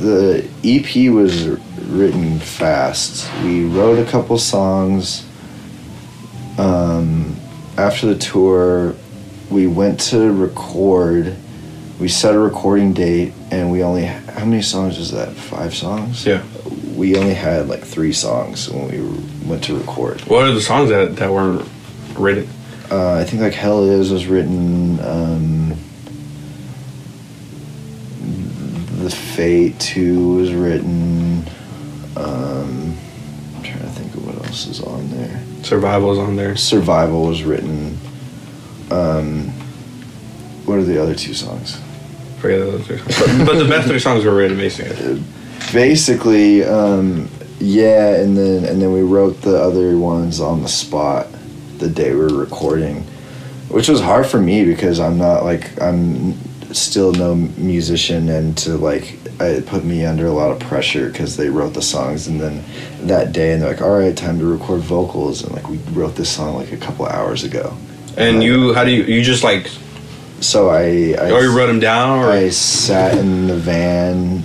the 0.02 0.48
EP 0.64 1.12
was 1.12 1.48
written 1.88 2.40
fast. 2.40 3.30
We 3.44 3.66
wrote 3.66 4.00
a 4.06 4.10
couple 4.10 4.38
songs. 4.38 5.26
Um, 6.58 7.36
after 7.78 8.08
the 8.08 8.16
tour, 8.18 8.96
we 9.50 9.68
went 9.68 10.00
to 10.12 10.32
record. 10.32 11.36
We 12.00 12.08
set 12.10 12.34
a 12.36 12.40
recording 12.40 12.94
date, 12.94 13.34
and 13.52 13.72
we 13.72 13.84
only 13.84 14.06
how 14.06 14.44
many 14.46 14.62
songs 14.62 14.98
is 14.98 15.12
that? 15.12 15.34
Five 15.34 15.74
songs 15.74 16.26
Yeah. 16.26 16.44
we 16.96 17.16
only 17.16 17.34
had 17.34 17.70
like 17.70 17.84
three 17.84 18.12
songs 18.12 18.70
when 18.70 18.90
we 18.90 19.48
went 19.48 19.64
to 19.66 19.78
record. 19.78 20.22
What 20.22 20.44
are 20.44 20.52
the 20.52 20.62
songs 20.62 20.90
that 20.90 21.16
that 21.18 21.32
weren't 21.32 21.68
written? 22.18 22.50
Uh, 22.92 23.14
I 23.16 23.24
think 23.24 23.42
like 23.42 23.54
Hell 23.54 23.84
Is 23.90 24.12
was 24.12 24.28
written. 24.28 25.00
Um, 25.00 25.74
the 29.06 29.12
Fate 29.16 29.80
Two 29.80 30.38
was 30.38 30.52
written. 30.52 31.48
Um, 32.18 32.98
I'm 33.56 33.62
trying 33.62 33.82
to 33.82 33.90
think 33.90 34.16
of 34.16 34.26
what 34.26 34.44
else 34.48 34.66
is 34.66 34.82
on 34.82 35.12
there. 35.12 35.44
Survival's 35.62 36.18
on 36.18 36.36
there. 36.36 36.56
Survival 36.56 37.28
was 37.28 37.44
written. 37.44 38.00
Um, 38.90 39.50
what 40.66 40.80
are 40.80 40.84
the 40.84 41.00
other 41.00 41.14
two 41.14 41.36
songs? 41.36 41.80
Forget 42.40 42.62
those 42.62 42.88
three 42.88 42.98
songs. 42.98 43.20
But, 43.20 43.46
but 43.46 43.60
the 43.60 43.70
best 43.70 43.88
three 43.88 44.00
songs 44.00 44.26
were 44.26 44.34
written 44.34 44.58
basically. 44.58 45.24
basically 45.72 46.64
um 46.64 47.30
yeah 47.60 48.16
and 48.16 48.36
then 48.38 48.66
and 48.66 48.82
then 48.82 48.92
we 48.92 49.02
wrote 49.02 49.42
the 49.42 49.56
other 49.56 49.98
ones 49.98 50.40
on 50.40 50.62
the 50.62 50.68
spot 50.68 51.28
the 51.78 51.90
day 51.90 52.12
we 52.14 52.20
were 52.22 52.38
recording 52.38 53.02
which 53.70 53.88
was 53.88 54.00
hard 54.02 54.28
for 54.28 54.40
me 54.40 54.64
because 54.64 55.00
i'm 55.00 55.18
not 55.18 55.44
like 55.44 55.82
i'm 55.82 56.34
still 56.78 57.12
no 57.14 57.36
musician 57.36 58.30
and 58.30 58.58
to 58.60 58.78
like 58.78 59.18
it 59.40 59.66
put 59.66 59.84
me 59.84 60.06
under 60.06 60.28
a 60.28 60.32
lot 60.32 60.52
of 60.52 60.60
pressure 60.60 61.10
because 61.10 61.36
they 61.36 61.50
wrote 61.50 61.74
the 61.74 61.82
songs. 61.82 62.28
And 62.28 62.40
then 62.40 62.64
that 63.08 63.34
day 63.34 63.54
and 63.54 63.62
they're 63.62 63.72
like 63.72 63.82
all 63.82 63.98
right 63.98 64.16
time 64.16 64.40
to 64.40 64.46
record 64.46 64.82
vocals. 64.82 65.44
And 65.44 65.54
like 65.54 65.68
we 65.70 65.78
wrote 65.92 66.16
this 66.16 66.30
song 66.30 66.56
like 66.56 66.72
a 66.72 66.78
couple 66.78 67.06
hours 67.06 67.44
ago. 67.44 67.76
And 68.18 68.44
you, 68.44 68.74
how 68.74 68.86
do 68.86 68.92
you? 68.92 69.04
You 69.04 69.24
just 69.24 69.44
like, 69.44 69.70
so 70.40 70.70
i 70.70 71.16
i 71.20 71.32
or 71.32 71.42
you 71.42 71.58
wrote 71.58 71.68
them 71.68 71.80
down, 71.80 72.20
or? 72.20 72.30
I 72.30 72.50
sat 72.50 73.18
in 73.18 73.48
the 73.48 73.56
van 73.56 74.44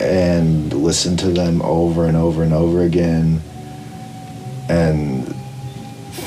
and 0.00 0.72
listened 0.72 1.18
to 1.20 1.30
them 1.30 1.60
over 1.62 2.06
and 2.06 2.16
over 2.16 2.42
and 2.42 2.52
over 2.52 2.82
again. 2.82 3.40
And 4.68 5.34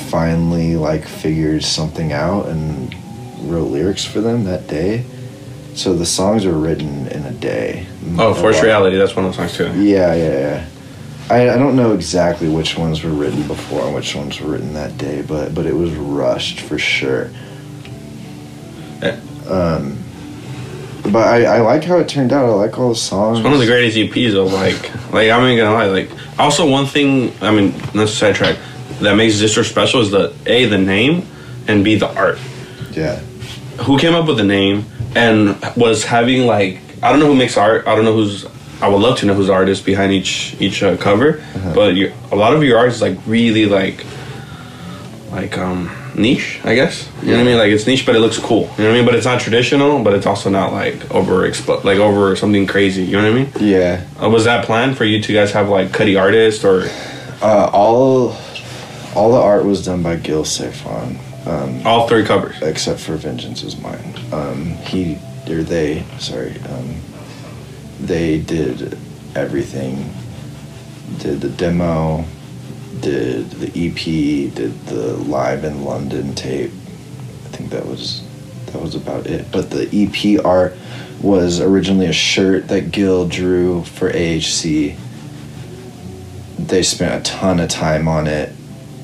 finally 0.10 0.76
like 0.76 1.06
figured 1.06 1.64
something 1.64 2.12
out 2.12 2.48
and 2.48 2.94
wrote 3.42 3.66
lyrics 3.66 4.06
for 4.06 4.22
them 4.22 4.44
that 4.46 4.68
day. 4.68 5.06
So 5.74 5.94
the 5.94 6.06
songs 6.06 6.46
were 6.46 6.58
written 6.58 7.08
in 7.08 7.24
a 7.24 7.32
day. 7.32 7.88
oh, 8.18 8.32
A 8.32 8.36
Forced 8.36 8.62
Reality. 8.62 8.98
That's 8.98 9.16
one 9.16 9.26
of 9.26 9.32
the 9.32 9.38
songs 9.38 9.56
too. 9.56 9.82
Yeah, 9.82 10.14
yeah, 10.14 10.40
yeah. 10.40 10.68
I, 11.30 11.52
I 11.52 11.58
don't 11.58 11.78
know 11.78 11.94
exactly 11.94 12.50
which 12.50 12.78
ones 12.78 13.04
were 13.04 13.12
written 13.12 13.48
before 13.48 13.86
and 13.86 13.96
which 13.96 14.14
ones 14.16 14.42
were 14.42 14.52
written 14.52 14.74
that 14.74 14.98
day, 14.98 15.22
but 15.22 15.56
but 15.56 15.66
it 15.66 15.74
was 15.74 15.92
rushed 15.94 16.60
for 16.60 16.78
sure. 16.78 17.30
Yeah. 19.02 19.20
Um, 19.48 19.98
but 21.04 21.28
I, 21.28 21.46
I 21.46 21.62
like 21.62 21.84
how 21.84 21.98
it 22.00 22.08
turned 22.10 22.34
out. 22.34 22.46
I 22.46 22.54
like 22.54 22.78
all 22.78 22.90
the 22.90 22.96
songs. 22.96 23.40
It's 23.40 23.44
one 23.44 23.54
of 23.54 23.60
the 23.60 23.66
greatest 23.66 23.98
EPs 23.98 24.36
of 24.36 24.52
like, 24.54 24.82
like 25.14 25.30
I'm 25.32 25.42
not 25.42 25.56
gonna 25.56 25.74
lie. 25.74 25.86
Like, 25.86 26.10
also 26.38 26.70
one 26.70 26.86
thing, 26.86 27.34
I 27.42 27.52
mean, 27.52 27.74
let's 27.94 28.14
sidetrack, 28.14 28.58
that 29.00 29.16
makes 29.16 29.40
Diztort 29.40 29.66
special 29.66 30.02
is 30.02 30.12
the 30.12 30.36
a 30.46 30.66
the 30.66 30.78
name, 30.78 31.26
and 31.68 31.84
b 31.84 31.96
the 31.96 32.14
art. 32.14 32.40
Yeah. 32.92 33.22
Who 33.80 33.98
came 33.98 34.14
up 34.14 34.28
with 34.28 34.38
the 34.38 34.44
name 34.44 34.86
and 35.16 35.58
was 35.76 36.04
having 36.06 36.46
like 36.46 36.80
I 37.04 37.10
don't 37.10 37.20
know 37.20 37.28
who 37.28 37.36
makes 37.36 37.58
art. 37.58 37.88
I 37.88 37.96
don't 37.96 38.06
know 38.06 38.14
who's. 38.14 38.46
I 38.82 38.88
would 38.88 39.02
love 39.02 39.18
to 39.20 39.26
know 39.26 39.34
who's 39.36 39.48
the 39.48 39.54
artist 39.54 39.86
behind 39.86 40.12
each 40.12 40.56
each 40.60 40.82
uh, 40.84 40.98
cover, 40.98 41.40
Uh-huh. 41.56 41.74
but 41.76 41.96
you, 41.96 42.12
a 42.32 42.36
lot 42.36 42.54
of 42.54 42.64
your 42.64 42.78
art 42.78 42.90
is 42.90 43.02
like 43.02 43.18
really 43.28 43.66
like 43.66 44.06
like 45.32 45.58
um 45.58 45.90
niche. 46.16 46.60
I 46.64 46.76
guess 46.76 47.08
you 47.22 47.28
know 47.32 47.34
what 47.38 47.42
I 47.42 47.44
mean. 47.46 47.58
Like 47.58 47.72
it's 47.72 47.88
niche, 47.88 48.06
but 48.06 48.16
it 48.16 48.20
looks 48.20 48.38
cool. 48.38 48.62
You 48.78 48.84
know 48.84 48.90
what 48.90 48.90
I 48.90 48.94
mean. 48.94 49.06
But 49.06 49.16
it's 49.16 49.26
not 49.26 49.40
traditional, 49.42 50.04
but 50.04 50.14
it's 50.14 50.26
also 50.26 50.50
not 50.50 50.74
like 50.74 51.10
over 51.14 51.48
expo- 51.50 51.84
like 51.84 52.00
over 52.00 52.36
something 52.36 52.68
crazy. 52.68 53.04
You 53.04 53.18
know 53.22 53.24
what 53.32 53.40
I 53.40 53.44
mean? 53.44 53.52
Yeah. 53.72 54.06
Uh, 54.22 54.30
was 54.30 54.44
that 54.46 54.66
planned 54.66 54.98
for 54.98 55.06
you 55.06 55.22
to 55.22 55.34
guys 55.34 55.52
have 55.54 55.70
like 55.70 55.92
cutty 55.94 56.16
artist 56.18 56.64
or 56.66 56.90
Uh, 57.42 57.70
all 57.74 58.36
all 59.16 59.32
the 59.32 59.40
art 59.42 59.66
was 59.66 59.84
done 59.86 60.04
by 60.04 60.16
Gil 60.16 60.44
Safon, 60.44 61.18
um, 61.46 61.86
all 61.86 62.08
three 62.08 62.26
covers? 62.26 62.62
except 62.62 63.00
for 63.00 63.16
Vengeance 63.16 63.64
is 63.64 63.78
mine. 63.78 64.14
Um, 64.32 64.66
he 64.66 65.18
or 65.50 65.64
they, 65.64 66.04
sorry, 66.20 66.60
um, 66.70 66.96
they 68.00 68.40
did 68.40 68.98
everything. 69.36 70.14
Did 71.20 71.42
the 71.42 71.50
demo, 71.50 72.26
did 73.02 73.50
the 73.52 73.68
EP, 73.68 74.54
did 74.54 74.86
the 74.86 75.18
live 75.18 75.64
in 75.64 75.84
London 75.84 76.34
tape. 76.36 76.72
I 76.72 77.50
think 77.50 77.70
that 77.72 77.86
was 77.86 78.24
that 78.68 78.82
was 78.82 78.96
about 78.96 79.28
it. 79.28 79.52
But 79.52 79.70
the 79.70 79.90
EP 79.92 80.44
art 80.46 80.76
was 81.22 81.60
originally 81.60 82.08
a 82.08 82.14
shirt 82.14 82.68
that 82.70 82.92
Gil 82.92 83.28
drew 83.28 83.84
for 83.84 84.10
AHC. 84.12 84.98
They 86.60 86.84
spent 86.84 87.28
a 87.28 87.32
ton 87.32 87.60
of 87.60 87.70
time 87.70 88.08
on 88.08 88.28
it. 88.28 88.56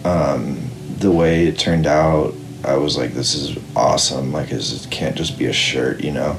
Um, 0.05 0.66
the 0.99 1.11
way 1.11 1.47
it 1.47 1.57
turned 1.59 1.87
out, 1.87 2.33
I 2.65 2.75
was 2.77 2.97
like, 2.97 3.13
"This 3.13 3.35
is 3.35 3.57
awesome!" 3.75 4.31
Like, 4.33 4.51
it 4.51 4.87
can't 4.91 5.15
just 5.15 5.37
be 5.37 5.45
a 5.45 5.53
shirt, 5.53 6.03
you 6.03 6.11
know. 6.11 6.37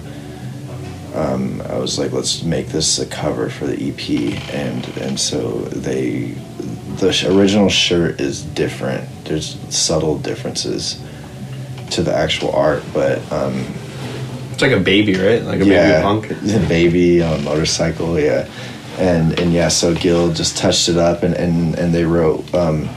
um, 1.14 1.62
I 1.62 1.78
was 1.78 1.98
like, 1.98 2.12
let's 2.12 2.42
make 2.42 2.68
this 2.68 2.98
a 2.98 3.06
cover 3.06 3.48
for 3.50 3.66
the 3.66 3.88
EP, 3.88 4.54
and 4.54 4.86
and 4.98 5.18
so 5.18 5.60
they, 5.62 6.34
the 6.98 7.08
original 7.34 7.68
shirt 7.68 8.20
is 8.20 8.42
different. 8.42 9.08
There's 9.24 9.56
subtle 9.70 10.18
differences 10.18 11.00
to 11.90 12.02
the 12.02 12.14
actual 12.14 12.52
art, 12.52 12.82
but 12.92 13.18
um, 13.32 13.64
It's 14.52 14.60
like 14.62 14.72
a 14.72 14.80
baby, 14.80 15.14
right? 15.16 15.42
Like 15.42 15.60
a 15.60 15.64
yeah, 15.66 16.02
baby 16.02 16.02
punk. 16.02 16.28
the 16.42 16.66
baby 16.68 17.22
on 17.22 17.40
a 17.40 17.42
motorcycle, 17.42 18.18
yeah, 18.20 18.46
and 18.98 19.38
and 19.38 19.52
yeah, 19.52 19.68
so 19.68 19.94
Gil 19.94 20.32
just 20.32 20.56
touched 20.58 20.88
it 20.88 20.96
up, 20.98 21.22
and 21.22 21.34
and 21.34 21.74
and 21.78 21.94
they 21.94 22.04
wrote. 22.04 22.52
Um, 22.54 22.88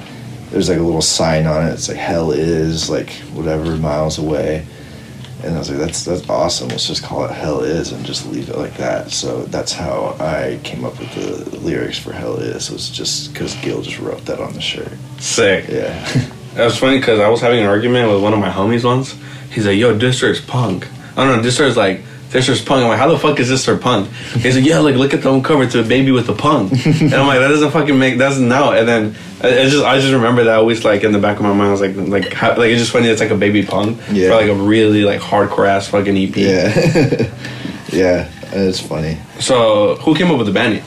there's 0.52 0.70
like 0.70 0.78
a 0.78 0.84
little 0.84 1.02
sign 1.02 1.46
on 1.48 1.66
it. 1.66 1.72
It's 1.72 1.88
like 1.88 1.98
hell 1.98 2.32
is 2.32 2.90
like 2.90 3.10
whatever 3.34 3.76
miles 3.78 4.18
away, 4.20 4.66
and 5.44 5.56
I 5.56 5.60
was 5.60 5.70
like, 5.70 5.80
that's 5.80 6.04
that's 6.04 6.30
awesome. 6.30 6.70
Let's 6.70 6.88
just 6.88 7.04
call 7.04 7.26
it 7.26 7.32
hell 7.32 7.62
is 7.62 7.92
and 7.92 8.06
just 8.06 8.28
leave 8.28 8.50
it 8.50 8.58
like 8.58 8.76
that. 8.78 9.12
So 9.12 9.44
that's 9.44 9.72
how 9.74 10.16
I 10.20 10.60
came 10.64 10.86
up 10.86 11.00
with 11.00 11.14
the 11.16 11.58
lyrics 11.60 11.98
for 11.98 12.12
hell 12.12 12.36
is. 12.36 12.70
It 12.70 12.74
was 12.74 12.90
just 12.90 13.34
because 13.34 13.56
Gil 13.56 13.82
just 13.82 14.00
wrote 14.00 14.26
that 14.26 14.40
on 14.40 14.54
the 14.54 14.62
shirt. 14.62 14.92
Sick. 15.20 15.68
Yeah, 15.70 16.06
That 16.56 16.66
was 16.66 16.78
funny 16.78 17.00
because 17.00 17.20
I 17.22 17.30
was 17.30 17.40
having 17.40 17.62
an 17.62 17.68
argument 17.68 18.12
with 18.12 18.22
one 18.22 18.34
of 18.34 18.40
my 18.40 18.50
homies 18.50 18.84
once. 18.84 19.16
He's 19.52 19.66
like, 19.66 19.78
"Yo, 19.78 19.98
Diztort's 19.98 20.42
punk." 20.42 20.88
I 21.16 21.26
don't 21.26 21.38
know. 21.38 21.44
Diztort's 21.44 21.78
like, 21.78 22.02
"Diztort's 22.32 22.62
punk." 22.62 22.84
I'm 22.84 22.90
like, 22.90 23.00
"How 23.00 23.10
the 23.10 23.20
fuck 23.20 23.40
is 23.40 23.50
Diztort 23.50 23.82
punk?" 23.82 24.10
He's 24.40 24.56
like, 24.56 24.66
"Yeah, 24.66 24.80
like 24.80 24.96
look 24.96 25.14
at 25.14 25.22
the 25.22 25.42
cover 25.42 25.68
to 25.68 25.80
a 25.80 25.84
baby 25.84 26.12
with 26.12 26.28
a 26.30 26.34
punk." 26.34 26.72
and 26.86 27.14
I'm 27.14 27.28
like, 27.28 27.40
"That 27.40 27.50
doesn't 27.50 27.72
fucking 27.72 27.98
make 27.98 28.18
that's 28.18 28.38
no." 28.38 28.72
And 28.72 28.88
then 28.88 29.14
just 29.42 29.84
I 29.84 30.00
just 30.00 30.14
remember 30.14 30.44
that 30.46 30.56
always 30.58 30.84
like 30.86 31.04
in 31.04 31.12
the 31.12 31.20
back 31.20 31.38
of 31.38 31.44
my 31.44 31.54
mind. 31.54 31.70
I 31.70 31.72
was 31.72 31.82
like, 31.82 31.96
like 31.96 32.34
how, 32.34 32.50
like 32.58 32.70
it's 32.72 32.80
just 32.82 32.92
funny. 32.92 33.08
It's 33.08 33.22
like 33.22 33.32
a 33.32 33.36
baby 33.36 33.64
punk 33.66 34.00
Yeah. 34.12 34.30
for 34.30 34.36
like 34.36 34.50
a 34.50 34.56
really 34.56 35.04
like 35.04 35.20
hardcore 35.22 35.68
ass 35.68 35.88
fucking 35.88 36.16
EP. 36.18 36.36
yeah, 36.38 37.32
yeah. 37.92 38.30
It's 38.54 38.80
funny. 38.80 39.18
So 39.40 39.96
who 39.96 40.14
came 40.16 40.30
up 40.32 40.38
with 40.38 40.48
the 40.48 40.54
band 40.54 40.74
name? 40.76 40.84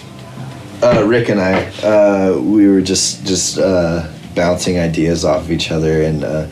Uh, 0.83 1.03
Rick 1.07 1.31
and 1.31 1.41
I, 1.41 1.65
uh, 1.83 2.39
we 2.39 2.69
were 2.69 2.83
just 2.83 3.25
just 3.27 3.59
uh, 3.59 4.07
bouncing 4.35 4.79
ideas 4.79 5.25
off 5.25 5.43
of 5.43 5.51
each 5.51 5.71
other, 5.71 6.03
and 6.03 6.23
uh, 6.25 6.47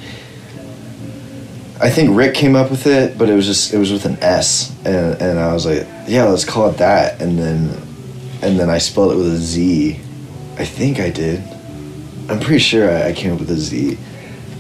I 1.82 1.90
think 1.90 2.16
Rick 2.16 2.34
came 2.34 2.54
up 2.54 2.70
with 2.70 2.86
it, 2.86 3.18
but 3.18 3.28
it 3.28 3.34
was 3.34 3.44
just 3.44 3.74
it 3.74 3.78
was 3.78 3.90
with 3.90 4.04
an 4.04 4.16
S, 4.22 4.70
and 4.84 5.20
and 5.20 5.38
I 5.40 5.52
was 5.52 5.66
like, 5.66 5.84
yeah, 6.06 6.24
let's 6.24 6.44
call 6.44 6.70
it 6.70 6.78
that, 6.78 7.20
and 7.20 7.36
then 7.36 7.70
and 8.40 8.58
then 8.58 8.70
I 8.70 8.78
spelled 8.78 9.12
it 9.12 9.16
with 9.16 9.26
a 9.26 9.36
Z. 9.36 9.98
I 10.58 10.64
think 10.64 11.00
I 11.00 11.10
did. 11.10 11.42
I'm 12.28 12.38
pretty 12.38 12.60
sure 12.60 12.88
I, 12.88 13.08
I 13.08 13.12
came 13.12 13.32
up 13.32 13.40
with 13.40 13.50
a 13.50 13.56
Z, 13.56 13.98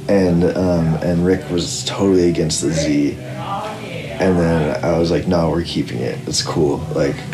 and 0.08 0.42
um, 0.44 0.94
and 0.96 1.24
Rick 1.24 1.48
was 1.48 1.84
totally 1.84 2.28
against 2.28 2.60
the 2.60 2.72
Z. 2.72 3.16
And 4.12 4.38
then 4.38 4.84
I 4.84 4.98
was 4.98 5.10
like, 5.10 5.26
no, 5.26 5.50
we're 5.50 5.64
keeping 5.64 5.98
it. 5.98 6.16
It's 6.28 6.42
cool. 6.42 6.76
Like, 6.94 7.16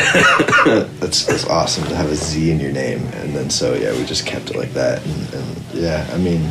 that's, 1.01 1.27
that's 1.27 1.47
awesome 1.47 1.85
to 1.85 1.95
have 1.95 2.11
a 2.11 2.15
Z 2.15 2.51
in 2.51 2.61
your 2.61 2.73
name. 2.73 3.01
And 3.09 3.35
then 3.35 3.51
so, 3.51 3.75
yeah, 3.75 3.93
we 3.93 4.07
just 4.07 4.25
kept 4.25 4.51
it 4.51 4.57
like 4.57 4.73
that. 4.73 5.05
And, 5.05 5.35
and 5.35 5.65
yeah, 5.75 6.09
I 6.11 6.17
mean, 6.17 6.51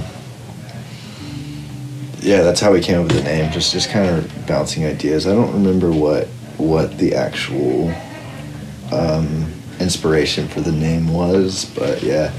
yeah, 2.20 2.42
that's 2.42 2.60
how 2.60 2.72
we 2.72 2.82
came 2.82 3.00
up 3.00 3.08
with 3.08 3.18
the 3.18 3.24
name. 3.24 3.52
Just, 3.52 3.74
just 3.74 3.90
kind 3.90 4.10
of 4.10 4.48
bouncing 4.48 4.86
ideas. 4.86 5.28
I 5.28 5.34
don't 5.36 5.54
remember 5.54 5.92
what, 5.92 6.28
what 6.58 6.98
the 6.98 7.16
actual 7.16 7.90
um, 8.92 9.52
inspiration 9.80 10.48
for 10.48 10.62
the 10.62 10.72
name 10.72 11.12
was, 11.14 11.66
but 11.76 12.02
yeah, 12.02 12.32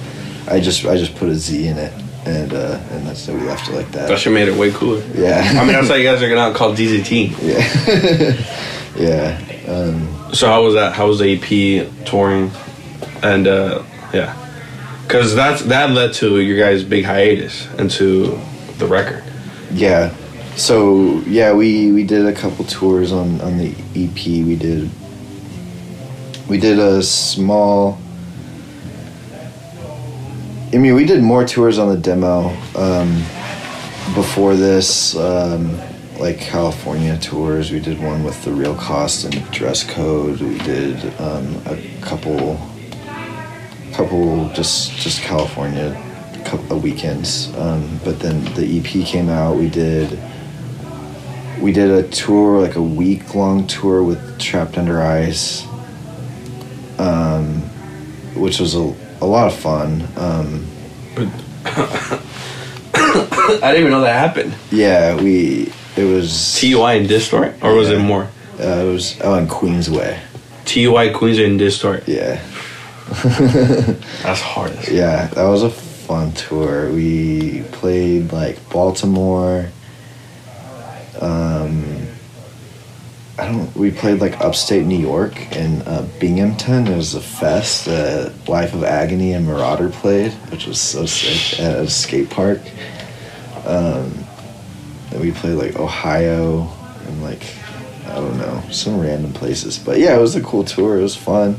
I 0.48 0.60
just, 0.60 0.84
I 0.84 0.96
just 0.96 1.14
put 1.16 1.28
a 1.28 1.34
Z 1.34 1.66
in 1.66 1.76
it. 1.78 1.92
And, 2.26 2.52
uh, 2.52 2.78
and 2.90 3.06
that's 3.06 3.20
so 3.20 3.32
we 3.32 3.40
left 3.42 3.68
it 3.70 3.74
like 3.74 3.90
that. 3.92 4.08
That 4.08 4.18
shit 4.18 4.32
made 4.32 4.48
it 4.48 4.58
way 4.58 4.70
cooler. 4.70 5.02
Yeah. 5.14 5.40
I 5.54 5.60
mean, 5.64 5.72
that's 5.72 5.88
why 5.88 5.96
you 5.96 6.04
guys 6.04 6.22
are 6.22 6.28
gonna 6.28 6.54
call 6.54 6.72
DZT. 6.74 7.34
Yeah. 8.98 9.38
yeah. 9.66 9.72
Um, 9.72 10.34
So 10.34 10.48
how 10.48 10.62
was 10.62 10.74
that? 10.74 10.92
How 10.94 11.06
was 11.06 11.20
the 11.20 11.34
EP 11.36 12.04
touring? 12.04 12.50
And 13.22 13.46
uh, 13.46 13.82
yeah, 14.12 14.34
because 15.06 15.34
that's 15.34 15.62
that 15.62 15.90
led 15.90 16.12
to 16.14 16.40
your 16.40 16.58
guys' 16.58 16.84
big 16.84 17.04
hiatus 17.04 17.66
into 17.78 18.38
the 18.78 18.86
record. 18.86 19.24
Yeah. 19.72 20.14
So 20.56 21.20
yeah, 21.20 21.52
we 21.52 21.92
we 21.92 22.04
did 22.04 22.26
a 22.26 22.32
couple 22.32 22.64
tours 22.64 23.12
on 23.12 23.40
on 23.40 23.58
the 23.58 23.74
EP. 23.94 24.26
We 24.26 24.56
did 24.56 24.90
we 26.48 26.58
did 26.58 26.78
a 26.78 27.02
small. 27.02 27.98
I 30.72 30.76
mean, 30.76 30.94
we 30.94 31.04
did 31.04 31.22
more 31.22 31.44
tours 31.46 31.78
on 31.78 31.88
the 31.88 31.96
demo 31.96 32.48
um, 32.74 33.14
before 34.14 34.54
this, 34.54 35.16
um, 35.16 35.78
like 36.18 36.38
California 36.38 37.16
tours. 37.18 37.70
We 37.70 37.80
did 37.80 38.02
one 38.02 38.22
with 38.22 38.42
the 38.44 38.52
Real 38.52 38.74
Cost 38.74 39.24
and 39.24 39.50
Dress 39.50 39.84
Code. 39.84 40.40
We 40.40 40.58
did 40.58 40.96
um, 41.20 41.56
a 41.66 41.78
couple, 42.02 42.60
couple 43.92 44.48
just 44.54 44.92
just 44.92 45.22
California 45.22 46.02
couple 46.48 46.78
weekends. 46.78 47.54
Um, 47.56 48.00
but 48.04 48.18
then 48.20 48.42
the 48.54 48.78
EP 48.78 49.06
came 49.06 49.28
out. 49.28 49.56
We 49.56 49.68
did 49.68 50.18
we 51.60 51.72
did 51.72 51.90
a 51.90 52.08
tour, 52.08 52.60
like 52.60 52.76
a 52.76 52.82
week 52.82 53.34
long 53.34 53.66
tour 53.66 54.02
with 54.02 54.38
Trapped 54.38 54.78
Under 54.78 55.02
Ice, 55.02 55.66
um, 56.98 57.60
which 58.34 58.60
was 58.60 58.74
a, 58.76 58.94
a 59.20 59.26
lot 59.26 59.48
of 59.52 59.58
fun. 59.58 60.06
Um, 60.16 60.66
I 61.64 62.20
didn't 63.72 63.80
even 63.80 63.90
know 63.90 64.00
that 64.02 64.18
happened. 64.18 64.54
yeah, 64.70 65.16
we 65.20 65.72
it 65.96 66.04
was 66.04 66.58
TUI 66.60 66.98
and 66.98 67.08
Diztort, 67.08 67.54
or 67.62 67.74
was 67.74 67.90
it 67.90 67.98
more? 67.98 68.28
uh, 68.60 68.62
it 68.62 68.92
was 68.92 69.18
oh 69.22 69.34
in 69.34 69.46
Queensway. 69.48 70.18
TUI 70.64 71.12
Queens 71.12 71.38
and 71.38 71.58
Diztort. 71.58 72.06
Yeah, 72.06 72.40
That's 74.22 74.40
hard. 74.40 74.72
yeah, 74.90 75.26
that 75.28 75.44
was 75.44 75.62
a 75.64 75.70
fun 76.08 76.32
tour. 76.32 76.90
We 76.90 77.64
played 77.70 78.32
like 78.32 78.56
Baltimore. 78.70 79.68
Um, 81.20 82.06
I 83.38 83.44
don't. 83.44 83.76
We 83.76 83.90
played 83.90 84.18
like 84.18 84.40
upstate 84.40 84.86
New 84.86 84.98
York 84.98 85.54
in 85.54 85.82
uh, 85.82 86.08
Binghamton. 86.18 86.86
It 86.86 86.96
was 86.96 87.14
a 87.14 87.20
fest. 87.20 87.88
Uh, 87.88 88.30
Life 88.48 88.72
of 88.72 88.84
Agony 88.84 89.34
and 89.34 89.46
Marauder 89.46 89.90
played, 89.90 90.32
which 90.50 90.66
was 90.66 90.80
so 90.80 91.04
sick 91.04 91.60
at 91.60 91.78
a 91.78 91.90
skate 91.90 92.30
park. 92.30 92.62
Um, 93.66 94.24
and 95.10 95.20
we 95.20 95.30
played 95.32 95.58
like 95.58 95.76
Ohio 95.76 96.72
and 97.06 97.22
like 97.22 97.42
I 98.06 98.14
don't 98.14 98.38
know 98.38 98.62
some 98.70 98.98
random 98.98 99.34
places. 99.34 99.78
But 99.78 99.98
yeah, 99.98 100.16
it 100.16 100.20
was 100.20 100.36
a 100.36 100.40
cool 100.40 100.64
tour. 100.64 100.98
It 100.98 101.02
was 101.02 101.16
fun. 101.16 101.58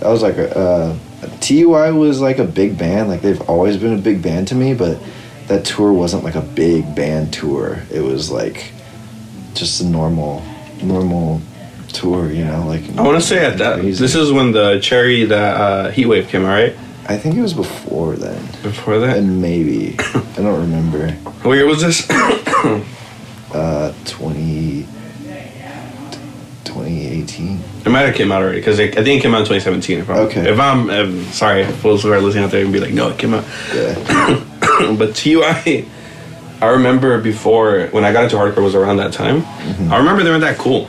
That 0.00 0.10
was 0.10 0.22
like 0.22 0.36
a 0.36 0.54
uh, 0.54 0.98
TUI 1.40 1.90
was 1.92 2.20
like 2.20 2.38
a 2.38 2.44
big 2.44 2.78
band. 2.78 3.08
Like 3.08 3.22
they've 3.22 3.40
always 3.48 3.76
been 3.76 3.94
a 3.98 4.00
big 4.02 4.22
band 4.22 4.48
to 4.48 4.54
me, 4.54 4.74
but 4.74 4.98
that 5.48 5.64
tour 5.64 5.92
wasn't 5.92 6.24
like 6.24 6.34
a 6.34 6.40
big 6.42 6.94
band 6.94 7.32
tour. 7.32 7.80
It 7.90 8.00
was 8.00 8.30
like 8.30 8.72
just 9.54 9.80
a 9.80 9.84
normal 9.86 10.42
normal 10.82 11.40
tour, 11.88 12.30
you 12.30 12.44
know, 12.44 12.64
like 12.66 12.82
I 12.96 13.02
want 13.02 13.20
to 13.20 13.26
say 13.26 13.44
at 13.44 13.58
that. 13.58 13.82
This 13.82 14.14
is 14.14 14.30
when 14.30 14.52
the 14.52 14.78
Cherry 14.80 15.24
that 15.24 15.60
uh, 15.60 15.90
Heat 15.90 16.06
Wave 16.06 16.28
came 16.28 16.44
out, 16.44 16.50
right? 16.50 16.76
I 17.08 17.16
think 17.16 17.36
it 17.36 17.40
was 17.40 17.54
before 17.54 18.16
then. 18.16 18.38
Before 18.62 18.98
that, 18.98 19.16
And 19.16 19.40
maybe 19.40 19.96
I 19.98 20.36
don't 20.36 20.60
remember. 20.60 21.10
what 21.42 21.54
year 21.54 21.66
was 21.66 21.80
this? 21.82 22.06
Uh 23.50 23.94
20 24.04 24.86
2018. 27.28 27.86
It 27.86 27.90
might 27.90 28.00
have 28.00 28.14
came 28.14 28.32
out 28.32 28.42
already 28.42 28.58
because 28.58 28.80
I 28.80 28.90
think 28.90 29.20
it 29.20 29.22
came 29.22 29.34
out 29.34 29.40
in 29.40 29.46
2017. 29.46 29.98
If 30.00 30.10
I'm, 30.10 30.16
Okay. 30.26 30.50
If 30.50 30.58
I'm, 30.58 30.90
if, 30.90 31.34
sorry, 31.34 31.64
fools 31.64 32.02
who 32.02 32.12
are 32.12 32.20
listening 32.20 32.44
out 32.44 32.50
there 32.50 32.64
and 32.64 32.72
be 32.72 32.80
like, 32.80 32.92
no, 32.92 33.08
it 33.08 33.18
came 33.18 33.34
out. 33.34 33.44
Yeah. 33.74 34.94
but 34.98 35.14
TUI, 35.14 35.86
I 36.60 36.66
remember 36.66 37.20
before 37.20 37.88
when 37.88 38.04
I 38.04 38.12
got 38.12 38.24
into 38.24 38.36
hardcore 38.36 38.62
was 38.64 38.74
around 38.74 38.96
that 38.96 39.12
time. 39.12 39.42
Mm-hmm. 39.42 39.92
I 39.92 39.98
remember 39.98 40.24
they 40.24 40.30
weren't 40.30 40.42
that 40.42 40.58
cool, 40.58 40.88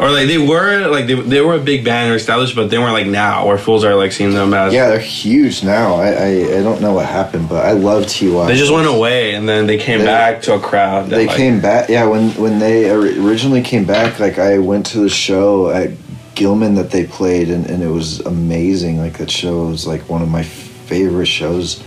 or 0.00 0.10
like 0.10 0.26
they 0.28 0.38
were 0.38 0.88
like 0.88 1.06
they, 1.06 1.14
they 1.14 1.40
were 1.42 1.54
a 1.54 1.60
big 1.60 1.84
band 1.84 2.10
or 2.10 2.16
established, 2.16 2.56
but 2.56 2.70
they 2.70 2.78
weren't 2.78 2.94
like 2.94 3.06
now 3.06 3.46
where 3.46 3.58
fools 3.58 3.84
are 3.84 3.94
like 3.94 4.12
seeing 4.12 4.32
them 4.32 4.54
as 4.54 4.72
Yeah, 4.72 4.88
they're 4.88 4.98
huge 4.98 5.62
now. 5.62 5.94
I, 5.96 6.08
I, 6.08 6.26
I 6.58 6.62
don't 6.62 6.80
know 6.80 6.94
what 6.94 7.06
happened, 7.06 7.48
but 7.48 7.64
I 7.66 7.72
love 7.72 8.06
TY. 8.06 8.46
they 8.46 8.56
just 8.56 8.72
went 8.72 8.88
away 8.88 9.34
and 9.34 9.48
then 9.48 9.66
they 9.66 9.76
came 9.76 9.98
They- 10.00 10.06
back 10.06 10.42
to 10.42 10.54
a 10.54 10.58
crowd. 10.60 11.10
That, 11.10 11.16
they 11.16 11.26
like, 11.26 11.36
came 11.36 11.60
back 11.60 11.88
yeah 11.90 12.06
when 12.06 12.30
when 12.32 12.58
they 12.58 12.90
originally 12.90 13.62
came 13.62 13.84
back 13.84 14.18
like 14.18 14.38
i 14.38 14.58
went 14.58 14.86
to 14.86 15.00
the 15.00 15.08
show 15.08 15.70
at 15.70 15.90
gilman 16.34 16.74
that 16.76 16.90
they 16.90 17.04
played 17.06 17.50
and, 17.50 17.66
and 17.68 17.82
it 17.82 17.88
was 17.88 18.20
amazing 18.20 18.98
like 18.98 19.18
that 19.18 19.30
show 19.30 19.66
was 19.66 19.86
like 19.86 20.08
one 20.08 20.22
of 20.22 20.28
my 20.28 20.42
favorite 20.42 21.26
shows 21.26 21.82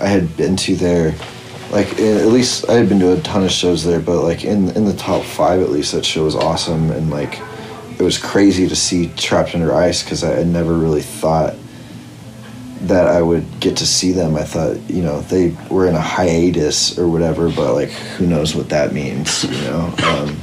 i 0.00 0.06
had 0.06 0.36
been 0.36 0.56
to 0.56 0.76
there 0.76 1.14
like 1.72 1.98
eh, 1.98 2.18
at 2.20 2.26
least 2.26 2.68
i 2.68 2.74
had 2.74 2.88
been 2.88 3.00
to 3.00 3.12
a 3.12 3.20
ton 3.22 3.42
of 3.44 3.50
shows 3.50 3.82
there 3.84 4.00
but 4.00 4.22
like 4.22 4.44
in 4.44 4.68
in 4.76 4.84
the 4.84 4.94
top 4.94 5.22
five 5.24 5.60
at 5.60 5.70
least 5.70 5.92
that 5.92 6.04
show 6.04 6.24
was 6.24 6.36
awesome 6.36 6.90
and 6.92 7.10
like 7.10 7.40
it 7.98 8.02
was 8.02 8.18
crazy 8.18 8.68
to 8.68 8.76
see 8.76 9.08
trapped 9.16 9.54
under 9.54 9.74
ice 9.74 10.02
because 10.02 10.22
i 10.22 10.30
had 10.30 10.46
never 10.46 10.74
really 10.74 11.02
thought 11.02 11.54
that 12.82 13.08
I 13.08 13.22
would 13.22 13.44
get 13.60 13.76
to 13.78 13.86
see 13.86 14.12
them. 14.12 14.36
I 14.36 14.44
thought, 14.44 14.76
you 14.88 15.02
know, 15.02 15.20
they 15.22 15.56
were 15.68 15.88
in 15.88 15.94
a 15.94 16.00
hiatus 16.00 16.98
or 16.98 17.08
whatever, 17.08 17.48
but 17.50 17.74
like, 17.74 17.90
who 17.90 18.26
knows 18.26 18.54
what 18.54 18.68
that 18.68 18.92
means, 18.92 19.44
you 19.44 19.60
know? 19.62 19.94
Um, 20.04 20.36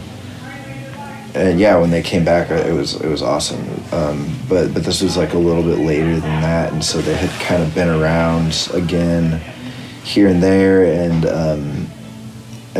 and 1.33 1.59
yeah, 1.59 1.77
when 1.77 1.91
they 1.91 2.01
came 2.01 2.23
back, 2.23 2.49
it 2.49 2.73
was 2.73 2.95
it 3.01 3.09
was 3.09 3.21
awesome. 3.21 3.61
Um, 3.91 4.33
but 4.47 4.73
but 4.73 4.83
this 4.85 5.01
was 5.01 5.17
like 5.17 5.33
a 5.33 5.37
little 5.37 5.63
bit 5.63 5.79
later 5.79 6.13
than 6.13 6.41
that, 6.41 6.71
and 6.71 6.83
so 6.83 6.99
they 6.99 7.13
had 7.13 7.29
kind 7.41 7.61
of 7.61 7.75
been 7.75 7.89
around 7.89 8.69
again, 8.73 9.41
here 10.03 10.29
and 10.29 10.41
there, 10.41 10.85
and, 10.85 11.25
um, 11.25 11.84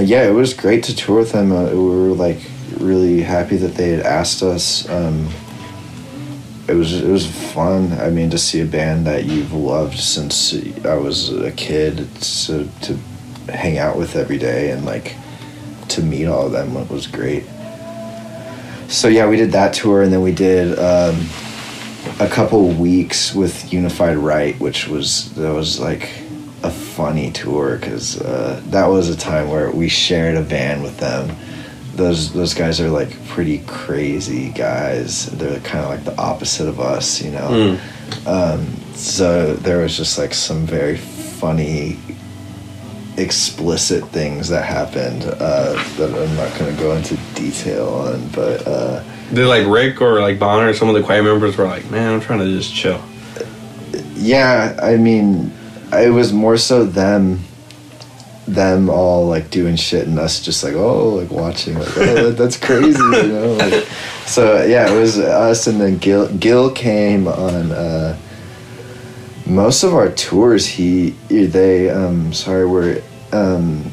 yeah, 0.02 0.28
it 0.28 0.34
was 0.34 0.54
great 0.54 0.84
to 0.86 0.96
tour 0.96 1.20
with 1.20 1.32
them. 1.32 1.52
Uh, 1.52 1.70
we 1.70 1.76
were 1.76 2.14
like 2.14 2.39
really 2.78 3.22
happy 3.22 3.58
that 3.58 3.76
they 3.76 3.89
had 3.89 4.06
asked 4.06 4.43
us. 4.43 4.88
Um, 4.89 5.30
it 6.68 6.74
was 6.74 6.93
it 6.93 7.10
was 7.10 7.28
fun. 7.54 7.93
I 7.93 8.10
mean, 8.10 8.30
to 8.32 8.38
see 8.38 8.62
a 8.62 8.66
band 8.66 9.06
that 9.08 9.26
you've 9.26 9.54
loved 9.54 10.00
since 10.00 10.54
I 10.86 10.96
was 10.96 11.32
a 11.32 11.52
kid 11.52 12.10
to 12.22 12.68
to 12.82 12.98
hang 13.52 13.78
out 13.78 13.98
with 13.98 14.16
every 14.16 14.38
day 14.38 14.72
and 14.72 14.86
like 14.86 15.16
to 15.89 16.02
meet 16.02 16.26
all 16.26 16.48
of 16.48 16.52
them 16.52 16.74
was 16.89 17.08
great. 17.08 17.43
So 18.88 19.08
yeah, 19.08 19.28
we 19.28 19.38
did 19.38 19.52
that 19.52 19.74
tour, 19.74 20.02
and 20.02 20.12
then 20.12 20.22
we 20.22 20.32
did 20.32 20.78
um, 20.78 21.28
a 22.20 22.28
couple 22.28 22.68
weeks 22.70 23.34
with 23.34 23.72
Unified 23.72 24.18
Right, 24.18 24.60
which 24.60 24.88
was 24.88 25.34
that 25.36 25.54
was 25.54 25.80
like 25.80 26.10
a 26.66 26.72
funny 26.72 27.32
tour 27.32 27.78
because 27.78 28.20
uh, 28.20 28.59
that 28.68 28.88
was 28.88 29.09
a 29.09 29.16
time 29.16 29.49
where 29.49 29.70
we 29.70 29.88
shared 29.88 30.36
a 30.36 30.41
van 30.41 30.82
with 30.82 30.97
them. 30.97 31.36
Those 31.95 32.34
those 32.34 32.53
guys 32.53 32.82
are 32.82 32.89
like 32.89 33.11
pretty 33.28 33.59
crazy 33.59 34.49
guys. 34.49 35.28
They're 35.28 35.59
kind 35.61 35.84
of 35.84 35.91
like 35.91 36.03
the 36.03 36.18
opposite 36.20 36.68
of 36.68 36.80
us, 36.80 37.22
you 37.22 37.32
know. 37.32 37.78
Mm. 37.78 38.28
Um, 38.28 38.76
so 38.95 39.53
there 39.53 39.78
was 39.82 39.95
just 39.95 40.18
like 40.18 40.34
some 40.34 40.66
very 40.66 40.97
funny 40.97 41.97
explicit 43.18 44.05
things 44.09 44.49
that 44.49 44.66
happened 44.66 45.24
uh, 45.24 45.74
that 45.97 46.13
I'm 46.13 46.36
not 46.36 46.57
going 46.59 46.76
to 46.76 46.82
go 46.82 46.95
into 46.95 47.16
detail 47.34 47.88
on, 47.88 48.28
but 48.30 48.68
uh, 48.68 49.03
Did 49.34 49.47
like 49.47 49.68
Rick 49.68 50.01
or 50.01 50.20
like 50.20 50.38
Bonner 50.39 50.74
some 50.74 50.89
of 50.89 50.95
the 50.95 51.03
choir 51.03 51.24
members 51.24 51.55
were 51.55 51.66
like, 51.66 51.89
man, 51.91 52.13
I'm 52.13 52.20
trying 52.20 52.39
to 52.39 52.45
just 52.45 52.74
chill. 52.74 53.01
yeah, 54.16 54.78
I 54.82 54.97
mean, 54.97 55.53
it 55.94 56.12
was 56.12 56.34
more 56.34 56.58
so 56.58 56.84
them, 56.86 57.40
them 58.48 58.90
all 58.90 59.28
like 59.28 59.50
doing 59.50 59.76
shit 59.76 60.08
and 60.08 60.20
us 60.20 60.40
just 60.40 60.64
like 60.64 60.76
oh 60.76 61.10
like 61.10 61.32
watching 61.32 61.74
like 61.80 61.98
oh 61.98 62.30
that, 62.30 62.38
that's 62.38 62.58
crazy 62.58 63.00
you 63.00 63.28
know 63.28 63.54
like, 63.54 63.88
so 64.28 64.64
yeah 64.64 64.92
it 64.92 65.00
was 65.00 65.18
us 65.18 65.66
and 65.66 65.82
then 65.82 65.98
Gil 65.98 66.28
Gil 66.38 66.72
came 66.72 67.28
on 67.28 67.72
uh, 67.72 68.16
most 69.48 69.84
of 69.84 69.96
our 69.96 70.10
tours 70.12 70.68
he 70.68 71.10
they 71.30 71.90
um 71.90 72.32
sorry 72.34 72.68
were 72.68 73.02
um 73.32 73.92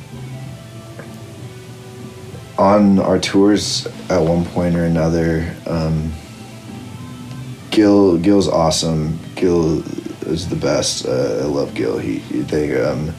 on 2.58 2.98
our 2.98 3.18
tours 3.18 3.86
at 4.10 4.18
one 4.18 4.44
point 4.44 4.76
or 4.76 4.84
another 4.84 5.54
um 5.66 6.12
Gil 7.70 8.18
Gil's 8.18 8.48
awesome 8.48 9.18
Gil 9.34 9.82
is 10.22 10.48
the 10.48 10.56
best 10.56 11.06
uh, 11.06 11.40
I 11.42 11.44
love 11.46 11.74
Gil 11.74 11.98
he 11.98 12.18
they 12.42 12.80
um 12.80 13.12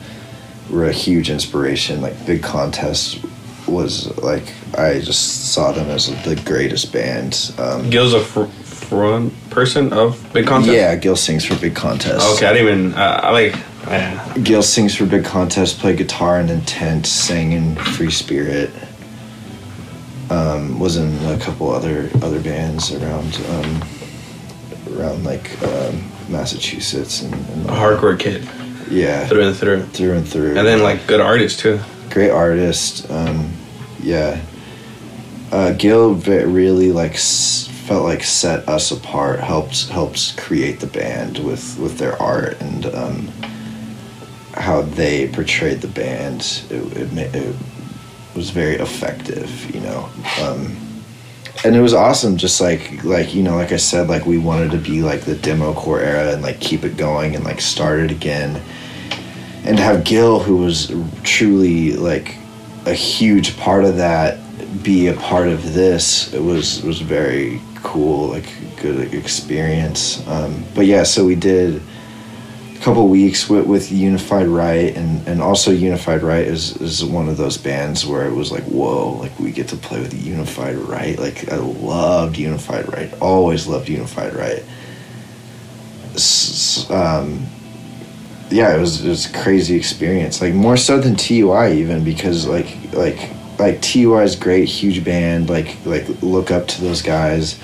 were 0.70 0.86
a 0.86 0.92
huge 0.94 1.30
inspiration 1.30 2.02
like 2.02 2.26
big 2.26 2.42
contest 2.44 3.24
was 3.68 4.16
like 4.18 4.54
I 4.78 5.00
just 5.00 5.54
saw 5.54 5.72
them 5.72 5.90
as 5.90 6.08
the 6.24 6.36
greatest 6.46 6.92
band 6.92 7.54
um 7.58 7.90
Gil's 7.90 8.14
a 8.14 8.20
fr- 8.20 8.44
front 8.44 9.34
person 9.50 9.92
of 9.94 10.22
Big 10.34 10.46
Contest? 10.48 10.74
yeah 10.74 10.96
Gil 10.96 11.16
sings 11.16 11.46
for 11.46 11.56
big 11.56 11.76
contest 11.76 12.36
Okay, 12.36 12.46
I 12.48 12.54
didn't 12.54 12.68
even, 12.68 12.94
uh, 12.94 13.20
I 13.24 13.30
like, 13.32 13.56
yeah. 13.88 14.38
Gil 14.44 14.64
sings 14.64 14.96
for 14.96 15.06
Big 15.06 15.26
Contest, 15.26 15.80
played 15.80 15.98
guitar 15.98 16.40
in 16.40 16.50
Intent, 16.50 17.06
sang 17.06 17.52
in 17.52 17.76
Free 17.76 18.12
Spirit. 18.12 18.72
Um, 20.30 20.80
was 20.80 20.96
in 20.98 21.14
a 21.26 21.38
couple 21.38 21.70
other 21.70 22.10
other 22.22 22.40
bands 22.42 22.94
around 22.94 23.36
um, 23.50 23.84
around 24.98 25.24
like 25.26 25.62
um, 25.64 26.02
Massachusetts 26.30 27.22
and, 27.22 27.34
and 27.34 27.66
a 27.70 27.74
hardcore 27.74 28.20
kid 28.20 28.48
yeah 28.90 29.26
through 29.28 29.48
and 29.48 29.56
through. 29.56 29.84
through 29.84 30.14
and 30.14 30.28
through. 30.28 30.58
And 30.58 30.68
then 30.68 30.82
like 30.84 31.08
good 31.08 31.22
artist 31.22 31.60
too. 31.60 31.80
great 32.10 32.30
artist. 32.32 33.10
Um, 33.10 33.52
yeah, 34.02 34.42
uh, 35.52 35.72
Gil 35.74 36.16
really 36.16 36.92
like 36.92 37.14
s- 37.14 37.68
felt 37.88 38.04
like 38.04 38.24
set 38.24 38.68
us 38.68 38.92
apart. 38.92 39.40
Helped 39.40 39.88
helped 39.90 40.38
create 40.38 40.80
the 40.80 40.88
band 40.88 41.40
with 41.40 41.78
with 41.80 41.98
their 41.98 42.22
art 42.22 42.60
and 42.62 42.86
um, 42.88 43.28
how 44.56 44.82
they 44.82 45.28
portrayed 45.30 45.82
the 45.82 45.88
band. 45.88 46.64
It, 46.70 46.98
it, 46.98 47.36
it 47.36 47.56
was 48.36 48.50
very 48.50 48.76
effective, 48.76 49.74
you 49.74 49.80
know. 49.82 50.10
Um, 50.42 50.76
and 51.64 51.76
it 51.76 51.82
was 51.82 51.94
awesome 51.94 52.36
just 52.36 52.60
like 52.60 53.04
like 53.04 53.34
you 53.34 53.44
know 53.44 53.56
like 53.56 53.72
i 53.72 53.78
said 53.78 54.08
like 54.08 54.26
we 54.26 54.38
wanted 54.38 54.72
to 54.72 54.78
be 54.78 55.02
like 55.02 55.22
the 55.22 55.36
demo 55.36 55.74
core 55.74 56.02
era 56.02 56.34
and 56.34 56.42
like 56.42 56.60
keep 56.60 56.84
it 56.84 56.98
going 56.98 57.36
and 57.36 57.44
like 57.44 57.62
start 57.62 58.00
it 58.00 58.12
again. 58.12 58.62
And 59.66 59.78
to 59.78 59.84
have 59.84 60.04
gil 60.04 60.40
who 60.40 60.58
was 60.58 60.92
truly 61.24 61.94
like 61.94 62.38
a 62.86 62.94
huge 62.94 63.58
part 63.58 63.86
of 63.86 63.96
that 63.98 64.40
be 64.84 65.08
a 65.08 65.14
part 65.14 65.48
of 65.48 65.74
this. 65.74 66.34
It 66.34 66.42
was 66.42 66.82
was 66.84 67.00
very 67.00 67.62
cool 67.76 68.28
like 68.30 68.50
good 68.82 69.14
experience. 69.14 70.26
Um, 70.28 70.66
but 70.76 70.86
yeah 70.86 71.04
so 71.04 71.26
we 71.26 71.36
did 71.36 71.82
couple 72.84 73.08
weeks 73.08 73.50
with, 73.50 73.66
with 73.66 73.92
unified 73.92 74.48
right 74.48 74.96
and 74.96 75.26
and 75.28 75.42
also 75.42 75.72
unified 75.72 76.22
right 76.22 76.46
is 76.46 76.76
is 76.82 77.04
one 77.04 77.30
of 77.30 77.38
those 77.38 77.58
bands 77.58 78.06
where 78.06 78.26
it 78.28 78.34
was 78.34 78.52
like 78.52 78.64
whoa 78.64 79.12
like 79.14 79.38
we 79.40 79.52
get 79.52 79.70
to 79.70 79.78
play 79.78 80.00
with 80.02 80.14
unified 80.14 80.76
right 80.76 81.18
like 81.18 81.50
i 81.50 81.56
loved 81.56 82.38
unified 82.38 82.92
right 82.92 83.14
always 83.22 83.68
loved 83.68 83.88
unified 83.88 84.34
right 84.34 84.64
um, 86.90 87.46
yeah, 88.50 88.76
it 88.76 88.80
was 88.80 89.04
it 89.04 89.10
was 89.10 89.26
a 89.26 89.34
crazy 89.34 89.76
experience. 89.76 90.42
Like 90.42 90.54
more 90.54 90.78
so 90.78 91.00
than 91.00 91.16
TUI 91.16 91.74
even 91.80 92.04
because 92.04 92.48
like 92.48 92.78
like 92.94 93.32
like 93.58 93.82
TUI 93.82 94.24
is 94.24 94.36
great, 94.36 94.66
huge 94.66 95.04
band. 95.04 95.50
Like 95.50 95.84
like 95.86 96.08
look 96.22 96.52
up 96.52 96.68
to 96.70 96.82
those 96.82 97.02
guys. 97.02 97.60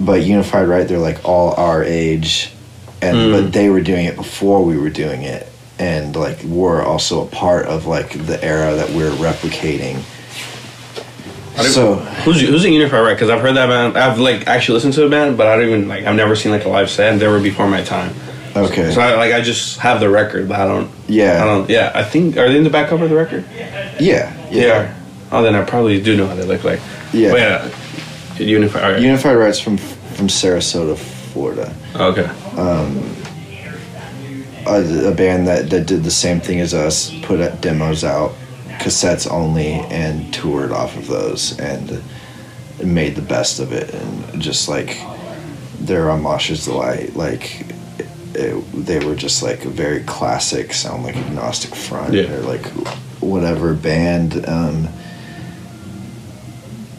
But 0.00 0.22
Unified 0.22 0.68
Right, 0.68 0.86
they're 0.86 0.98
like 0.98 1.24
all 1.24 1.54
our 1.54 1.84
age, 1.84 2.52
and 3.02 3.16
Mm. 3.16 3.32
but 3.32 3.52
they 3.52 3.68
were 3.70 3.80
doing 3.80 4.06
it 4.06 4.16
before 4.16 4.64
we 4.64 4.76
were 4.76 4.90
doing 4.90 5.22
it, 5.22 5.46
and 5.78 6.14
like 6.16 6.42
we're 6.44 6.82
also 6.82 7.22
a 7.22 7.26
part 7.26 7.66
of 7.66 7.86
like 7.86 8.10
the 8.26 8.42
era 8.44 8.74
that 8.74 8.90
we're 8.90 9.10
replicating. 9.12 9.98
I 11.56 11.62
So 11.64 11.96
Who's 12.24 12.40
who's 12.40 12.64
in 12.64 12.72
Unified 12.72 13.02
Right? 13.02 13.14
Because 13.14 13.30
I've 13.30 13.40
heard 13.40 13.56
that 13.56 13.66
band. 13.68 13.96
I've 13.98 14.18
like 14.20 14.46
actually 14.46 14.74
listened 14.74 14.94
to 14.94 15.00
the 15.00 15.08
band, 15.08 15.36
but 15.36 15.46
I 15.48 15.56
don't 15.56 15.66
even 15.66 15.88
like. 15.88 16.04
I've 16.04 16.14
never 16.16 16.36
seen 16.36 16.52
like 16.52 16.64
a 16.64 16.68
live 16.68 16.88
set. 16.88 17.18
They 17.18 17.26
were 17.26 17.40
before 17.40 17.66
my 17.68 17.82
time. 17.82 18.14
okay, 18.56 18.92
So 18.92 19.00
I, 19.00 19.14
like 19.16 19.32
I 19.32 19.40
just 19.40 19.78
have 19.80 19.98
the 20.00 20.08
record, 20.08 20.48
but 20.48 20.60
I 20.60 20.66
don't. 20.66 20.90
yeah, 21.08 21.42
I 21.42 21.44
don't. 21.46 21.68
Yeah, 21.68 21.90
I 21.94 22.04
think 22.04 22.36
are 22.36 22.48
they 22.48 22.56
in 22.58 22.64
the 22.64 22.70
back 22.70 22.88
cover 22.88 23.04
of 23.04 23.10
the 23.10 23.16
record? 23.16 23.44
yeah, 24.00 24.32
Yeah. 24.50 24.78
are. 24.78 24.94
Oh, 25.32 25.42
then 25.42 25.54
I 25.54 25.64
probably 25.64 26.00
do 26.00 26.16
know 26.16 26.26
how 26.26 26.34
they 26.34 26.44
look 26.44 26.64
like. 26.64 26.80
Yeah. 27.12 27.30
But 27.32 27.40
yeah. 27.40 28.44
Unified. 28.46 28.84
All 28.84 28.92
right. 28.92 29.02
Unified 29.02 29.36
Right's 29.36 29.58
from 29.60 29.76
from 29.78 30.28
Sarasota, 30.28 30.96
Florida. 30.96 31.74
okay. 31.96 32.28
A, 34.66 35.08
a 35.08 35.14
band 35.14 35.46
that, 35.48 35.70
that 35.70 35.86
did 35.86 36.02
the 36.04 36.10
same 36.10 36.40
thing 36.40 36.60
as 36.60 36.74
us, 36.74 37.10
put 37.22 37.38
demos 37.60 38.04
out, 38.04 38.34
cassettes 38.78 39.30
only, 39.30 39.72
and 39.72 40.32
toured 40.34 40.72
off 40.72 40.96
of 40.96 41.06
those 41.06 41.58
and 41.58 42.02
made 42.84 43.14
the 43.14 43.22
best 43.22 43.60
of 43.60 43.72
it. 43.72 43.94
And 43.94 44.42
just 44.42 44.68
like 44.68 44.98
they're 45.80 46.10
on 46.10 46.22
Mosher's 46.22 46.64
Delight, 46.66 47.16
like 47.16 47.64
it, 48.34 48.84
they 48.84 49.04
were 49.04 49.14
just 49.14 49.42
like 49.42 49.64
a 49.64 49.70
very 49.70 50.02
classic, 50.04 50.72
sound 50.74 51.02
like 51.04 51.16
agnostic 51.16 51.74
front 51.74 52.12
Yeah. 52.12 52.30
or 52.32 52.40
like 52.42 52.66
whatever 53.20 53.72
band. 53.74 54.46
Um, 54.46 54.88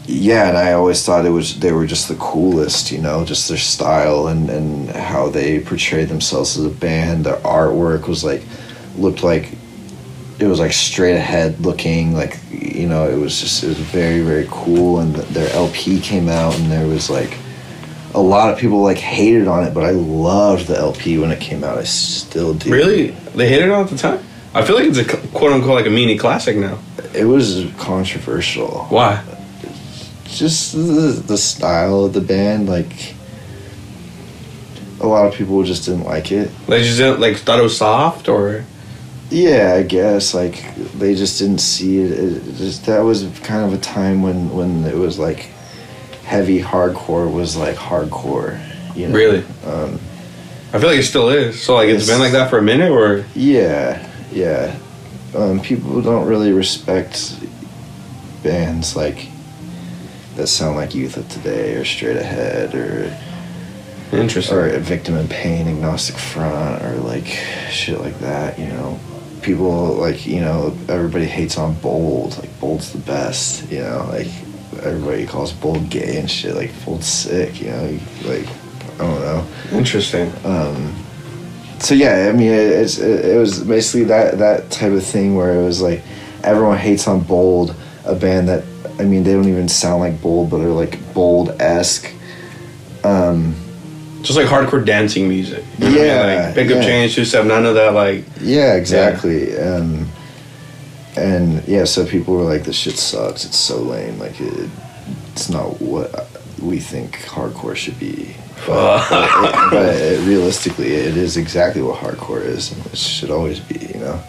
yeah, 0.10 0.50
and 0.50 0.58
I 0.58 0.74
always 0.74 1.06
thought 1.06 1.26
it 1.26 1.30
was 1.30 1.60
they 1.60 1.72
were 1.72 1.86
just 1.86 2.08
the 2.08 2.16
coolest, 2.16 2.92
you 2.92 2.98
know, 2.98 3.24
just 3.24 3.48
their 3.48 3.60
style 3.60 4.28
and 4.28 4.50
and 4.50 4.90
how 4.90 5.30
they 5.30 5.60
portrayed 5.60 6.10
themselves 6.10 6.58
as 6.58 6.66
a 6.66 6.70
band. 6.70 7.26
Their 7.26 7.38
artwork 7.38 8.08
was 8.08 8.24
like 8.24 8.44
looked 8.98 9.24
like 9.24 9.52
it 10.40 10.48
was 10.48 10.60
like 10.60 10.74
straight 10.74 11.16
ahead 11.16 11.60
looking, 11.60 12.14
like 12.14 12.40
you 12.50 12.88
know, 12.88 13.08
it 13.08 13.18
was 13.18 13.40
just 13.40 13.64
it 13.64 13.68
was 13.68 13.78
very 13.78 14.22
very 14.22 14.48
cool. 14.50 15.00
And 15.00 15.14
th- 15.14 15.28
their 15.28 15.54
LP 15.54 16.00
came 16.02 16.28
out, 16.28 16.58
and 16.58 16.72
there 16.72 16.88
was 16.88 17.12
like 17.12 17.38
a 18.16 18.22
lot 18.22 18.52
of 18.52 18.58
people 18.58 18.82
like 18.82 18.98
hated 18.98 19.48
on 19.48 19.64
it, 19.64 19.76
but 19.76 19.84
I 19.84 19.92
loved 19.92 20.68
the 20.68 20.78
LP 20.78 21.20
when 21.20 21.30
it 21.30 21.40
came 21.40 21.64
out. 21.64 21.78
I 21.78 21.84
still 21.84 22.56
do. 22.56 22.72
Really? 22.72 23.12
They 23.36 23.48
hated 23.48 23.66
it 23.66 23.72
on 23.72 23.84
at 23.84 23.92
the 23.92 23.98
time? 23.98 24.24
I 24.56 24.66
feel 24.66 24.76
like 24.76 24.86
it's 24.86 24.98
a 24.98 25.06
quote 25.06 25.52
unquote 25.52 25.76
like 25.76 25.86
a 25.86 25.92
mini 25.92 26.18
classic 26.18 26.58
now. 26.58 26.80
It 27.14 27.26
was 27.26 27.68
controversial. 27.78 28.86
Why? 28.90 29.24
Just 30.30 30.74
the, 30.74 31.22
the 31.28 31.38
style 31.38 32.06
of 32.06 32.14
the 32.14 32.22
band 32.22 32.70
like 32.70 33.16
a 35.02 35.08
lot 35.08 35.26
of 35.26 35.34
people 35.34 35.62
just 35.64 35.86
didn't 35.86 36.04
like 36.04 36.32
it 36.32 36.50
They 36.68 36.84
just 36.84 36.98
didn't 36.98 37.20
like 37.20 37.38
thought 37.38 37.60
it 37.60 37.64
was 37.64 37.78
soft 37.78 38.28
or 38.28 38.66
yeah 39.32 39.76
i 39.78 39.84
guess 39.84 40.34
like 40.34 40.76
they 40.98 41.14
just 41.16 41.40
didn't 41.40 41.60
see 41.60 42.00
it, 42.00 42.12
it 42.12 42.56
just 42.56 42.86
that 42.88 43.00
was 43.02 43.24
kind 43.44 43.64
of 43.66 43.74
a 43.74 43.82
time 43.82 44.22
when 44.24 44.50
when 44.50 44.84
it 44.86 44.96
was 44.96 45.18
like 45.20 45.50
heavy 46.26 46.62
hardcore 46.62 47.32
was 47.32 47.56
like 47.58 47.76
hardcore. 47.76 48.60
You 48.96 49.08
know? 49.08 49.16
Really? 49.16 49.40
Um, 49.66 50.00
I 50.74 50.78
feel 50.80 50.90
like 50.90 51.00
it 51.00 51.04
still 51.04 51.30
is. 51.30 51.60
So 51.60 51.74
like 51.74 51.90
it's 51.90 52.04
It's- 52.04 52.08
been 52.08 52.20
like 52.20 52.34
that 52.34 52.52
for 52.52 52.60
a 52.60 52.62
minute, 52.62 52.92
or 52.92 53.26
yeah, 53.34 54.08
yeah. 54.32 54.76
Um, 55.36 55.60
people 55.60 56.02
don't 56.04 56.28
really 56.28 56.52
respect 56.52 57.36
bands 58.44 58.96
like 58.96 59.28
that 60.40 60.48
sound 60.48 60.78
like 60.78 60.96
Youth 60.96 61.18
of 61.18 61.28
Today 61.30 61.76
or 61.76 61.84
Straight 61.84 62.16
Ahead 62.16 62.74
or 62.74 63.16
interesting. 64.18 64.58
or 64.58 64.80
Victim 64.80 65.16
in 65.16 65.28
Pain, 65.28 65.68
Agnostic 65.68 66.16
Front, 66.18 66.82
or 66.84 66.96
like 67.02 67.28
shit 67.70 68.00
like 68.00 68.18
that. 68.20 68.58
You 68.58 68.68
know, 68.68 69.00
people 69.42 69.94
like 69.96 70.26
you 70.26 70.40
know 70.40 70.76
everybody 70.88 71.26
hates 71.26 71.58
on 71.58 71.76
Bold. 71.76 72.38
Like 72.38 72.58
Bold's 72.60 72.94
the 72.94 73.00
best. 73.00 73.70
You 73.70 73.82
know, 73.82 74.08
like 74.10 74.28
everybody 74.82 75.26
calls 75.26 75.52
Bold 75.52 75.90
gay 75.90 76.18
and 76.18 76.32
shit. 76.32 76.56
Like 76.56 76.72
Bold's 76.86 77.08
sick. 77.08 77.62
You 77.62 77.72
know, 77.72 78.00
like 78.24 78.48
I 78.96 78.98
don't 78.98 79.20
know. 79.20 79.48
Interesting. 79.74 80.32
Um, 80.46 80.96
so 81.80 81.96
yeah, 81.96 82.30
I 82.30 82.32
mean, 82.32 82.52
it, 82.52 82.72
it's 82.72 82.98
it, 82.98 83.26
it 83.26 83.38
was 83.38 83.62
basically 83.62 84.06
that 84.06 84.38
that 84.40 84.72
type 84.72 84.94
of 84.94 85.04
thing 85.04 85.36
where 85.36 85.60
it 85.60 85.66
was 85.66 85.82
like 85.82 86.02
everyone 86.44 86.78
hates 86.78 87.10
on 87.10 87.20
Bold, 87.22 87.76
a 88.06 88.16
band 88.16 88.48
that 88.48 88.64
I 89.00 89.04
mean 89.04 89.24
they 89.24 89.34
don't 89.34 89.48
even 89.48 89.70
sound 89.70 90.02
like 90.02 90.22
Bold, 90.22 90.50
but 90.50 90.58
they're 90.58 90.68
like 90.70 91.14
Bold 91.14 91.50
esque. 91.62 92.12
Um, 93.04 93.56
Just 94.22 94.38
like 94.38 94.48
hardcore 94.48 94.86
dancing 94.86 95.30
music. 95.30 95.64
You 95.78 95.86
know 95.86 95.92
what 95.92 96.00
I 96.00 96.02
mean? 96.02 96.06
Yeah, 96.06 96.46
Like 96.46 96.56
Pick 96.56 96.68
Up 96.72 96.76
yeah. 96.76 96.82
Change, 96.82 97.16
Two 97.16 97.26
Step, 97.26 97.46
none 97.46 97.66
of 97.66 97.76
that. 97.76 97.94
Like 97.94 98.26
yeah, 98.42 98.76
exactly. 98.76 99.58
Um, 99.58 100.10
and 101.16 101.66
yeah, 101.68 101.86
so 101.86 102.06
people 102.06 102.36
were 102.36 102.44
like, 102.44 102.64
"This 102.64 102.76
shit 102.76 102.98
sucks. 102.98 103.46
It's 103.46 103.58
so 103.58 103.78
lame. 103.78 104.20
Like 104.20 104.40
it, 104.42 104.70
it's 105.32 105.50
not 105.50 105.82
what 105.82 106.30
we 106.62 106.80
think 106.80 107.18
hardcore 107.24 107.76
should 107.76 108.00
be." 108.00 108.36
But, 108.68 109.08
it, 109.10 109.72
but 109.72 109.96
it, 109.96 110.28
realistically, 110.28 110.88
it 110.94 111.16
is 111.16 111.38
exactly 111.38 111.82
what 111.82 112.00
hardcore 112.00 112.44
is, 112.44 112.74
and 112.74 112.86
it 112.88 112.98
should 112.98 113.32
always 113.32 113.62
be. 113.62 113.80
You 113.94 114.02
know. 114.02 114.24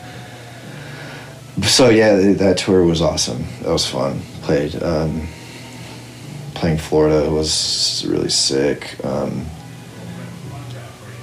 So 1.64 1.90
yeah, 1.90 2.14
that 2.34 2.58
tour 2.58 2.84
was 2.84 3.02
awesome. 3.02 3.44
That 3.62 3.72
was 3.72 3.86
fun. 3.86 4.20
Played 4.50 4.82
um, 4.82 5.28
playing 6.54 6.78
Florida 6.78 7.30
was 7.30 8.04
really 8.08 8.30
sick. 8.30 8.96
Um, 9.04 9.46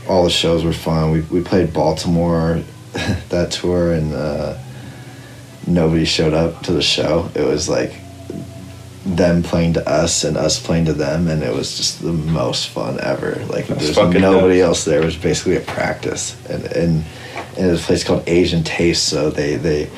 all 0.07 0.23
the 0.23 0.29
shows 0.29 0.63
were 0.63 0.71
fun. 0.71 1.11
We 1.11 1.19
we 1.23 1.43
played 1.43 1.73
Baltimore 1.73 2.61
that 2.93 3.51
tour, 3.51 3.91
and 3.91 4.13
uh, 4.13 4.57
nobody 5.67 6.05
showed 6.05 6.33
up 6.33 6.61
to 6.63 6.71
the 6.71 6.81
show. 6.81 7.29
It 7.35 7.43
was 7.43 7.67
like 7.67 7.95
them 9.05 9.43
playing 9.43 9.73
to 9.73 9.85
us 9.85 10.23
and 10.23 10.37
us 10.37 10.57
playing 10.65 10.85
to 10.85 10.93
them, 10.93 11.27
and 11.27 11.43
it 11.43 11.53
was 11.53 11.75
just 11.75 12.01
the 12.01 12.13
most 12.13 12.69
fun 12.69 12.97
ever. 13.01 13.35
Like 13.49 13.67
That's 13.67 13.93
there's 13.93 13.97
nobody 13.97 14.59
dope. 14.59 14.67
else 14.67 14.85
there. 14.85 15.01
It 15.01 15.05
was 15.05 15.17
basically 15.17 15.57
a 15.57 15.59
practice, 15.59 16.33
and 16.49 16.63
and 16.67 17.03
and 17.57 17.71
it's 17.71 17.83
a 17.83 17.85
place 17.85 18.05
called 18.05 18.23
Asian 18.25 18.63
Taste. 18.63 19.03
So 19.03 19.29
they 19.29 19.57
they 19.57 19.89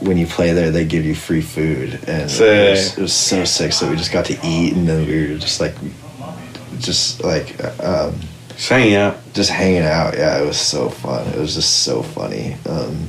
when 0.00 0.16
you 0.16 0.26
play 0.26 0.52
there, 0.52 0.70
they 0.70 0.84
give 0.84 1.04
you 1.04 1.14
free 1.14 1.40
food, 1.40 1.94
and 2.06 2.30
it 2.30 2.70
was, 2.70 2.98
it 2.98 3.02
was 3.02 3.14
so 3.14 3.44
sick. 3.44 3.72
So 3.72 3.88
we 3.88 3.96
just 3.96 4.12
got 4.12 4.26
to 4.26 4.38
eat, 4.46 4.74
and 4.74 4.86
then 4.86 5.06
we 5.06 5.32
were 5.32 5.38
just 5.38 5.60
like, 5.60 5.74
just 6.78 7.22
like. 7.22 7.58
Um, 7.82 8.14
just 8.56 8.68
hanging 8.70 8.94
out. 8.94 9.18
just 9.34 9.50
hanging 9.50 9.82
out. 9.82 10.16
Yeah, 10.16 10.40
it 10.40 10.46
was 10.46 10.58
so 10.58 10.88
fun. 10.88 11.26
It 11.28 11.38
was 11.38 11.54
just 11.54 11.82
so 11.82 12.02
funny. 12.02 12.56
Um, 12.66 13.08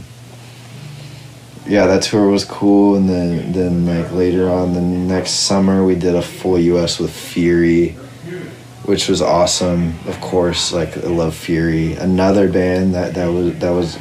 yeah, 1.65 1.85
that 1.87 2.03
tour 2.03 2.27
was 2.29 2.45
cool, 2.45 2.95
and 2.95 3.09
then 3.09 3.51
then 3.51 3.85
like 3.85 4.11
later 4.11 4.49
on 4.49 4.73
the 4.73 4.81
next 4.81 5.31
summer 5.31 5.85
we 5.85 5.95
did 5.95 6.15
a 6.15 6.21
full 6.21 6.57
U.S. 6.59 6.99
with 6.99 7.11
Fury, 7.11 7.89
which 8.85 9.07
was 9.07 9.21
awesome. 9.21 9.95
Of 10.05 10.19
course, 10.21 10.71
like 10.71 10.97
I 10.97 11.07
love 11.07 11.35
Fury. 11.35 11.93
Another 11.93 12.51
band 12.51 12.93
that 12.93 13.15
that 13.15 13.27
was 13.27 13.57
that 13.59 13.71
was 13.71 13.97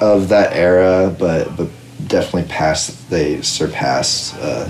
of 0.00 0.28
that 0.28 0.52
era, 0.54 1.14
but 1.16 1.56
but 1.56 1.68
definitely 2.16 2.48
past. 2.50 3.10
They 3.10 3.42
surpassed. 3.42 4.34
Uh, 4.36 4.68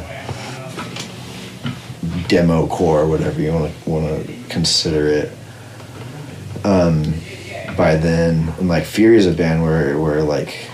demo 2.28 2.66
core, 2.66 3.07
whatever 3.07 3.40
you 3.40 3.53
want 3.53 3.72
to 3.72 3.90
want 3.90 4.26
to 4.26 4.32
consider 4.49 5.07
it 5.09 5.32
um, 6.64 7.03
by 7.76 7.97
then. 7.97 8.49
And 8.59 8.68
like 8.68 8.84
Fury 8.84 9.16
is 9.16 9.26
a 9.26 9.32
band 9.32 9.62
where 9.62 9.99
where 9.99 10.22
like 10.22 10.68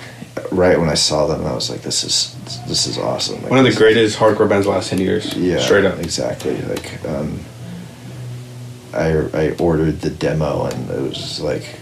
right 0.51 0.79
when 0.79 0.89
I 0.89 0.95
saw 0.95 1.27
them, 1.27 1.47
I 1.47 1.55
was 1.55 1.71
like, 1.71 1.83
this 1.83 2.05
is 2.05 2.37
this 2.67 2.87
is 2.87 2.99
awesome. 2.99 3.43
Like, 3.43 3.51
One 3.51 3.67
of 3.67 3.73
the 3.73 3.79
greatest 3.79 4.19
hardcore 4.19 4.49
bands 4.49 4.67
the 4.67 4.73
last 4.73 4.91
ten 4.91 4.99
years. 4.99 5.35
Yeah, 5.37 5.59
straight 5.59 5.85
up. 5.85 5.99
exactly. 5.99 6.61
Like 6.63 7.05
um, 7.07 7.41
I 8.95 9.09
I 9.35 9.51
ordered 9.59 10.01
the 10.01 10.11
demo 10.11 10.67
and 10.67 10.91
it 10.91 11.01
was 11.01 11.41
like. 11.41 11.79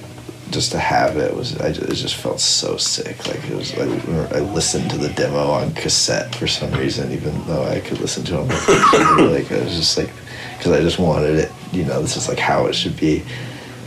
Just 0.51 0.73
to 0.73 0.79
have 0.79 1.17
it 1.17 1.35
was, 1.35 1.57
I 1.61 1.73
just, 1.73 1.89
it 1.89 1.95
just 1.95 2.17
felt 2.17 2.41
so 2.41 2.77
sick. 2.77 3.27
Like 3.29 3.43
it 3.49 3.57
was 3.57 3.77
like 3.77 3.89
I 4.33 4.41
listened 4.41 4.91
to 4.91 4.99
the 4.99 5.11
demo 5.11 5.51
on 5.51 5.73
cassette 5.75 6.35
for 6.35 6.47
some 6.47 6.73
reason, 6.73 7.13
even 7.13 7.47
though 7.47 7.65
I 7.65 7.81
could 7.81 8.01
listen 8.01 8.25
to 8.25 8.35
it 8.35 8.41
on 8.41 8.49
my 8.49 8.89
computer. 8.91 9.23
like 9.39 9.53
I 9.53 9.65
was 9.65 9.77
just 9.77 9.97
like, 9.97 10.11
because 10.59 10.73
I 10.73 10.81
just 10.81 10.99
wanted 10.99 11.37
it. 11.37 11.53
You 11.73 11.85
know, 11.85 12.03
this 12.03 12.17
is 12.17 12.29
like 12.29 12.39
how 12.39 12.67
it 12.67 12.75
should 12.75 12.97
be 12.99 13.23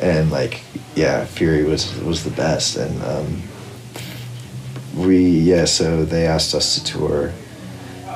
and 0.02 0.32
like 0.32 0.62
yeah 0.96 1.26
fury 1.26 1.64
was 1.64 1.98
was 2.02 2.24
the 2.24 2.32
best 2.32 2.76
and 2.76 3.02
um 3.04 3.42
we 4.96 5.28
yeah 5.28 5.66
so 5.66 6.04
they 6.04 6.28
asked 6.28 6.54
us 6.54 6.76
to 6.76 6.84
tour 6.84 7.32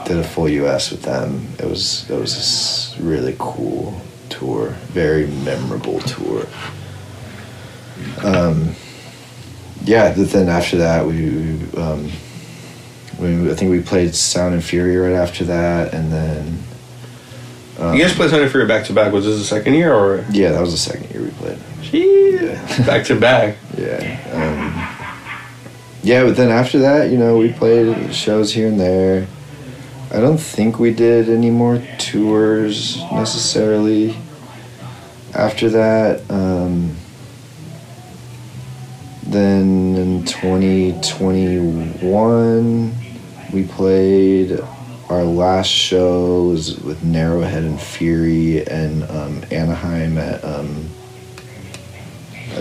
did 0.06 0.18
a 0.18 0.24
full 0.24 0.48
us 0.48 0.92
with 0.92 1.04
them 1.04 1.48
it 1.60 1.66
was 1.66 2.10
it 2.10 2.20
was 2.20 2.36
this 2.36 2.96
really 3.00 3.36
cool 3.40 4.00
tour 4.30 4.70
very 4.92 5.28
memorable 5.28 6.00
tour 6.02 6.46
um 8.24 8.74
yeah 9.84 10.14
but 10.16 10.30
then 10.30 10.50
after 10.50 10.78
that 10.78 11.06
we, 11.06 11.30
we 11.30 11.78
um 11.78 12.10
we, 13.20 13.50
I 13.50 13.56
think 13.56 13.72
we 13.72 13.82
played 13.82 14.14
Sound 14.14 14.54
and 14.54 14.64
Fury 14.64 14.96
right 14.96 15.14
after 15.14 15.44
that, 15.46 15.94
and 15.94 16.12
then 16.12 16.60
um, 17.80 17.96
you 17.96 18.04
guys 18.04 18.14
played 18.14 18.30
Sound 18.30 18.44
and 18.44 18.52
Fury 18.52 18.68
back 18.68 18.86
to 18.86 18.94
back. 18.94 19.12
Was 19.12 19.26
this 19.26 19.38
the 19.38 19.44
second 19.44 19.74
year 19.74 19.94
or? 19.94 20.26
yeah, 20.32 20.52
that 20.52 20.62
was 20.62 20.72
the 20.72 20.78
second 20.78 21.10
year 21.12 21.24
we 21.24 21.32
played. 21.32 21.58
Yeah. 21.92 22.86
back 22.86 23.06
to 23.06 23.20
back. 23.20 23.58
Yeah. 23.78 24.20
Um, 24.34 25.24
yeah, 26.04 26.24
but 26.24 26.38
then 26.38 26.50
after 26.50 26.80
that, 26.80 27.10
you 27.10 27.18
know, 27.18 27.38
we 27.38 27.52
played 27.52 28.14
shows 28.14 28.54
here 28.54 28.68
and 28.68 28.80
there. 28.80 29.28
I 30.12 30.20
don't 30.20 30.38
think 30.40 30.80
we 30.80 30.94
did 30.94 31.28
any 31.28 31.50
more 31.50 31.82
tours 31.98 33.02
necessarily 33.12 34.16
after 35.34 35.70
that. 35.70 36.22
Um, 36.30 36.96
then 39.32 39.96
in 39.96 40.26
2021, 40.26 42.94
we 43.54 43.64
played 43.64 44.60
our 45.10 45.24
last 45.24 45.68
show 45.68 46.46
was 46.46 46.80
with 46.82 47.02
Narrowhead 47.02 47.60
and 47.60 47.80
Fury 47.80 48.68
and 48.68 49.04
um, 49.04 49.44
Anaheim 49.52 50.18
at 50.18 50.44
um, 50.44 50.90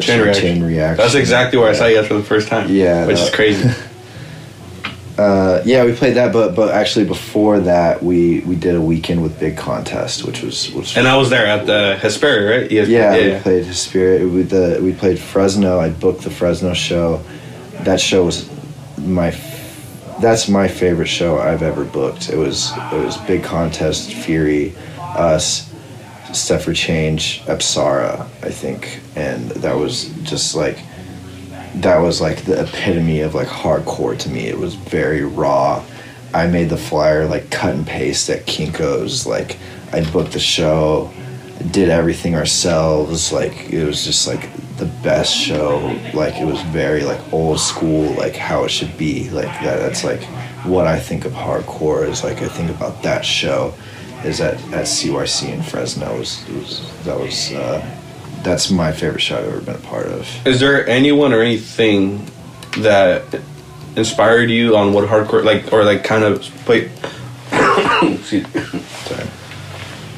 Chain 0.00 0.20
Reaction. 0.20 0.42
Chain 0.42 0.62
Reaction. 0.62 1.02
That's 1.02 1.14
exactly 1.14 1.58
where 1.58 1.70
I 1.70 1.72
saw 1.72 1.86
you 1.86 1.96
guys 1.96 2.06
for 2.06 2.14
the 2.14 2.22
first 2.22 2.48
time. 2.48 2.70
Yeah, 2.70 3.06
which 3.06 3.18
is 3.18 3.30
crazy. 3.30 3.68
Uh, 5.18 5.62
yeah, 5.64 5.84
we 5.84 5.94
played 5.94 6.14
that, 6.16 6.32
but 6.32 6.54
but 6.54 6.74
actually 6.74 7.06
before 7.06 7.60
that, 7.60 8.02
we 8.02 8.40
we 8.40 8.54
did 8.54 8.74
a 8.74 8.80
weekend 8.80 9.22
with 9.22 9.38
Big 9.40 9.56
Contest, 9.56 10.24
which 10.26 10.42
was 10.42 10.70
which. 10.72 10.96
and 10.96 11.08
I 11.08 11.16
was 11.16 11.30
there 11.30 11.46
at 11.46 11.66
the 11.66 11.96
Hesperia, 12.00 12.60
right? 12.60 12.70
Yes. 12.70 12.88
yeah, 12.88 13.36
we 13.36 13.40
played 13.40 13.74
Spirit. 13.74 14.28
We 14.28 14.42
the 14.42 14.78
we 14.82 14.92
played 14.92 15.18
Fresno. 15.18 15.80
I 15.80 15.88
booked 15.88 16.22
the 16.22 16.30
Fresno 16.30 16.74
show. 16.74 17.22
That 17.80 18.00
show 18.00 18.24
was 18.24 18.50
my. 18.98 19.34
That's 20.20 20.48
my 20.48 20.68
favorite 20.68 21.08
show 21.08 21.38
I've 21.38 21.62
ever 21.62 21.84
booked. 21.84 22.28
It 22.30 22.36
was 22.36 22.72
it 22.92 23.04
was 23.04 23.16
Big 23.18 23.42
Contest, 23.42 24.12
Fury, 24.12 24.74
us, 24.98 25.72
Step 26.32 26.60
for 26.62 26.74
Change, 26.74 27.42
Apsara, 27.44 28.20
I 28.42 28.50
think, 28.50 29.00
and 29.14 29.50
that 29.50 29.76
was 29.76 30.10
just 30.24 30.54
like 30.54 30.78
that 31.76 31.98
was 31.98 32.20
like 32.20 32.44
the 32.44 32.62
epitome 32.62 33.20
of 33.20 33.34
like 33.34 33.48
hardcore 33.48 34.18
to 34.18 34.28
me. 34.30 34.46
It 34.46 34.58
was 34.58 34.74
very 34.74 35.22
raw. 35.22 35.84
I 36.32 36.46
made 36.46 36.70
the 36.70 36.76
flyer 36.76 37.26
like 37.26 37.50
cut 37.50 37.74
and 37.74 37.86
paste 37.86 38.30
at 38.30 38.46
Kinko's. 38.46 39.26
Like 39.26 39.58
I 39.92 40.02
booked 40.10 40.32
the 40.32 40.40
show, 40.40 41.12
did 41.70 41.90
everything 41.90 42.34
ourselves. 42.34 43.32
Like 43.32 43.70
it 43.70 43.84
was 43.84 44.04
just 44.04 44.26
like 44.26 44.50
the 44.78 44.86
best 45.02 45.34
show. 45.34 45.98
Like 46.14 46.36
it 46.36 46.46
was 46.46 46.60
very 46.62 47.02
like 47.02 47.20
old 47.32 47.60
school, 47.60 48.12
like 48.14 48.36
how 48.36 48.64
it 48.64 48.70
should 48.70 48.96
be. 48.96 49.28
Like 49.30 49.46
that. 49.62 49.78
That's 49.78 50.02
like 50.02 50.22
what 50.64 50.86
I 50.86 50.98
think 50.98 51.26
of 51.26 51.32
hardcore 51.32 52.08
is 52.08 52.24
like 52.24 52.38
I 52.38 52.48
think 52.48 52.70
about 52.70 53.02
that 53.02 53.24
show. 53.24 53.74
Is 54.24 54.40
at 54.40 54.54
at 54.72 54.86
CYC 54.86 55.50
in 55.50 55.62
Fresno 55.62 56.18
was, 56.18 56.42
was 56.48 57.04
that 57.04 57.20
was 57.20 57.52
uh, 57.52 57.84
that's 58.46 58.70
my 58.70 58.92
favorite 58.92 59.20
show 59.20 59.38
I've 59.38 59.48
ever 59.48 59.60
been 59.60 59.74
a 59.74 59.78
part 59.78 60.06
of. 60.06 60.46
Is 60.46 60.60
there 60.60 60.86
anyone 60.88 61.32
or 61.32 61.42
anything 61.42 62.24
that 62.78 63.40
inspired 63.96 64.50
you 64.50 64.76
on 64.76 64.92
what 64.92 65.08
hardcore 65.08 65.44
like 65.44 65.72
or 65.72 65.84
like 65.84 66.04
kind 66.04 66.22
of 66.22 66.42
me. 66.68 66.88
Sorry. 68.22 69.26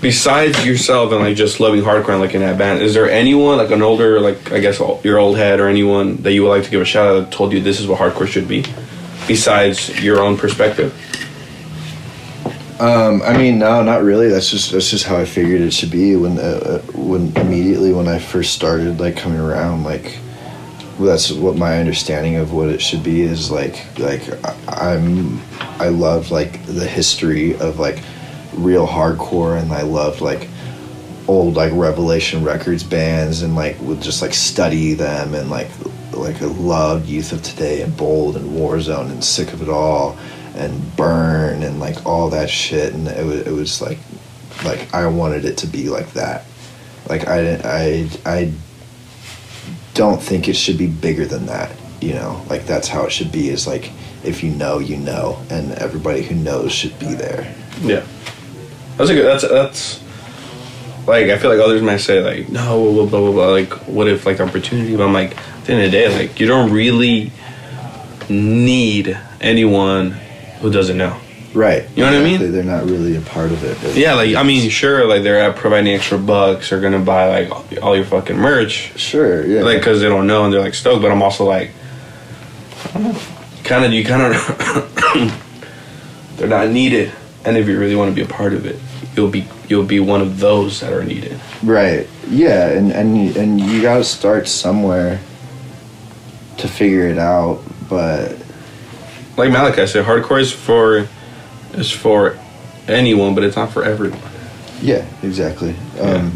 besides 0.01 0.67
yourself 0.67 1.13
and 1.13 1.21
like 1.21 1.37
just 1.37 1.59
loving 1.61 1.83
hardcore 1.83 2.11
and 2.11 2.21
looking 2.21 2.43
at 2.43 2.59
band, 2.59 2.83
is 2.83 2.93
there 2.93 3.11
anyone 3.11 3.57
like 3.57 3.71
an 3.71 3.81
older 3.83 4.21
like 4.21 4.53
I 4.53 4.59
guess 4.59 4.79
your 5.05 5.19
old 5.19 5.39
head 5.39 5.59
or 5.61 5.69
anyone 5.69 6.17
that 6.19 6.33
you 6.33 6.43
would 6.43 6.51
like 6.51 6.65
to 6.65 6.71
give 6.71 6.83
a 6.83 6.85
shout 6.85 7.07
out 7.09 7.21
that 7.21 7.33
told 7.33 7.53
you 7.53 7.63
this 7.63 7.81
is 7.81 7.87
what 7.87 7.99
hardcore 7.99 8.27
should 8.27 8.47
be, 8.47 8.65
besides 9.27 10.03
your 10.03 10.21
own 10.21 10.37
perspective? 10.37 10.93
Um, 12.79 13.23
I 13.23 13.37
mean, 13.37 13.59
no, 13.59 13.83
not 13.83 14.03
really. 14.05 14.29
That's 14.29 14.51
just 14.51 14.71
that's 14.71 14.89
just 14.91 15.05
how 15.05 15.17
I 15.17 15.25
figured 15.25 15.61
it 15.61 15.73
should 15.73 15.91
be 15.91 16.15
when 16.15 16.39
uh, 16.39 16.43
uh, 16.43 16.79
when 16.93 17.37
immediately 17.37 17.93
when 17.93 18.07
I 18.07 18.19
first 18.21 18.55
started 18.55 19.01
like 19.01 19.17
coming 19.17 19.41
around 19.41 19.83
like 19.83 20.19
that's 21.01 21.31
what 21.33 21.57
my 21.57 21.79
understanding 21.79 22.37
of 22.37 22.53
what 22.53 22.69
it 22.69 22.81
should 22.81 23.03
be 23.03 23.23
is 23.23 23.51
like 23.51 23.85
like 23.99 24.23
I- 24.45 24.95
I'm 24.95 25.41
I 25.81 25.89
love 25.89 26.31
like 26.31 26.65
the 26.67 26.87
history 26.87 27.57
of 27.59 27.81
like 27.81 28.01
real 28.55 28.87
hardcore 28.87 29.61
and 29.61 29.73
I 29.73 29.83
loved 29.83 30.21
like 30.21 30.49
old 31.27 31.55
like 31.55 31.73
Revelation 31.75 32.45
Records 32.45 32.85
bands 32.85 33.43
and 33.43 33.57
like 33.57 33.81
would 33.81 34.01
just 34.01 34.23
like 34.23 34.35
study 34.35 34.95
them 34.95 35.35
and 35.35 35.51
like 35.51 35.69
like 36.13 36.41
I 36.43 36.47
loved 36.47 37.09
Youth 37.09 37.33
of 37.33 37.43
Today 37.43 37.83
and 37.83 37.97
Bold 37.97 38.37
and 38.37 38.51
Warzone 38.51 39.11
and 39.11 39.23
Sick 39.23 39.53
of 39.53 39.63
It 39.63 39.69
All 39.69 40.17
and 40.59 40.97
Burn 40.97 41.63
and 41.63 41.81
like 41.81 42.05
all 42.05 42.31
that 42.31 42.51
shit 42.51 42.93
and 42.93 43.09
it 43.09 43.25
was 43.25 43.47
it 43.47 43.53
was 43.53 43.81
like 43.81 43.99
like 44.65 44.93
I 44.93 45.07
wanted 45.07 45.45
it 45.45 45.57
to 45.59 45.67
be 45.67 45.89
like 45.89 46.13
that. 46.13 46.45
Like 47.09 47.27
I 47.29 47.61
I 47.65 48.11
I 48.27 48.53
don't 49.95 50.23
think 50.23 50.49
it 50.49 50.57
should 50.57 50.79
be 50.79 50.87
bigger 50.87 51.27
than 51.27 51.47
that. 51.47 51.75
You 52.01 52.15
know, 52.15 52.45
like 52.49 52.67
that's 52.67 52.89
how 52.89 53.05
it 53.05 53.13
should 53.13 53.33
be. 53.33 53.49
Is 53.49 53.67
like 53.67 53.91
if 54.25 54.43
you 54.43 54.51
know, 54.51 54.79
you 54.79 54.97
know, 54.97 55.39
and 55.51 55.73
everybody 55.73 56.23
who 56.23 56.35
knows 56.35 56.73
should 56.73 56.99
be 56.99 57.15
there. 57.15 57.53
Yeah, 57.81 58.05
that's 58.97 59.11
a 59.11 59.15
good. 59.15 59.27
That's 59.27 59.49
that's 59.49 60.03
like 61.07 61.31
I 61.31 61.39
feel 61.39 61.51
like 61.51 61.61
others 61.61 61.83
might 61.83 61.99
say 61.99 62.21
like 62.21 62.49
no 62.49 62.93
blah 62.93 63.07
blah 63.07 63.21
blah 63.21 63.33
blah. 63.33 63.49
Like 63.49 63.73
what 63.87 64.07
if 64.09 64.27
like 64.27 64.41
opportunity? 64.41 64.97
But 64.97 65.05
I'm 65.05 65.13
like 65.13 65.37
at 65.37 65.65
the 65.65 65.73
end 65.73 65.85
of 65.85 65.91
the 65.91 65.99
day, 65.99 66.17
like 66.17 66.39
you 66.39 66.47
don't 66.47 66.71
really 66.71 67.33
need 68.29 69.19
anyone 69.41 70.17
who 70.61 70.71
doesn't 70.71 70.97
know. 70.97 71.19
Right. 71.55 71.85
You 71.97 72.05
know 72.05 72.13
what 72.13 72.21
I 72.21 72.25
mean? 72.25 72.53
They're 72.53 72.63
not 72.63 72.85
really 72.85 73.17
a 73.17 73.21
part 73.23 73.51
of 73.53 73.65
it. 73.65 73.97
Yeah, 73.97 74.15
like 74.15 74.35
I 74.37 74.43
mean, 74.43 74.69
sure, 74.69 75.07
like 75.07 75.23
they're 75.23 75.41
at 75.41 75.57
providing 75.57 75.93
extra 75.95 76.19
bucks 76.19 76.71
or 76.73 76.81
gonna 76.81 76.99
buy 76.99 77.45
like 77.47 77.83
all 77.83 77.97
your 77.97 78.05
fucking 78.05 78.37
merch, 78.37 78.93
Sure. 78.99 79.45
Yeah. 79.47 79.63
like 79.63 79.79
because 79.79 80.01
they 80.01 80.09
don't 80.09 80.27
know 80.27 80.45
and 80.45 80.53
they're 80.53 80.61
like 80.61 80.75
stoked. 80.75 81.01
But 81.03 81.11
I'm 81.11 81.23
also 81.23 81.45
like, 81.45 81.71
kind 83.65 83.85
of 83.85 83.93
you 83.93 84.05
kind 84.05 84.35
of 84.35 85.35
they're 86.37 86.49
not 86.49 86.69
needed. 86.69 87.13
And 87.45 87.57
if 87.57 87.67
you 87.67 87.79
really 87.79 87.97
want 87.97 88.11
to 88.11 88.15
be 88.15 88.23
a 88.23 88.33
part 88.33 88.53
of 88.53 88.67
it, 88.67 88.79
you'll 89.17 89.31
be 89.31 89.47
you'll 89.69 89.85
be 89.87 90.01
one 90.01 90.21
of 90.21 90.39
those 90.41 90.81
that 90.81 90.93
are 90.93 91.03
needed. 91.05 91.41
Right. 91.63 92.07
Yeah, 92.29 92.69
and 92.69 92.93
and 92.93 93.37
and 93.37 93.61
you 93.61 93.81
got 93.81 93.99
to 93.99 94.05
start 94.05 94.49
somewhere 94.49 95.19
to 96.59 96.69
figure 96.69 97.09
it 97.09 97.19
out. 97.19 97.63
But 97.89 98.37
Like 99.39 99.51
Malachi 99.51 99.87
said, 99.87 100.05
hardcore 100.05 100.41
is 100.41 100.53
for 100.53 101.07
is 101.75 101.91
for 101.91 102.37
anyone, 102.89 103.35
but 103.35 103.45
it's 103.45 103.57
not 103.57 103.71
for 103.73 103.85
everyone. 103.85 104.21
yeah, 104.83 105.07
exactly. 105.23 105.75
Um, 106.01 106.33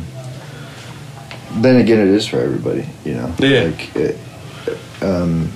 Then 1.56 1.76
again, 1.80 1.98
it 1.98 2.08
is 2.08 2.26
for 2.26 2.38
everybody. 2.38 2.86
You 3.04 3.14
know. 3.14 3.34
Yeah. 3.38 3.64
Like 3.64 3.96
it, 3.96 4.18
um. 5.02 5.50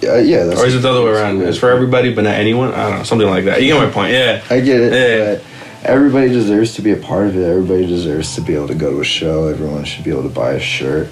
Yeah, 0.00 0.18
yeah. 0.18 0.44
That's 0.44 0.60
Or 0.60 0.66
is 0.66 0.74
it 0.74 0.80
the 0.80 0.90
other 0.90 1.04
way 1.04 1.12
around? 1.12 1.40
It's 1.42 1.56
for 1.58 1.70
everybody, 1.70 2.12
but 2.12 2.24
not 2.24 2.34
anyone. 2.34 2.72
I 2.74 2.88
don't 2.88 2.98
know, 2.98 3.04
something 3.04 3.28
like 3.28 3.44
that. 3.44 3.62
You 3.62 3.68
get 3.72 3.80
my 3.86 3.90
point? 3.90 4.12
Yeah. 4.12 4.42
I 4.50 4.58
get 4.60 4.80
it. 4.80 4.92
Yeah. 4.92 5.34
But 5.36 5.44
everybody 5.88 6.28
deserves 6.28 6.74
to 6.74 6.82
be 6.82 6.90
a 6.90 6.96
part 6.96 7.28
of 7.28 7.36
it. 7.36 7.44
Everybody 7.44 7.86
deserves 7.86 8.34
to 8.34 8.40
be 8.40 8.54
able 8.56 8.66
to 8.68 8.74
go 8.74 8.90
to 8.90 9.00
a 9.00 9.04
show. 9.04 9.46
Everyone 9.46 9.84
should 9.84 10.02
be 10.02 10.10
able 10.10 10.24
to 10.24 10.28
buy 10.28 10.54
a 10.54 10.60
shirt. 10.60 11.08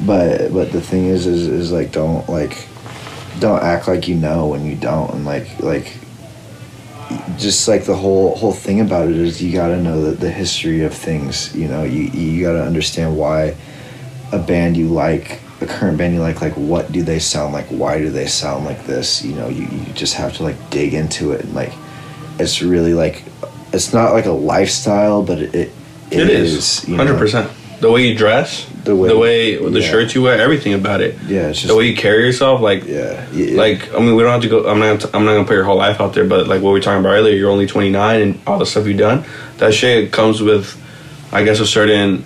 But 0.00 0.50
but 0.54 0.72
the 0.72 0.80
thing 0.80 1.06
is 1.06 1.26
is 1.26 1.46
is 1.46 1.70
like 1.72 1.92
don't 1.92 2.26
like 2.30 2.68
don't 3.42 3.62
act 3.62 3.88
like 3.88 4.06
you 4.08 4.14
know 4.14 4.46
when 4.46 4.64
you 4.64 4.76
don't 4.76 5.10
and 5.14 5.24
like 5.24 5.46
like 5.60 5.88
just 7.36 7.66
like 7.68 7.84
the 7.84 7.96
whole 7.96 8.36
whole 8.36 8.52
thing 8.52 8.80
about 8.80 9.08
it 9.08 9.16
is 9.16 9.42
you 9.42 9.52
got 9.52 9.68
to 9.68 9.76
know 9.82 10.00
that 10.02 10.20
the 10.20 10.30
history 10.30 10.82
of 10.82 10.94
things 10.94 11.54
you 11.54 11.68
know? 11.68 11.82
You 11.82 12.02
you 12.04 12.42
got 12.46 12.52
to 12.52 12.62
understand 12.64 13.18
why 13.18 13.56
a 14.32 14.38
band 14.38 14.76
you 14.76 14.88
like 14.88 15.40
a 15.60 15.66
current 15.66 15.98
band 15.98 16.14
you 16.14 16.20
like 16.20 16.40
like 16.40 16.54
what 16.54 16.92
do 16.92 17.02
they 17.02 17.18
sound 17.18 17.52
like? 17.52 17.66
Why 17.66 17.98
do 17.98 18.10
they 18.10 18.26
sound 18.26 18.64
like 18.64 18.86
this? 18.86 19.24
You 19.24 19.34
know 19.34 19.48
you, 19.48 19.64
you 19.66 19.92
just 19.94 20.14
have 20.14 20.32
to 20.36 20.42
like 20.44 20.58
dig 20.70 20.94
into 20.94 21.32
it 21.32 21.40
and 21.44 21.54
like 21.54 21.72
it's 22.38 22.62
really 22.62 22.94
like 22.94 23.24
it's 23.72 23.92
not 23.92 24.12
like 24.12 24.26
a 24.26 24.32
lifestyle 24.54 25.22
but 25.22 25.38
it 25.38 25.54
it, 25.54 25.70
It 26.10 26.30
is. 26.30 26.86
you 26.88 26.96
know? 26.96 27.02
The 27.82 27.90
way 27.90 28.06
you 28.08 28.14
dress, 28.14 28.64
The 28.84 28.94
way- 28.96 29.08
the 29.08 29.18
way 29.18 29.56
the 29.56 29.80
yeah. 29.80 29.90
shirts 29.90 30.14
you 30.14 30.22
wear, 30.22 30.40
everything 30.40 30.72
about 30.72 31.00
it. 31.00 31.16
yeah 31.26 31.48
it's 31.50 31.58
just 31.58 31.68
the 31.68 31.74
way 31.76 31.86
you 31.88 31.96
carry 31.96 32.24
yourself, 32.24 32.60
like 32.60 32.86
yeah, 32.86 33.26
yeah 33.32 33.56
like 33.56 33.92
I 33.94 33.98
mean, 33.98 34.14
we 34.16 34.22
don't 34.22 34.32
have 34.32 34.42
to 34.42 34.48
go. 34.48 34.58
I'm 34.70 34.78
not. 34.78 35.04
I'm 35.14 35.24
not 35.26 35.32
gonna 35.34 35.44
put 35.50 35.54
your 35.60 35.64
whole 35.64 35.76
life 35.86 36.00
out 36.00 36.12
there, 36.14 36.24
but 36.24 36.46
like 36.46 36.62
what 36.62 36.70
we 36.72 36.78
were 36.78 36.80
talking 36.80 37.00
about 37.04 37.14
earlier, 37.18 37.34
you're 37.34 37.50
only 37.50 37.66
29 37.66 38.22
and 38.22 38.40
all 38.46 38.58
the 38.58 38.66
stuff 38.66 38.86
you've 38.86 38.98
done. 38.98 39.24
That 39.58 39.74
shit 39.74 40.12
comes 40.12 40.40
with, 40.40 40.64
I 41.32 41.42
guess, 41.44 41.58
a 41.60 41.66
certain 41.66 42.24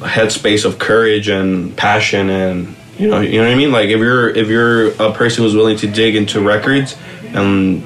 headspace 0.00 0.64
of 0.64 0.78
courage 0.80 1.28
and 1.28 1.76
passion, 1.76 2.28
and 2.28 2.74
you 2.98 3.06
know, 3.08 3.20
you 3.20 3.38
know 3.38 3.44
what 3.46 3.52
I 3.52 3.56
mean. 3.62 3.70
Like 3.70 3.88
if 3.88 3.98
you're 4.00 4.30
if 4.30 4.48
you're 4.48 4.88
a 5.00 5.12
person 5.12 5.44
who's 5.44 5.54
willing 5.54 5.76
to 5.78 5.86
dig 5.86 6.16
into 6.16 6.40
records 6.40 6.96
and 7.34 7.84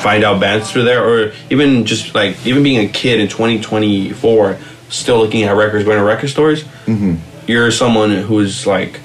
find 0.00 0.24
out 0.24 0.40
bands 0.40 0.70
through 0.72 0.82
there, 0.84 1.02
or 1.08 1.32
even 1.50 1.84
just 1.86 2.12
like 2.14 2.44
even 2.44 2.62
being 2.64 2.84
a 2.84 2.88
kid 2.88 3.20
in 3.20 3.28
2024, 3.28 4.58
still 4.88 5.18
looking 5.18 5.42
at 5.44 5.52
records, 5.56 5.84
going 5.84 5.98
to 5.98 6.04
record 6.04 6.30
stores. 6.30 6.64
Mm-hmm. 6.86 7.16
You're 7.50 7.70
someone 7.70 8.10
who's 8.10 8.66
like. 8.66 9.00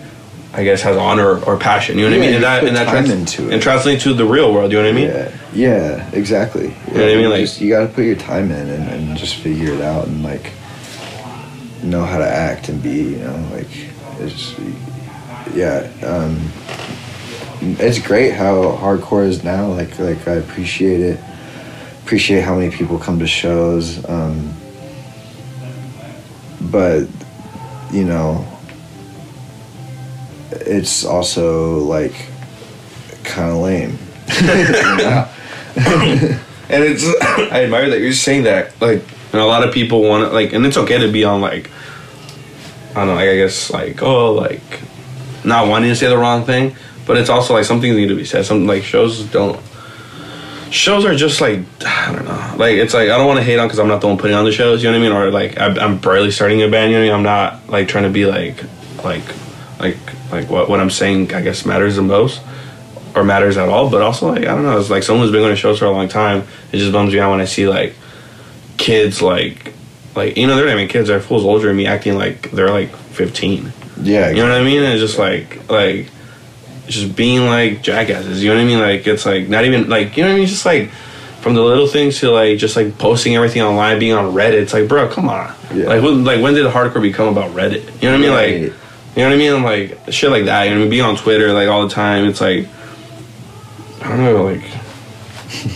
I 0.52 0.64
guess 0.64 0.82
has 0.82 0.98
honor 0.98 1.40
or 1.44 1.58
passion, 1.58 2.00
you 2.00 2.10
know 2.10 2.18
what 2.18 2.24
I 2.24 2.26
mean, 2.26 2.34
and 2.34 2.44
that 2.44 2.64
and 2.64 2.76
that 2.76 2.90
trans- 2.90 3.12
into 3.12 3.48
it. 3.48 3.54
and 3.54 3.62
translate 3.62 4.02
to 4.02 4.16
the 4.16 4.26
real 4.26 4.52
world. 4.52 4.72
You 4.72 4.80
know 4.80 4.86
what 4.86 4.90
I 4.90 4.94
mean? 4.96 5.08
Yeah, 5.08 5.38
yeah, 5.54 6.10
exactly. 6.12 6.70
You 6.88 6.94
know 6.96 7.02
what 7.06 7.12
I 7.12 7.16
mean? 7.16 7.30
Like- 7.30 7.42
just, 7.42 7.62
you 7.62 7.70
got 7.70 7.82
to 7.82 7.94
put 7.94 8.04
your 8.04 8.16
time 8.16 8.50
in 8.50 8.68
and, 8.68 8.90
and 8.90 9.16
just 9.16 9.36
figure 9.36 9.72
it 9.72 9.82
out 9.82 10.08
and 10.08 10.24
like 10.24 10.52
know 11.84 12.04
how 12.04 12.18
to 12.18 12.28
act 12.28 12.68
and 12.68 12.82
be. 12.82 13.12
You 13.12 13.18
know, 13.20 13.50
like 13.54 13.68
it's 14.20 14.56
yeah. 15.54 15.88
Um, 16.04 16.40
it's 17.80 18.00
great 18.00 18.32
how 18.34 18.76
hardcore 18.76 19.28
is 19.28 19.44
now. 19.44 19.68
Like 19.68 20.00
like 20.00 20.28
I 20.28 20.34
appreciate 20.34 21.00
it. 21.00 21.20
Appreciate 22.04 22.42
how 22.42 22.56
many 22.56 22.76
people 22.76 22.98
come 22.98 23.20
to 23.20 23.28
shows. 23.28 24.04
Um, 24.10 24.56
but 26.62 27.08
you 27.92 28.06
know, 28.06 28.46
it's 30.52 31.06
also 31.06 31.80
like 31.80 32.14
kind 33.24 33.52
of 33.52 33.58
lame. 33.58 33.98
and 36.70 36.84
it's 36.84 37.04
I 37.52 37.64
admire 37.64 37.90
that 37.90 38.00
you're 38.00 38.14
saying 38.14 38.44
that. 38.44 38.80
Like, 38.82 39.04
and 39.32 39.42
a 39.42 39.46
lot 39.46 39.68
of 39.68 39.74
people 39.74 40.04
want 40.04 40.28
to 40.28 40.34
like, 40.34 40.54
and 40.54 40.66
it's 40.66 40.78
okay 40.78 41.00
to 41.00 41.12
be 41.12 41.24
on 41.24 41.42
like, 41.42 41.70
I 42.92 43.06
don't 43.06 43.08
know, 43.08 43.16
like 43.16 43.30
I 43.30 43.36
guess 43.36 43.72
like 43.72 44.02
oh 44.02 44.34
like, 44.34 44.62
not 45.44 45.68
wanting 45.68 45.90
to 45.90 45.96
say 45.96 46.08
the 46.08 46.18
wrong 46.18 46.46
thing, 46.46 46.76
but 47.06 47.18
it's 47.18 47.30
also 47.30 47.54
like 47.54 47.66
something 47.66 47.94
need 47.94 48.10
to 48.10 48.16
be 48.16 48.26
said. 48.26 48.46
Something 48.46 48.68
like 48.68 48.84
shows 48.84 49.24
don't. 49.26 49.60
Shows 50.72 51.06
are 51.06 51.16
just 51.16 51.42
like 51.42 51.60
I 51.86 52.14
don't 52.14 52.26
know, 52.26 52.56
like 52.58 52.74
it's 52.76 52.94
like 52.94 53.10
I 53.10 53.18
don't 53.18 53.28
want 53.28 53.38
to 53.40 53.44
hate 53.44 53.58
on 53.58 53.68
because 53.68 53.80
I'm 53.80 53.88
not 53.88 54.02
the 54.02 54.08
one 54.08 54.18
putting 54.18 54.36
on 54.36 54.46
the 54.46 54.52
shows. 54.52 54.84
You 54.84 54.92
know 54.92 55.00
what 55.00 55.06
I 55.06 55.10
mean? 55.10 55.18
Or 55.18 55.32
like 55.32 55.58
I, 55.60 55.68
I'm 55.84 55.98
barely 55.98 56.32
starting 56.32 56.62
a 56.62 56.68
band. 56.70 56.92
You 56.92 57.00
know 57.00 57.06
what 57.06 57.14
I 57.14 57.18
mean? 57.18 57.28
I'm 57.28 57.60
not 57.62 57.70
like 57.70 57.88
trying 57.88 58.04
to 58.04 58.10
be 58.10 58.26
like, 58.26 58.64
like, 59.04 59.24
like, 59.80 59.98
like 60.32 60.50
what 60.50 60.70
what 60.70 60.80
I'm 60.80 60.90
saying. 60.90 61.34
I 61.34 61.42
guess 61.42 61.66
matters 61.66 61.96
the 61.96 62.04
most 62.04 62.42
or 63.16 63.24
matters 63.24 63.58
at 63.58 63.70
all. 63.70 63.90
But 63.90 64.02
also, 64.02 64.30
like 64.32 64.44
I 64.44 64.56
don't 64.56 64.64
know, 64.64 64.80
it's 64.80 64.90
like 64.90 65.04
someone 65.04 65.24
who's 65.26 65.32
been 65.32 65.42
going 65.42 65.54
to 65.54 65.60
shows 65.60 65.80
for 65.80 65.86
a 65.86 65.92
long 65.92 66.08
time. 66.08 66.44
It 66.72 66.78
just 66.78 66.92
bums 66.92 67.14
me 67.14 67.20
out 67.20 67.32
when 67.32 67.42
I 67.42 67.46
see 67.46 67.68
like 67.68 67.96
kids 68.78 69.22
like 69.22 69.74
like 70.16 70.38
you 70.38 70.48
know 70.48 70.56
they're 70.56 70.66
not 70.66 70.74
even 70.74 70.88
kids. 70.88 71.08
They're 71.08 71.20
fools 71.20 71.44
older 71.44 71.68
than 71.68 71.78
me 71.78 71.88
acting 71.88 72.16
like 72.16 72.52
they're 72.52 72.72
like 72.72 72.96
15. 72.96 73.72
Yeah, 74.02 74.30
You 74.30 74.38
know 74.38 74.50
what 74.50 74.62
I 74.62 74.64
mean? 74.64 74.82
And 74.82 74.94
it's 74.94 75.02
just 75.02 75.20
like 75.20 75.70
like 75.70 76.10
just 76.90 77.16
being 77.16 77.46
like 77.46 77.82
jackasses. 77.82 78.44
You 78.44 78.50
know 78.50 78.56
what 78.56 78.62
I 78.62 78.66
mean? 78.66 78.80
Like 78.80 79.08
it's 79.08 79.26
like 79.26 79.48
not 79.48 79.66
even 79.66 79.90
like 79.90 80.18
you 80.18 80.24
know 80.24 80.30
what 80.30 80.36
I 80.36 80.40
mean? 80.40 80.48
Just 80.48 80.66
like 80.66 80.90
from 81.42 81.54
the 81.54 81.62
little 81.62 81.88
things 81.88 82.20
to 82.20 82.32
like 82.32 82.58
just 82.58 82.76
like 82.76 82.98
posting 82.98 83.36
everything 83.36 83.62
online, 83.62 84.00
being 84.00 84.14
on 84.14 84.34
Reddit. 84.34 84.62
It's 84.62 84.74
like, 84.74 84.88
bro, 84.88 85.08
come 85.08 85.30
on. 85.30 85.54
Yeah. 85.74 85.86
Like 85.86 86.04
when 86.04 86.24
like 86.24 86.42
when 86.42 86.54
did 86.54 86.66
hardcore 86.66 87.02
become 87.02 87.30
about 87.30 87.52
Reddit? 87.52 87.86
You 88.02 88.10
know 88.10 88.18
what 88.18 88.34
I 88.34 88.44
mean? 88.58 88.64
Like 88.64 88.74
you 89.16 89.24
know 89.24 89.30
what 89.30 89.34
I 89.34 89.38
mean? 89.38 89.64
Like 89.64 90.14
shit 90.14 90.32
like 90.32 90.46
that. 90.46 90.64
You 90.64 90.72
know 90.72 90.78
what 90.78 90.82
I 90.82 90.84
mean? 90.84 90.90
Being 90.90 91.06
on 91.06 91.16
Twitter 91.16 91.54
like 91.54 91.70
all 91.70 91.88
the 91.88 91.94
time. 91.94 92.26
It's 92.26 92.42
like 92.42 92.68
I 94.02 94.10
don't 94.10 94.24
know, 94.24 94.44
like 94.44 94.64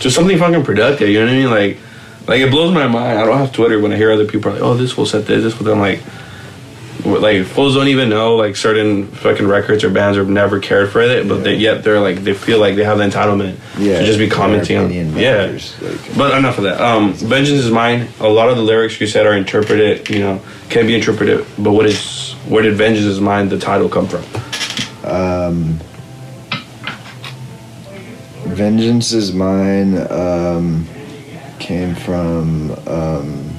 just 0.00 0.14
something 0.14 0.38
fucking 0.38 0.64
productive. 0.64 1.08
You 1.08 1.20
know 1.20 1.26
what 1.26 1.32
I 1.32 1.36
mean? 1.36 1.50
Like 1.50 1.78
like 2.26 2.40
it 2.40 2.50
blows 2.50 2.72
my 2.72 2.86
mind. 2.86 3.18
I 3.18 3.26
don't 3.26 3.38
have 3.38 3.52
Twitter 3.52 3.78
when 3.80 3.92
I 3.92 3.96
hear 3.96 4.10
other 4.10 4.26
people 4.26 4.50
are 4.50 4.54
like, 4.54 4.62
oh, 4.62 4.74
this 4.74 4.96
will 4.96 5.06
set 5.06 5.26
this, 5.26 5.42
this 5.42 5.58
will. 5.58 5.70
I'm 5.70 5.78
like, 5.78 6.00
like 7.04 7.44
fools 7.46 7.74
don't 7.74 7.88
even 7.88 8.08
know 8.08 8.36
like 8.36 8.56
certain 8.56 9.06
fucking 9.08 9.46
records 9.46 9.84
or 9.84 9.90
bands 9.90 10.16
have 10.16 10.28
never 10.28 10.58
cared 10.58 10.90
for 10.90 11.02
it, 11.02 11.28
but 11.28 11.44
they, 11.44 11.54
yet 11.54 11.84
they're 11.84 12.00
like 12.00 12.24
they 12.24 12.32
feel 12.34 12.58
like 12.58 12.76
they 12.76 12.84
have 12.84 12.98
the 12.98 13.04
entitlement 13.04 13.58
Yeah, 13.78 13.98
to 14.00 14.06
just 14.06 14.18
be 14.18 14.28
commenting 14.28 14.78
on. 14.78 14.86
opinion 14.86 15.16
Yeah, 15.16 15.58
like- 15.82 16.16
but 16.16 16.36
enough 16.38 16.56
of 16.58 16.64
that. 16.64 16.80
Um, 16.80 17.12
vengeance 17.12 17.60
is 17.60 17.70
mine. 17.70 18.08
A 18.20 18.28
lot 18.28 18.48
of 18.48 18.56
the 18.56 18.62
lyrics 18.62 18.98
you 19.00 19.06
said 19.06 19.26
are 19.26 19.36
interpreted. 19.36 20.08
You 20.08 20.20
know, 20.20 20.42
can 20.70 20.86
be 20.86 20.94
interpreted. 20.94 21.44
But 21.58 21.72
what 21.72 21.86
is 21.86 22.32
where 22.48 22.62
did 22.62 22.74
vengeance 22.74 23.06
is 23.06 23.20
mine 23.20 23.48
the 23.48 23.58
title 23.58 23.88
come 23.88 24.08
from? 24.08 24.22
Vengeance 28.46 29.12
is 29.12 29.32
mine 29.32 29.96
um, 30.10 30.86
came 31.58 31.94
from 31.94 32.70
um, 32.86 33.53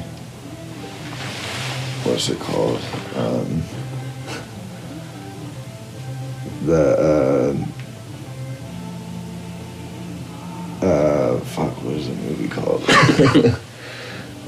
what's 2.06 2.30
it 2.30 2.40
called? 2.40 2.80
Um, 3.16 3.64
the 6.66 7.66
uh, 10.82 10.86
uh, 10.86 11.40
fuck, 11.40 11.72
what 11.84 11.96
is 11.96 12.08
the 12.08 12.16
movie 12.16 12.48
called? 12.48 12.82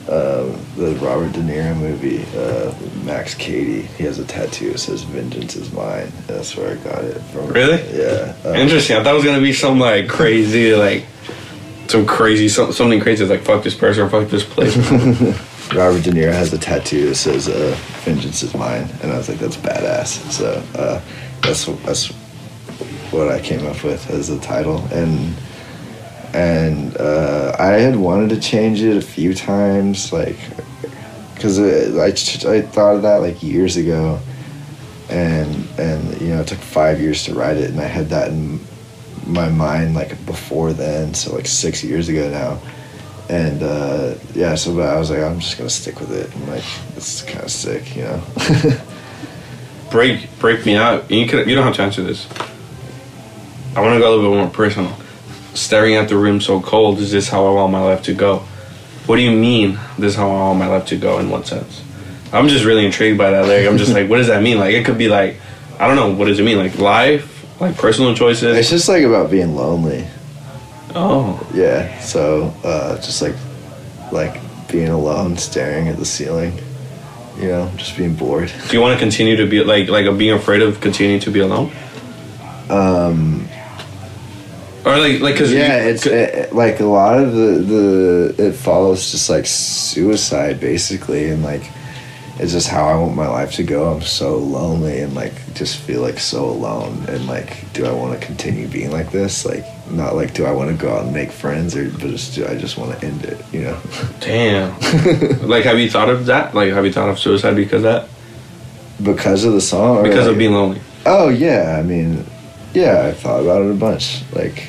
um, 0.10 0.60
the 0.78 0.96
Robert 1.02 1.34
De 1.34 1.42
Niro 1.42 1.76
movie, 1.78 2.24
uh, 2.38 2.74
Max 3.04 3.34
Cady. 3.34 3.82
He 3.82 4.04
has 4.04 4.20
a 4.20 4.26
tattoo 4.26 4.72
that 4.72 4.78
says 4.80 5.04
"Vengeance 5.04 5.56
is 5.56 5.72
mine." 5.72 6.12
That's 6.28 6.56
where 6.56 6.72
I 6.72 6.76
got 6.76 7.04
it 7.04 7.20
from. 7.20 7.48
Really? 7.48 7.82
Yeah. 7.98 8.36
um, 8.46 8.56
Interesting. 8.56 8.98
I 8.98 9.04
thought 9.04 9.14
it 9.14 9.18
was 9.18 9.26
gonna 9.26 9.42
be 9.42 9.54
some 9.54 9.80
like 9.80 10.08
crazy 10.08 10.76
like 10.76 11.06
some 11.88 12.06
crazy 12.06 12.50
some, 12.50 12.72
something 12.72 13.00
crazy 13.00 13.26
like 13.26 13.42
fuck 13.42 13.64
this 13.64 13.76
person 13.76 14.10
fuck 14.10 14.28
this 14.30 14.44
place. 14.44 14.76
Robert 15.74 16.04
De 16.04 16.12
Niro 16.12 16.32
has 16.32 16.54
a 16.54 16.58
tattoo 16.58 17.10
that 17.10 17.16
says 17.16 17.50
uh, 17.50 17.76
"Vengeance 18.04 18.42
is 18.42 18.54
mine," 18.56 18.88
and 19.02 19.12
I 19.12 19.18
was 19.18 19.28
like, 19.28 19.38
"That's 19.38 19.58
badass." 19.58 20.32
So 20.32 20.64
uh, 20.76 21.02
that's 21.42 21.66
that's 21.84 22.08
what 23.12 23.28
I 23.30 23.40
came 23.40 23.66
up 23.66 23.84
with 23.84 24.10
as 24.10 24.30
the 24.30 24.40
title, 24.40 24.80
and 24.92 25.36
and 26.34 26.96
uh, 26.98 27.56
I 27.60 27.74
had 27.74 27.98
wanted 27.98 28.30
to 28.30 28.40
change 28.40 28.82
it 28.82 28.96
a 28.96 29.02
few 29.02 29.34
times, 29.34 30.14
like 30.14 30.38
because 31.36 31.60
I 31.60 32.08
I 32.50 32.62
thought 32.62 32.96
of 32.96 33.02
that 33.02 33.18
like 33.18 33.44
years 33.44 33.76
ago, 33.76 34.20
and 35.10 35.68
and 35.78 36.22
you 36.22 36.30
know 36.30 36.42
it 36.42 36.48
took 36.48 36.60
five 36.60 37.02
years 37.02 37.26
to 37.26 37.34
write 37.34 37.58
it, 37.58 37.72
and 37.72 37.82
I 37.82 37.88
had 37.88 38.08
that 38.10 38.30
in 38.30 38.60
my 39.26 39.50
mind 39.50 39.96
like 39.96 40.26
before 40.26 40.72
then, 40.72 41.14
so 41.14 41.36
like 41.36 41.46
six 41.46 41.84
years 41.84 42.08
ago 42.08 42.30
now 42.30 42.58
and 43.30 43.64
uh, 43.64 44.16
yeah, 44.34 44.56
so 44.56 44.76
but 44.76 44.90
I 44.90 44.98
was 44.98 45.10
like, 45.10 45.20
I'm 45.20 45.40
just 45.40 45.58
gonna 45.58 45.70
stick 45.70 46.00
with 46.00 46.12
it. 46.12 46.34
I'm 46.36 46.48
like, 46.50 46.64
it's 46.96 47.22
kind 47.24 47.44
of 47.44 47.52
sick, 47.52 47.96
you 47.96 48.04
know. 48.04 48.24
break 49.92 50.30
break 50.40 50.66
me 50.66 50.76
out. 50.76 51.10
You 51.10 51.28
could 51.28 51.48
you 51.48 51.56
don't 51.56 51.66
have 51.66 51.76
to 51.76 51.84
answer 51.84 52.04
this. 52.04 52.28
I 53.76 53.82
want 53.82 53.94
to 53.94 54.00
go 54.00 54.10
a 54.10 54.14
little 54.16 54.32
bit 54.32 54.38
more 54.38 54.50
personal. 54.50 54.96
Staring 55.54 55.96
at 55.96 56.10
the 56.10 56.18
room 56.18 56.42
so 56.42 56.62
cold. 56.62 57.00
Is 57.00 57.12
this 57.12 57.30
how 57.30 57.46
I 57.46 57.52
want 57.52 57.72
my 57.72 57.82
life 57.82 58.04
to 58.04 58.14
go? 58.14 58.40
What 59.06 59.18
do 59.18 59.22
you 59.22 59.32
mean? 59.32 59.80
This 59.98 60.14
is 60.14 60.16
how 60.16 60.30
I 60.30 60.34
want 60.34 60.60
my 60.60 60.68
life 60.68 60.86
to 60.88 60.98
go? 60.98 61.20
In 61.20 61.30
what 61.30 61.48
sense? 61.48 61.84
I'm 62.34 62.48
just 62.48 62.66
really 62.66 62.86
intrigued 62.86 63.18
by 63.18 63.32
that 63.32 63.46
lyric. 63.46 63.70
I'm 63.70 63.78
just 63.78 63.94
like, 63.98 64.10
what 64.10 64.18
does 64.18 64.28
that 64.28 64.42
mean? 64.42 64.58
Like, 64.58 64.74
it 64.74 64.86
could 64.86 64.98
be 64.98 65.08
like, 65.08 65.38
I 65.80 65.88
don't 65.88 65.96
know. 65.96 66.14
What 66.14 66.26
does 66.26 66.40
it 66.40 66.44
mean? 66.44 66.58
Like 66.58 66.78
life, 66.80 67.62
like 67.62 67.78
personal 67.78 68.16
choices. 68.16 68.58
it's 68.58 68.70
just 68.70 68.90
like 68.90 69.04
about 69.04 69.30
being 69.32 69.56
lonely. 69.56 70.08
Oh, 70.98 71.52
Yeah. 71.54 72.00
So 72.00 72.54
uh, 72.64 72.96
just 72.96 73.22
like 73.22 73.36
like 74.12 74.42
being 74.68 74.90
alone, 74.90 75.38
staring 75.38 75.88
at 75.88 75.98
the 75.98 76.06
ceiling. 76.06 76.54
You 77.38 77.50
know, 77.50 77.72
just 77.78 77.96
being 77.96 78.16
bored. 78.16 78.52
do 78.68 78.76
you 78.76 78.82
want 78.82 78.94
to 78.94 79.00
continue 79.00 79.36
to 79.36 79.46
be 79.46 79.64
like 79.64 79.90
like 79.90 80.06
being 80.18 80.34
afraid 80.34 80.64
of 80.64 80.82
continuing 80.82 81.20
to 81.22 81.32
be 81.32 81.40
alone? 81.40 81.72
Um, 82.70 83.48
Or 84.86 84.98
like 84.98 85.20
like 85.22 85.36
because 85.36 85.54
yeah, 85.54 85.84
it's 85.84 86.06
it, 86.06 86.54
like 86.54 86.80
a 86.80 86.86
lot 86.86 87.20
of 87.20 87.34
the 87.34 87.50
the 87.74 88.48
it 88.48 88.54
follows 88.54 89.12
just 89.12 89.30
like 89.30 89.46
suicide 89.46 90.60
basically, 90.60 91.30
and 91.30 91.44
like 91.44 91.70
it's 92.40 92.52
just 92.52 92.68
how 92.68 92.88
I 92.88 92.98
want 92.98 93.16
my 93.16 93.28
life 93.28 93.54
to 93.54 93.64
go. 93.64 93.92
I'm 93.92 94.02
so 94.02 94.38
lonely 94.38 95.00
and 95.00 95.16
like 95.16 95.54
just 95.54 95.78
feel 95.78 96.02
like 96.02 96.20
so 96.20 96.46
alone, 96.46 97.06
and 97.08 97.28
like, 97.28 97.72
do 97.74 97.86
I 97.86 97.92
want 97.92 98.20
to 98.20 98.26
continue 98.26 98.68
being 98.68 98.92
like 98.92 99.12
this? 99.12 99.46
Like, 99.46 99.66
not 99.90 100.16
like 100.16 100.34
do 100.34 100.46
I 100.46 100.52
want 100.52 100.70
to 100.70 100.76
go 100.76 100.94
out 100.94 101.04
and 101.06 101.14
make 101.14 101.32
friends, 101.32 101.76
or 101.76 101.90
but 101.90 102.02
just 102.02 102.36
do 102.36 102.46
I 102.46 102.56
just 102.56 102.78
want 102.78 103.00
to 103.00 103.06
end 103.06 103.24
it? 103.26 103.44
You 103.52 103.62
know? 103.62 103.82
damn. 104.20 104.80
like, 105.48 105.64
have 105.66 105.80
you 105.80 105.90
thought 105.90 106.10
of 106.10 106.26
that? 106.28 106.54
Like, 106.54 106.72
have 106.74 106.86
you 106.86 106.92
thought 106.92 107.10
of 107.10 107.20
suicide 107.20 107.56
because 107.56 107.84
of 107.84 107.84
that? 107.84 108.10
because 109.04 109.44
of 109.44 109.54
the 109.54 109.62
song, 109.62 109.98
or 109.98 110.04
Because 110.04 110.28
of 110.28 110.38
being 110.38 110.54
lonely. 110.54 110.82
Oh 111.06 111.30
yeah, 111.30 111.78
I 111.80 111.84
mean, 111.84 112.26
yeah, 112.74 113.06
I 113.06 113.12
thought 113.14 113.42
about 113.42 113.62
it 113.62 113.72
a 113.72 113.76
bunch. 113.76 114.24
Like, 114.34 114.68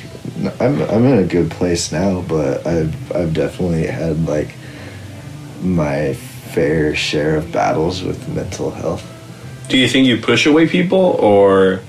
I'm 0.59 0.81
I'm 0.83 1.05
in 1.05 1.19
a 1.19 1.25
good 1.25 1.51
place 1.51 1.91
now, 1.91 2.21
but 2.21 2.65
I've 2.65 3.11
I've 3.11 3.33
definitely 3.33 3.87
had 3.87 4.25
like 4.27 4.55
my 5.61 6.13
fair 6.53 6.95
share 6.95 7.35
of 7.37 7.51
battles 7.51 8.03
with 8.03 8.27
mental 8.29 8.71
health. 8.71 9.05
Do 9.69 9.77
you 9.77 9.87
think 9.87 10.07
you 10.07 10.17
push 10.17 10.45
away 10.45 10.67
people, 10.67 10.99
or, 11.19 11.81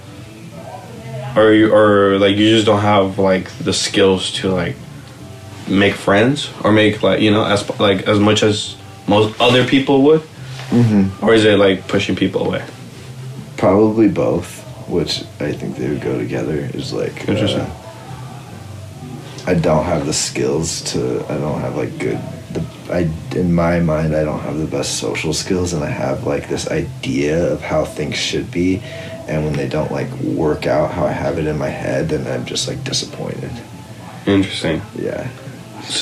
or 1.35 1.53
you, 1.53 1.73
or 1.73 2.19
like 2.19 2.37
you 2.37 2.51
just 2.51 2.67
don't 2.67 2.81
have 2.81 3.19
like 3.19 3.51
the 3.59 3.73
skills 3.73 4.33
to 4.35 4.51
like 4.51 4.77
make 5.69 5.95
friends 5.95 6.51
or 6.65 6.73
make 6.73 7.03
like 7.03 7.21
you 7.21 7.31
know 7.31 7.45
as 7.45 7.69
like 7.79 8.07
as 8.09 8.19
much 8.19 8.43
as 8.43 8.77
most 9.09 9.41
other 9.41 9.67
people 9.67 10.03
would, 10.03 10.21
mm-hmm. 10.69 11.25
or 11.25 11.33
is 11.33 11.45
it 11.45 11.59
like 11.59 11.89
pushing 11.89 12.17
people 12.17 12.47
away? 12.47 12.65
Probably 13.57 14.09
both, 14.09 14.63
which 14.89 15.23
I 15.41 15.53
think 15.53 15.77
they 15.77 15.89
would 15.89 16.03
go 16.03 16.19
together. 16.19 16.69
Is 16.75 16.93
like 16.93 17.29
Interesting. 17.29 17.61
uh, 17.61 17.77
I 19.47 19.55
don't 19.55 19.85
have 19.85 20.05
the 20.05 20.13
skills 20.13 20.83
to. 20.93 21.25
I 21.33 21.39
don't 21.39 21.61
have 21.61 21.77
like 21.77 21.99
good. 21.99 22.21
The 22.53 22.65
I 22.91 23.11
in 23.37 23.55
my 23.55 23.81
mind 23.81 24.15
I 24.15 24.25
don't 24.25 24.41
have 24.41 24.59
the 24.59 24.67
best 24.67 24.99
social 24.99 25.33
skills, 25.33 25.73
and 25.73 25.85
I 25.85 25.91
have 25.91 26.27
like 26.27 26.49
this 26.49 26.69
idea 26.69 27.53
of 27.53 27.61
how 27.63 27.85
things 27.85 28.17
should 28.17 28.51
be, 28.51 28.83
and 29.29 29.45
when 29.45 29.55
they 29.55 29.69
don't 29.69 29.93
like 29.93 30.11
work 30.19 30.67
out 30.67 30.91
how 30.91 31.07
I 31.07 31.13
have 31.13 31.39
it 31.39 31.47
in 31.47 31.57
my 31.59 31.69
head, 31.69 32.09
then 32.09 32.27
I'm 32.27 32.45
just 32.47 32.67
like 32.69 32.83
disappointed. 32.85 33.51
Interesting. 34.27 34.83
Yeah. 34.97 35.29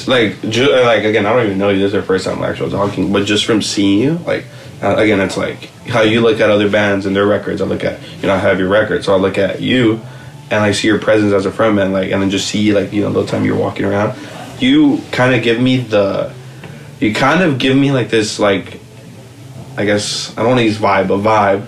Like 0.06 0.40
ju- 0.48 0.72
like 0.82 1.04
again, 1.04 1.26
I 1.26 1.32
don't 1.32 1.46
even 1.46 1.58
know 1.58 1.68
you. 1.68 1.78
This 1.78 1.86
is 1.86 1.92
the 1.92 2.02
first 2.02 2.24
time 2.24 2.40
we're 2.40 2.50
actually 2.50 2.70
talking, 2.70 3.12
but 3.12 3.24
just 3.26 3.44
from 3.44 3.62
seeing 3.62 4.00
you, 4.00 4.12
like 4.26 4.44
uh, 4.82 4.96
again, 4.96 5.20
it's 5.20 5.36
like 5.36 5.64
how 5.88 6.02
you 6.02 6.20
look 6.20 6.40
at 6.40 6.50
other 6.50 6.70
bands 6.70 7.06
and 7.06 7.14
their 7.14 7.26
records. 7.26 7.60
I 7.60 7.64
look 7.64 7.84
at 7.84 8.00
you 8.20 8.26
know 8.26 8.34
I 8.34 8.38
have 8.38 8.58
your 8.58 8.68
record, 8.68 9.04
so 9.04 9.14
I 9.14 9.18
look 9.18 9.38
at 9.38 9.60
you, 9.60 10.00
and 10.50 10.62
I 10.62 10.72
see 10.72 10.88
your 10.88 10.98
presence 10.98 11.32
as 11.32 11.46
a 11.46 11.50
frontman, 11.50 11.92
like 11.92 12.10
and 12.10 12.22
then 12.22 12.30
just 12.30 12.48
see 12.48 12.72
like 12.72 12.92
you 12.92 13.02
know 13.02 13.12
the 13.12 13.26
time 13.26 13.44
you're 13.44 13.56
walking 13.56 13.84
around, 13.84 14.18
you 14.60 15.00
kind 15.12 15.34
of 15.34 15.42
give 15.42 15.60
me 15.60 15.78
the, 15.78 16.34
you 17.00 17.14
kind 17.14 17.42
of 17.42 17.58
give 17.58 17.76
me 17.76 17.92
like 17.92 18.10
this 18.10 18.38
like, 18.38 18.80
I 19.76 19.84
guess 19.84 20.36
I 20.36 20.42
don't 20.42 20.48
want 20.48 20.58
to 20.58 20.64
use 20.64 20.78
vibe, 20.78 21.06
a 21.06 21.22
vibe, 21.22 21.66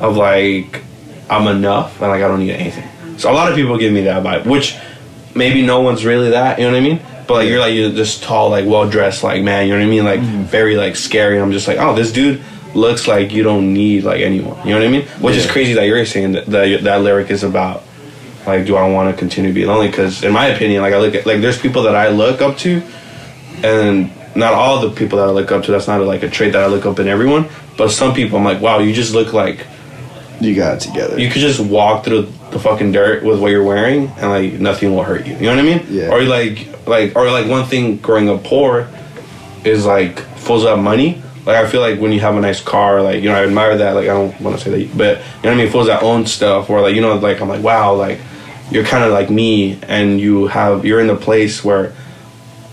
of 0.00 0.16
like 0.16 0.82
I'm 1.30 1.46
enough 1.46 2.00
and 2.00 2.10
like 2.10 2.22
I 2.22 2.28
don't 2.28 2.40
need 2.40 2.50
anything. 2.50 2.88
So 3.18 3.30
a 3.30 3.34
lot 3.34 3.50
of 3.50 3.56
people 3.56 3.78
give 3.78 3.92
me 3.92 4.02
that 4.02 4.22
vibe, 4.22 4.46
which 4.46 4.76
maybe 5.34 5.64
no 5.64 5.80
one's 5.80 6.04
really 6.04 6.30
that. 6.30 6.58
You 6.58 6.64
know 6.64 6.72
what 6.72 6.78
I 6.78 6.80
mean? 6.80 7.00
But 7.26 7.34
like 7.34 7.48
you're 7.48 7.60
like 7.60 7.74
you're 7.74 7.92
just 7.92 8.22
tall, 8.22 8.50
like 8.50 8.66
well 8.66 8.88
dressed, 8.88 9.22
like 9.22 9.42
man. 9.42 9.66
You 9.66 9.74
know 9.74 9.78
what 9.78 9.86
I 9.86 9.90
mean? 9.90 10.04
Like 10.04 10.20
mm-hmm. 10.20 10.42
very 10.44 10.76
like 10.76 10.96
scary. 10.96 11.40
I'm 11.40 11.52
just 11.52 11.68
like, 11.68 11.78
oh, 11.78 11.94
this 11.94 12.12
dude 12.12 12.42
looks 12.74 13.06
like 13.06 13.32
you 13.32 13.42
don't 13.42 13.72
need 13.72 14.04
like 14.04 14.20
anyone. 14.20 14.58
You 14.66 14.74
know 14.74 14.80
what 14.80 14.88
I 14.88 14.90
mean? 14.90 15.06
Which 15.20 15.36
is 15.36 15.50
crazy 15.50 15.74
that 15.74 15.84
you're 15.84 16.04
saying 16.04 16.32
that 16.32 16.46
that, 16.46 16.82
that 16.82 17.02
lyric 17.02 17.30
is 17.30 17.44
about 17.44 17.84
like, 18.46 18.66
do 18.66 18.76
I 18.76 18.88
want 18.88 19.14
to 19.14 19.18
continue 19.18 19.50
to 19.50 19.54
be 19.54 19.64
lonely? 19.64 19.88
Because 19.88 20.24
in 20.24 20.32
my 20.32 20.46
opinion, 20.46 20.82
like 20.82 20.94
I 20.94 20.98
look 20.98 21.14
at 21.14 21.26
like 21.26 21.40
there's 21.40 21.60
people 21.60 21.84
that 21.84 21.94
I 21.94 22.08
look 22.08 22.40
up 22.40 22.58
to, 22.58 22.82
and 23.62 24.10
not 24.34 24.54
all 24.54 24.80
the 24.80 24.90
people 24.90 25.18
that 25.18 25.28
I 25.28 25.30
look 25.30 25.52
up 25.52 25.64
to. 25.64 25.72
That's 25.72 25.86
not 25.88 26.00
like 26.02 26.22
a 26.22 26.28
trait 26.30 26.52
that 26.52 26.62
I 26.62 26.66
look 26.66 26.86
up 26.86 26.98
in 26.98 27.08
everyone. 27.08 27.48
But 27.76 27.90
some 27.90 28.14
people, 28.14 28.38
I'm 28.38 28.44
like, 28.44 28.60
wow, 28.60 28.78
you 28.78 28.92
just 28.92 29.14
look 29.14 29.32
like 29.32 29.66
You 30.40 30.54
got 30.54 30.76
it 30.76 30.80
together. 30.80 31.18
you 31.18 31.30
could 31.30 31.40
just 31.40 31.60
walk 31.60 32.04
through 32.04 32.28
the 32.50 32.58
fucking 32.58 32.92
dirt 32.92 33.22
with 33.24 33.40
what 33.40 33.50
you're 33.50 33.64
wearing 33.64 34.08
and 34.18 34.28
like 34.30 34.52
nothing 34.60 34.94
will 34.94 35.02
hurt 35.02 35.26
you. 35.26 35.34
You 35.34 35.42
know 35.42 35.50
what 35.56 35.58
I 35.58 35.62
mean? 35.62 35.86
Yeah. 35.88 36.10
Or 36.10 36.22
like 36.22 36.68
like 36.86 37.16
or 37.16 37.30
like 37.30 37.48
one 37.48 37.64
thing 37.66 37.96
growing 37.98 38.28
up 38.28 38.44
poor 38.44 38.88
is 39.64 39.86
like 39.86 40.18
fools 40.36 40.64
have 40.64 40.78
money. 40.78 41.22
Like 41.46 41.56
I 41.56 41.66
feel 41.68 41.80
like 41.80 41.98
when 41.98 42.12
you 42.12 42.20
have 42.20 42.36
a 42.36 42.40
nice 42.40 42.60
car, 42.60 43.00
like 43.02 43.22
you 43.22 43.28
know, 43.30 43.36
I 43.36 43.44
admire 43.44 43.76
that. 43.78 43.92
Like 43.94 44.04
I 44.04 44.12
don't 44.12 44.38
want 44.40 44.58
to 44.58 44.62
say 44.62 44.70
that, 44.84 44.96
but 44.98 45.18
you 45.18 45.22
know 45.22 45.50
what 45.50 45.52
I 45.52 45.54
mean. 45.56 45.70
Fools 45.70 45.86
that 45.86 46.02
own 46.02 46.26
stuff, 46.26 46.68
or 46.70 46.80
like 46.82 46.94
you 46.94 47.00
know, 47.00 47.16
like 47.16 47.40
I'm 47.40 47.48
like 47.48 47.62
wow, 47.62 47.94
like 47.94 48.18
you're 48.70 48.84
kind 48.84 49.02
of 49.04 49.12
like 49.12 49.30
me, 49.30 49.78
and 49.88 50.20
you 50.20 50.46
have 50.48 50.84
you're 50.84 51.00
in 51.00 51.06
the 51.06 51.16
place 51.16 51.64
where 51.64 51.94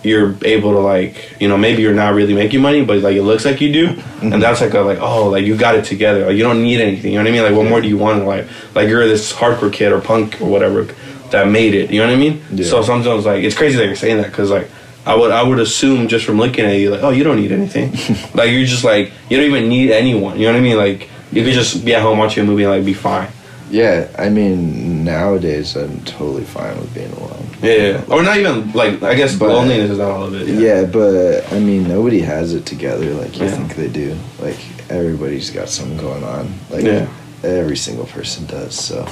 you're 0.04 0.36
able 0.44 0.72
to 0.72 0.80
like 0.80 1.36
you 1.40 1.48
know 1.48 1.58
maybe 1.58 1.82
you're 1.82 1.94
not 1.94 2.14
really 2.14 2.34
making 2.34 2.62
money, 2.62 2.84
but 2.84 3.00
like 3.00 3.16
it 3.16 3.24
looks 3.24 3.46
like 3.46 3.62
you 3.62 3.72
do, 3.72 3.88
and 3.88 3.98
mm-hmm. 3.98 4.40
that's 4.40 4.62
like 4.62 4.74
a 4.74 4.80
like 4.80 5.00
oh 5.00 5.30
like 5.30 5.46
you 5.46 5.58
got 5.58 5.76
it 5.76 5.86
together. 5.86 6.26
Like 6.28 6.36
you 6.36 6.44
don't 6.44 6.62
need 6.62 6.82
anything. 6.82 7.12
You 7.12 7.18
know 7.18 7.24
what 7.24 7.30
I 7.30 7.34
mean? 7.34 7.44
Like 7.44 7.56
what 7.56 7.70
more 7.70 7.82
do 7.82 7.88
you 7.88 7.98
want 7.98 8.20
in 8.20 8.26
life? 8.26 8.76
Like 8.76 8.90
you're 8.90 9.08
this 9.08 9.34
hardcore 9.34 9.72
kid 9.72 9.92
or 9.92 10.02
punk 10.02 10.42
or 10.42 10.50
whatever 10.50 10.84
that 11.32 11.48
made 11.48 11.74
it. 11.74 11.92
You 11.92 12.02
know 12.02 12.08
what 12.08 12.16
I 12.16 12.20
mean? 12.20 12.42
Yeah. 12.52 12.66
So 12.66 12.82
sometimes 12.82 13.26
like 13.26 13.44
it's 13.44 13.56
crazy 13.56 13.78
that 13.78 13.86
you're 13.86 13.96
saying 13.96 14.18
that 14.18 14.28
because 14.28 14.50
like 14.50 14.70
I 15.06 15.16
would 15.16 15.32
I 15.32 15.44
would 15.44 15.60
assume 15.60 16.08
just 16.08 16.26
from 16.26 16.38
looking 16.38 16.66
at 16.66 16.74
you 16.74 16.92
like 16.92 17.04
oh 17.04 17.10
you 17.10 17.24
don't 17.24 17.38
need 17.38 17.52
anything 17.52 17.92
like 18.34 18.52
you're 18.52 18.66
just 18.66 18.84
like 18.84 19.12
you 19.30 19.38
don't 19.38 19.46
even 19.46 19.70
need 19.70 19.92
anyone 19.92 20.38
you 20.38 20.46
know 20.46 20.54
what 20.54 20.60
I 20.60 20.62
mean 20.62 20.78
like 20.78 21.10
you 21.32 21.44
could 21.44 21.54
just 21.54 21.86
be 21.86 21.94
at 21.94 22.02
home 22.02 22.18
watching 22.18 22.44
a 22.44 22.48
movie 22.48 22.64
and 22.64 22.72
like 22.72 22.86
be 22.86 22.94
fine. 22.94 23.30
Yeah, 23.70 24.10
I 24.18 24.30
mean 24.30 25.04
nowadays 25.04 25.76
I'm 25.76 26.04
totally 26.04 26.44
fine 26.44 26.78
with 26.80 26.94
being 26.94 27.12
alone. 27.14 27.49
Yeah, 27.62 27.74
yeah. 27.74 28.04
or 28.08 28.24
not 28.24 28.38
even 28.38 28.72
like 28.74 29.04
I 29.04 29.16
guess 29.16 29.36
But- 29.36 29.50
loneliness 29.50 29.92
is 29.92 29.98
not 29.98 30.12
all 30.12 30.24
of 30.26 30.34
it. 30.36 30.48
Yeah. 30.48 30.84
but 30.86 31.52
I 31.52 31.60
mean 31.60 31.88
nobody 31.88 32.20
has 32.22 32.54
it 32.54 32.66
together 32.66 33.14
like 33.16 33.38
you 33.38 33.46
Yeah. 33.46 33.52
think 33.52 33.76
they 33.76 33.88
do. 33.90 34.16
Like 34.40 34.58
everybody's 34.90 35.50
got 35.50 35.70
something 35.70 35.98
going 35.98 36.24
on. 36.24 36.54
Like 36.70 36.84
Yeah. 36.86 37.08
every 37.44 37.78
single 37.78 38.06
person 38.06 38.46
does. 38.46 38.76
So 38.76 39.06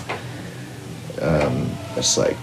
um, 1.21 1.69
it's 1.95 2.17
like 2.17 2.37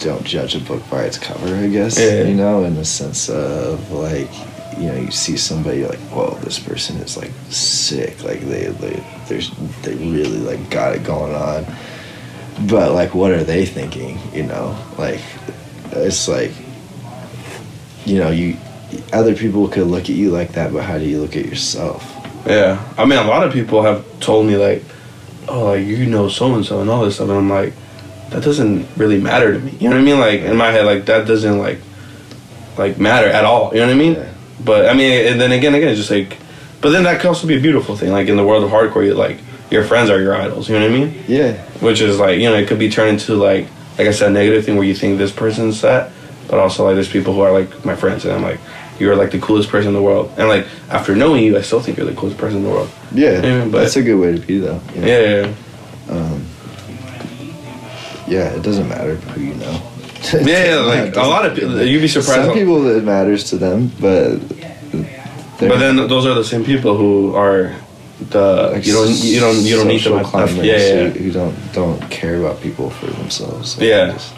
don't 0.00 0.24
judge 0.24 0.54
a 0.54 0.60
book 0.60 0.82
by 0.90 1.04
its 1.04 1.18
cover. 1.18 1.54
I 1.54 1.68
guess 1.68 1.98
Yeah. 1.98 2.24
you 2.24 2.34
know 2.34 2.64
in 2.64 2.74
the 2.76 2.84
sense 2.84 3.28
of 3.30 3.90
like 3.92 4.30
you 4.78 4.88
know 4.88 4.96
you 4.96 5.10
see 5.10 5.36
somebody 5.38 5.78
you're 5.78 5.88
like 5.88 5.98
whoa 6.12 6.36
this 6.42 6.58
person 6.58 6.96
is 6.98 7.16
like 7.16 7.30
sick 7.48 8.22
like 8.22 8.40
they 8.42 8.66
they 8.66 9.02
there's 9.28 9.50
they 9.82 9.94
really 9.94 10.38
like 10.38 10.68
got 10.68 10.94
it 10.94 11.02
going 11.02 11.34
on 11.34 11.64
but 12.60 12.92
like 12.92 13.14
what 13.14 13.30
are 13.32 13.44
they 13.44 13.66
thinking 13.66 14.18
you 14.32 14.42
know 14.42 14.76
like 14.96 15.20
it's 15.92 16.26
like 16.28 16.52
you 18.04 18.18
know 18.18 18.30
you 18.30 18.56
other 19.12 19.34
people 19.34 19.68
could 19.68 19.86
look 19.86 20.04
at 20.04 20.16
you 20.16 20.30
like 20.30 20.52
that 20.52 20.72
but 20.72 20.82
how 20.84 20.96
do 20.98 21.04
you 21.04 21.20
look 21.20 21.36
at 21.36 21.44
yourself 21.44 22.14
Yeah, 22.46 22.78
I 22.96 23.04
mean, 23.04 23.18
a 23.18 23.26
lot 23.26 23.42
of 23.44 23.52
people 23.52 23.82
have 23.82 24.04
told 24.20 24.46
me 24.46 24.56
like, 24.56 24.84
"Oh, 25.48 25.64
like 25.74 25.84
you 25.84 26.06
know 26.06 26.28
so 26.28 26.54
and 26.54 26.64
so 26.64 26.80
and 26.80 26.88
all 26.88 27.04
this 27.04 27.16
stuff," 27.16 27.28
and 27.28 27.38
I'm 27.38 27.50
like, 27.50 27.74
that 28.30 28.44
doesn't 28.44 28.86
really 28.96 29.20
matter 29.20 29.52
to 29.52 29.58
me. 29.58 29.72
You 29.80 29.90
know 29.90 29.96
what 29.96 30.02
I 30.02 30.04
mean? 30.04 30.20
Like 30.20 30.40
in 30.42 30.56
my 30.56 30.70
head, 30.70 30.86
like 30.86 31.06
that 31.06 31.26
doesn't 31.26 31.58
like, 31.58 31.80
like 32.78 32.98
matter 32.98 33.26
at 33.26 33.44
all. 33.44 33.74
You 33.74 33.80
know 33.80 33.86
what 33.88 33.94
I 33.94 33.98
mean? 33.98 34.14
Yeah. 34.14 34.32
But 34.64 34.86
I 34.88 34.94
mean, 34.94 35.26
and 35.26 35.40
then 35.40 35.50
again, 35.50 35.74
again, 35.74 35.88
it's 35.88 35.98
just 35.98 36.10
like, 36.12 36.38
but 36.80 36.90
then 36.90 37.02
that 37.02 37.20
could 37.20 37.26
also 37.28 37.48
be 37.48 37.56
a 37.56 37.60
beautiful 37.60 37.96
thing. 37.96 38.12
Like 38.12 38.28
in 38.28 38.36
the 38.36 38.46
world 38.46 38.62
of 38.62 38.70
hardcore, 38.70 39.04
you 39.04 39.14
like 39.14 39.38
your 39.70 39.84
friends 39.84 40.10
are 40.10 40.20
your 40.20 40.34
idols. 40.34 40.68
You 40.68 40.78
know 40.78 40.86
what 40.88 40.94
I 40.96 40.98
mean? 41.04 41.24
yeah 41.28 41.52
Which 41.80 42.00
is 42.00 42.18
like, 42.18 42.38
you 42.38 42.48
know, 42.48 42.54
it 42.56 42.68
could 42.68 42.78
be 42.78 42.90
turned 42.90 43.10
into 43.10 43.34
like, 43.34 43.66
like 43.98 44.06
I 44.08 44.12
said, 44.12 44.28
a 44.30 44.32
negative 44.32 44.64
thing 44.64 44.76
where 44.76 44.86
you 44.86 44.94
think 44.94 45.18
this 45.18 45.32
person's 45.32 45.80
that, 45.82 46.12
but 46.48 46.58
also 46.58 46.84
like 46.84 46.94
there's 46.94 47.08
people 47.10 47.32
who 47.34 47.40
are 47.40 47.52
like 47.52 47.84
my 47.84 47.96
friends, 47.96 48.24
and 48.24 48.34
I'm 48.34 48.42
like, 48.42 48.60
you're 48.98 49.16
like 49.16 49.30
the 49.30 49.38
coolest 49.40 49.68
person 49.68 49.88
in 49.88 49.94
the 49.94 50.02
world, 50.02 50.32
and 50.38 50.48
like 50.48 50.66
after 50.90 51.14
knowing 51.16 51.42
you, 51.44 51.56
I 51.58 51.62
still 51.62 51.80
think 51.80 51.96
you're 51.98 52.06
the 52.06 52.14
coolest 52.14 52.38
person 52.38 52.58
in 52.58 52.64
the 52.64 52.70
world. 52.70 52.90
yeah, 53.12 53.42
Yeah, 53.42 53.64
but- 53.64 53.80
that's 53.80 53.96
a 53.96 54.02
good 54.02 54.16
way 54.20 54.32
to 54.32 54.40
be 54.46 54.58
though 54.58 54.80
you 54.94 55.00
know? 55.00 55.06
Yeah, 55.06 55.20
yeah, 55.20 55.54
yeah. 56.08 56.14
um, 56.14 56.46
yeah 58.28 58.48
it 58.54 58.62
doesn't 58.62 58.88
matter 58.88 59.14
who 59.16 59.40
you 59.40 59.54
know 59.54 59.82
Yeah, 60.32 60.64
yeah, 60.66 60.76
like 60.76 61.16
a 61.16 61.20
lot 61.20 61.46
of 61.46 61.54
people, 61.54 61.80
you'd 61.82 62.00
be 62.00 62.08
surprised. 62.08 62.44
some 62.46 62.52
people 62.54 62.86
it 62.88 63.04
matters 63.04 63.44
to 63.50 63.56
them 63.56 63.90
but 64.00 64.38
but 65.58 65.78
then 65.78 65.96
those 65.96 66.26
are 66.26 66.34
the 66.34 66.44
same 66.44 66.64
people 66.64 66.96
who 66.96 67.34
are 67.34 67.74
the 68.30 68.70
like 68.72 68.86
you 68.86 68.92
don't 68.94 69.10
you 69.10 69.40
don't 69.40 69.56
you 69.62 69.76
don't 69.76 69.88
need 69.88 70.00
them. 70.02 70.18
social 70.18 70.24
climbers 70.24 70.56
Yeah, 70.64 70.76
yeah, 70.76 71.08
Who, 71.10 71.18
who 71.24 71.30
don't 71.32 71.72
don't 71.74 72.10
care 72.10 72.36
about 72.36 72.60
people 72.62 72.90
for 72.90 73.06
themselves 73.06 73.76
Like, 73.76 73.86
Yeah. 73.88 74.12
just- 74.12 74.32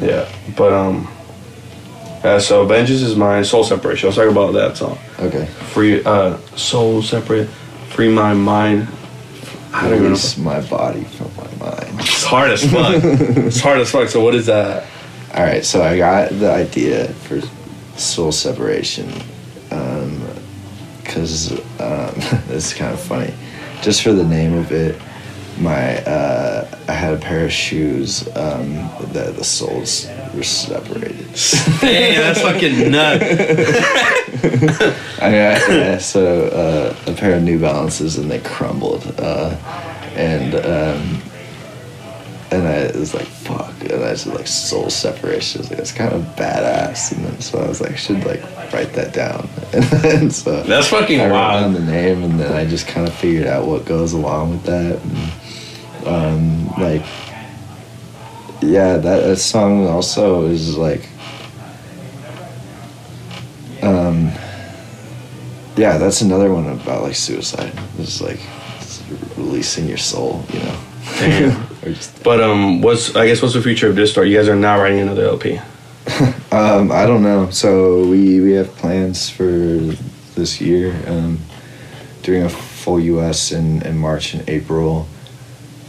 yeah. 0.00 0.28
But 0.56 0.72
um, 0.72 1.08
yeah. 2.24 2.38
So 2.38 2.64
vengeance 2.66 3.00
is 3.02 3.16
mine. 3.16 3.44
Soul 3.44 3.64
separation. 3.64 4.08
Let's 4.08 4.16
talk 4.18 4.30
about 4.30 4.52
that 4.52 4.76
song. 4.76 4.98
okay 5.18 5.46
Free 5.72 6.02
uh, 6.04 6.36
soul 6.56 7.02
separate. 7.02 7.48
Free 7.90 8.08
my 8.12 8.34
mind. 8.34 8.88
I 9.72 9.88
don't 9.90 10.02
release 10.02 10.36
my 10.38 10.60
body 10.62 11.04
from 11.04 11.30
my 11.36 11.66
mind 11.66 12.00
It's 12.00 12.24
hard 12.24 12.50
as 12.50 12.62
fuck. 12.70 12.94
it's 13.04 13.60
hard 13.60 13.78
as 13.80 13.90
fuck. 13.90 14.08
So 14.08 14.22
what 14.24 14.34
is 14.34 14.46
that? 14.46 14.84
All 15.34 15.42
right, 15.44 15.62
so 15.64 15.82
I 15.82 15.98
got 15.98 16.30
the 16.30 16.50
idea 16.50 17.08
for 17.08 17.40
soul 17.98 18.32
separation 18.32 19.12
because 21.16 21.52
um, 21.80 22.12
it's 22.54 22.74
kind 22.74 22.92
of 22.92 23.00
funny. 23.00 23.32
Just 23.82 24.02
for 24.02 24.12
the 24.12 24.24
name 24.24 24.52
of 24.54 24.70
it, 24.70 25.00
my 25.58 26.02
uh, 26.04 26.68
I 26.88 26.92
had 26.92 27.14
a 27.14 27.16
pair 27.16 27.46
of 27.46 27.52
shoes 27.52 28.26
um, 28.36 28.74
that 29.12 29.36
the 29.36 29.44
soles 29.44 30.06
were 30.34 30.42
separated. 30.42 31.26
Damn, 31.80 32.20
that's 32.20 32.42
fucking 32.42 32.90
nuts. 32.90 33.24
I 35.22 35.30
got 35.30 36.02
so 36.02 36.48
uh, 36.48 37.10
a 37.10 37.14
pair 37.14 37.36
of 37.36 37.42
New 37.42 37.58
Balances 37.58 38.18
and 38.18 38.30
they 38.30 38.40
crumbled, 38.40 39.14
uh, 39.18 39.56
and 40.14 40.54
um, 40.54 41.15
and 42.50 42.66
I 42.66 42.96
was 42.98 43.14
like 43.14 43.26
fuck, 43.26 43.72
and 43.82 44.04
I 44.04 44.10
just 44.10 44.26
like 44.26 44.46
soul 44.46 44.90
separation. 44.90 45.60
I 45.60 45.62
was 45.62 45.70
like 45.70 45.78
that's 45.78 45.92
kind 45.92 46.12
of 46.12 46.22
badass, 46.36 47.12
and 47.12 47.24
then 47.24 47.40
so 47.40 47.58
I 47.60 47.68
was 47.68 47.80
like 47.80 47.92
I 47.92 47.96
should 47.96 48.24
like 48.24 48.42
write 48.72 48.92
that 48.94 49.12
down, 49.12 49.48
and 49.72 49.84
then 49.84 50.30
so 50.30 50.62
That's 50.62 50.88
fucking 50.88 51.20
I 51.20 51.24
wrote 51.24 51.32
down 51.32 51.72
wild. 51.72 51.74
the 51.76 51.80
name, 51.92 52.22
and 52.24 52.38
then 52.40 52.52
I 52.52 52.64
just 52.66 52.86
kind 52.86 53.06
of 53.06 53.14
figured 53.14 53.46
out 53.46 53.66
what 53.66 53.84
goes 53.84 54.12
along 54.12 54.50
with 54.50 54.62
that, 54.64 55.00
and 55.02 56.06
um, 56.06 56.66
like 56.80 57.02
yeah, 58.62 58.96
that, 58.96 59.20
that 59.20 59.36
song 59.36 59.86
also 59.86 60.46
is 60.46 60.76
like 60.76 61.08
um 63.82 64.30
yeah 65.76 65.98
that's 65.98 66.22
another 66.22 66.52
one 66.52 66.66
about 66.66 67.02
like 67.02 67.14
suicide 67.14 67.72
it's 67.98 68.20
like 68.22 68.40
it's 68.78 69.02
releasing 69.36 69.86
your 69.86 69.98
soul 69.98 70.42
you 70.52 70.58
know 70.60 70.80
Damn. 71.18 71.66
But 72.22 72.40
um, 72.40 72.80
what's 72.82 73.14
I 73.16 73.26
guess 73.26 73.42
what's 73.42 73.54
the 73.54 73.62
future 73.62 73.88
of 73.88 73.96
this 73.96 74.12
story? 74.12 74.30
You 74.30 74.36
guys 74.36 74.48
are 74.48 74.56
now 74.56 74.80
writing 74.80 75.00
another 75.00 75.24
LP. 75.24 75.60
um 76.52 76.92
i 76.92 77.04
don't 77.04 77.24
know 77.24 77.50
so 77.50 78.06
we 78.06 78.40
we 78.40 78.52
have 78.52 78.68
plans 78.76 79.28
for 79.28 79.48
this 80.36 80.60
year 80.60 80.94
um 81.08 81.36
doing 82.22 82.44
a 82.44 82.48
full 82.48 83.00
us 83.18 83.50
in 83.50 83.82
in 83.82 83.98
march 83.98 84.32
and 84.32 84.48
april 84.48 85.08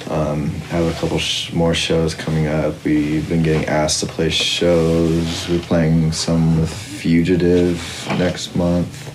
um, 0.09 0.49
have 0.69 0.85
a 0.85 0.93
couple 0.99 1.19
sh- 1.19 1.51
more 1.51 1.73
shows 1.73 2.15
coming 2.15 2.47
up. 2.47 2.81
We've 2.85 3.27
been 3.27 3.43
getting 3.43 3.65
asked 3.65 3.99
to 4.01 4.05
play 4.05 4.29
shows. 4.29 5.49
We're 5.49 5.59
playing 5.59 6.13
some 6.13 6.61
with 6.61 6.73
Fugitive 6.73 8.07
next 8.17 8.55
month. 8.55 9.06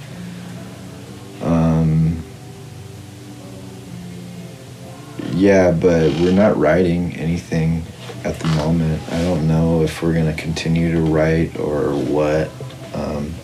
Yeah, 5.42 5.72
but 5.72 6.12
we're 6.20 6.30
not 6.30 6.56
writing 6.56 7.16
anything 7.16 7.82
at 8.22 8.38
the 8.38 8.46
moment. 8.48 9.02
I 9.12 9.20
don't 9.22 9.48
know 9.48 9.82
if 9.82 10.00
we're 10.00 10.14
gonna 10.14 10.34
continue 10.34 10.92
to 10.92 11.00
write 11.00 11.58
or 11.58 11.90
what. 11.96 12.48
Um, 12.94 13.34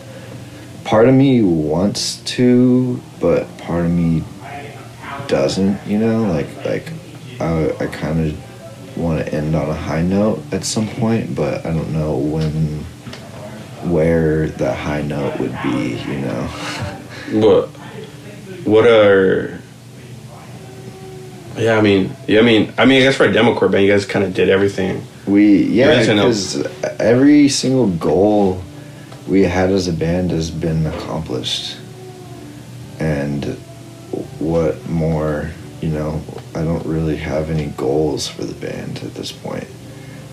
part 0.85 1.09
of 1.09 1.15
me 1.17 1.43
wants 1.43 2.19
to, 2.37 3.03
but 3.19 3.49
part 3.59 3.85
of 3.85 3.91
me 3.91 4.23
doesn't. 5.27 5.85
You 5.89 5.99
know, 5.99 6.23
like 6.23 6.65
like 6.65 6.93
I 7.41 7.75
I 7.81 7.87
kind 7.89 8.31
of 8.31 8.97
want 8.97 9.27
to 9.27 9.35
end 9.35 9.57
on 9.57 9.69
a 9.69 9.75
high 9.75 10.03
note 10.03 10.41
at 10.53 10.65
some 10.65 10.87
point, 10.87 11.35
but 11.35 11.67
I 11.67 11.73
don't 11.73 11.93
know 11.93 12.17
when, 12.17 12.85
where 13.91 14.51
that 14.51 14.77
high 14.77 15.03
note 15.03 15.41
would 15.41 15.59
be. 15.65 15.99
You 16.07 16.21
know. 16.21 16.49
What? 17.29 17.69
What 18.65 18.87
are? 18.87 19.58
Yeah, 21.59 21.77
I 21.77 21.81
mean, 21.81 22.15
yeah, 22.27 22.41
I 22.41 22.43
mean, 22.43 22.73
I 22.79 22.85
mean, 22.85 22.99
I 23.03 23.05
guess 23.05 23.17
for 23.17 23.25
a 23.27 23.33
demo 23.33 23.55
core 23.55 23.69
band, 23.69 23.85
you 23.85 23.91
guys 23.91 24.07
kind 24.07 24.25
of 24.25 24.33
did 24.35 24.49
everything. 24.49 25.03
We 25.27 25.65
yeah, 25.65 25.89
Right, 25.89 26.07
so 26.07 26.15
no. 26.15 26.23
because 26.23 26.67
every 27.01 27.49
single 27.49 27.89
goal 27.89 28.63
we 29.27 29.43
had 29.43 29.71
as 29.71 29.89
a 29.89 29.93
band 29.93 30.31
has 30.31 30.51
been 30.51 30.87
accomplished, 30.87 31.77
and 33.01 33.45
what 34.39 34.89
more? 34.89 35.51
You 35.81 35.91
know, 35.91 36.21
I 36.55 36.63
don't 36.63 36.85
really 36.87 37.17
have 37.17 37.51
any 37.51 37.67
goals 37.77 38.27
for 38.27 38.45
the 38.45 38.55
band 38.55 38.99
at 39.05 39.15
this 39.15 39.31
point 39.31 39.67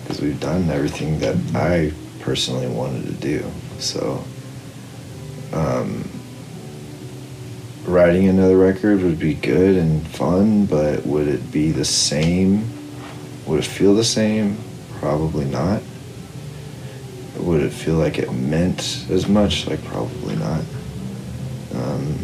because 0.03 0.21
we've 0.21 0.39
done 0.39 0.69
everything 0.69 1.19
that 1.19 1.35
I 1.53 1.91
personally 2.19 2.67
wanted 2.67 3.05
to 3.05 3.13
do. 3.13 3.45
So, 3.79 4.23
um, 5.53 6.07
writing 7.85 8.27
another 8.27 8.57
record 8.57 9.01
would 9.01 9.19
be 9.19 9.33
good 9.33 9.77
and 9.77 10.05
fun, 10.07 10.65
but 10.65 11.05
would 11.05 11.27
it 11.27 11.51
be 11.51 11.71
the 11.71 11.85
same? 11.85 12.69
Would 13.45 13.59
it 13.59 13.65
feel 13.65 13.95
the 13.95 14.03
same? 14.03 14.57
Probably 14.99 15.45
not. 15.45 15.81
Would 17.37 17.61
it 17.61 17.71
feel 17.71 17.95
like 17.95 18.17
it 18.17 18.31
meant 18.31 19.05
as 19.09 19.27
much? 19.27 19.67
Like, 19.67 19.83
probably 19.85 20.35
not. 20.35 20.61
Um, 21.73 22.17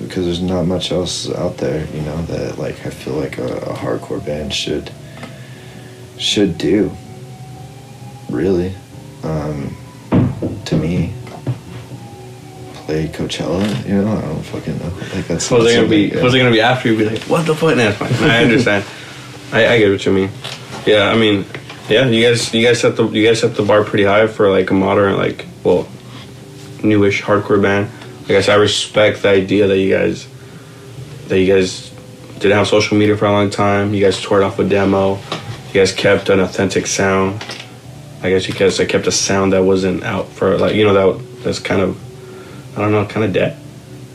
because 0.00 0.24
there's 0.24 0.42
not 0.42 0.64
much 0.64 0.92
else 0.92 1.30
out 1.30 1.56
there, 1.58 1.86
you 1.94 2.02
know, 2.02 2.22
that 2.22 2.58
like 2.58 2.86
I 2.86 2.90
feel 2.90 3.14
like 3.14 3.38
a, 3.38 3.46
a 3.46 3.74
hardcore 3.74 4.24
band 4.24 4.52
should 4.52 4.90
should 6.18 6.58
do. 6.58 6.90
Really, 8.28 8.74
um, 9.22 9.76
play 13.08 13.26
Coachella. 13.26 13.88
You 13.88 14.02
know, 14.02 14.16
I 14.16 14.20
don't 14.20 14.42
fucking 14.42 14.78
know. 14.78 14.92
Like 15.14 15.26
that's. 15.26 15.50
Was 15.50 15.70
it 15.70 15.76
gonna 15.76 15.88
be? 15.88 16.08
something- 16.08 16.24
Was 16.24 16.34
it 16.34 16.38
gonna 16.38 16.50
be 16.50 16.60
after 16.60 16.90
you? 16.92 16.98
Be 16.98 17.04
like, 17.10 17.22
what 17.24 17.46
the 17.46 17.54
fuck? 17.54 17.76
Nah, 17.76 17.88
it's 17.88 17.98
fine. 17.98 18.30
I 18.30 18.42
understand. 18.44 18.84
I, 19.52 19.66
I 19.74 19.78
get 19.78 19.90
what 19.90 20.04
you 20.06 20.12
mean. 20.12 20.30
Yeah, 20.86 21.10
I 21.10 21.16
mean, 21.16 21.44
yeah, 21.88 22.06
you 22.08 22.26
guys, 22.26 22.52
you 22.54 22.66
guys 22.66 22.80
set 22.80 22.96
the, 22.96 23.06
you 23.08 23.26
guys 23.26 23.40
set 23.40 23.54
the 23.54 23.62
bar 23.62 23.84
pretty 23.84 24.04
high 24.04 24.26
for 24.26 24.50
like 24.50 24.70
a 24.70 24.74
modern, 24.74 25.16
like, 25.16 25.46
well, 25.62 25.86
newish 26.82 27.22
hardcore 27.22 27.60
band. 27.60 27.90
I 28.24 28.28
guess 28.28 28.48
I 28.48 28.54
respect 28.54 29.22
the 29.22 29.28
idea 29.28 29.66
that 29.66 29.78
you 29.78 29.90
guys, 29.94 30.26
that 31.28 31.38
you 31.38 31.52
guys 31.52 31.90
didn't 32.38 32.52
have 32.56 32.66
social 32.66 32.96
media 32.96 33.16
for 33.16 33.26
a 33.26 33.32
long 33.32 33.50
time. 33.50 33.92
You 33.94 34.02
guys 34.02 34.20
toured 34.20 34.42
off 34.42 34.58
a 34.58 34.64
demo. 34.64 35.16
You 35.68 35.74
guys 35.74 35.92
kept 35.92 36.28
an 36.30 36.40
authentic 36.40 36.86
sound. 36.86 37.44
I 38.22 38.30
guess 38.30 38.48
you 38.48 38.54
guys 38.54 38.78
kept 38.78 39.06
a 39.06 39.12
sound 39.12 39.52
that 39.52 39.62
wasn't 39.64 40.02
out 40.04 40.28
for 40.28 40.56
like 40.56 40.74
you 40.76 40.84
know 40.84 40.94
that 41.14 41.42
that's 41.42 41.58
kind 41.58 41.82
of 41.82 41.98
I 42.76 42.80
don't 42.80 42.92
know 42.92 43.04
kind 43.06 43.24
of 43.24 43.32
dead. 43.32 43.58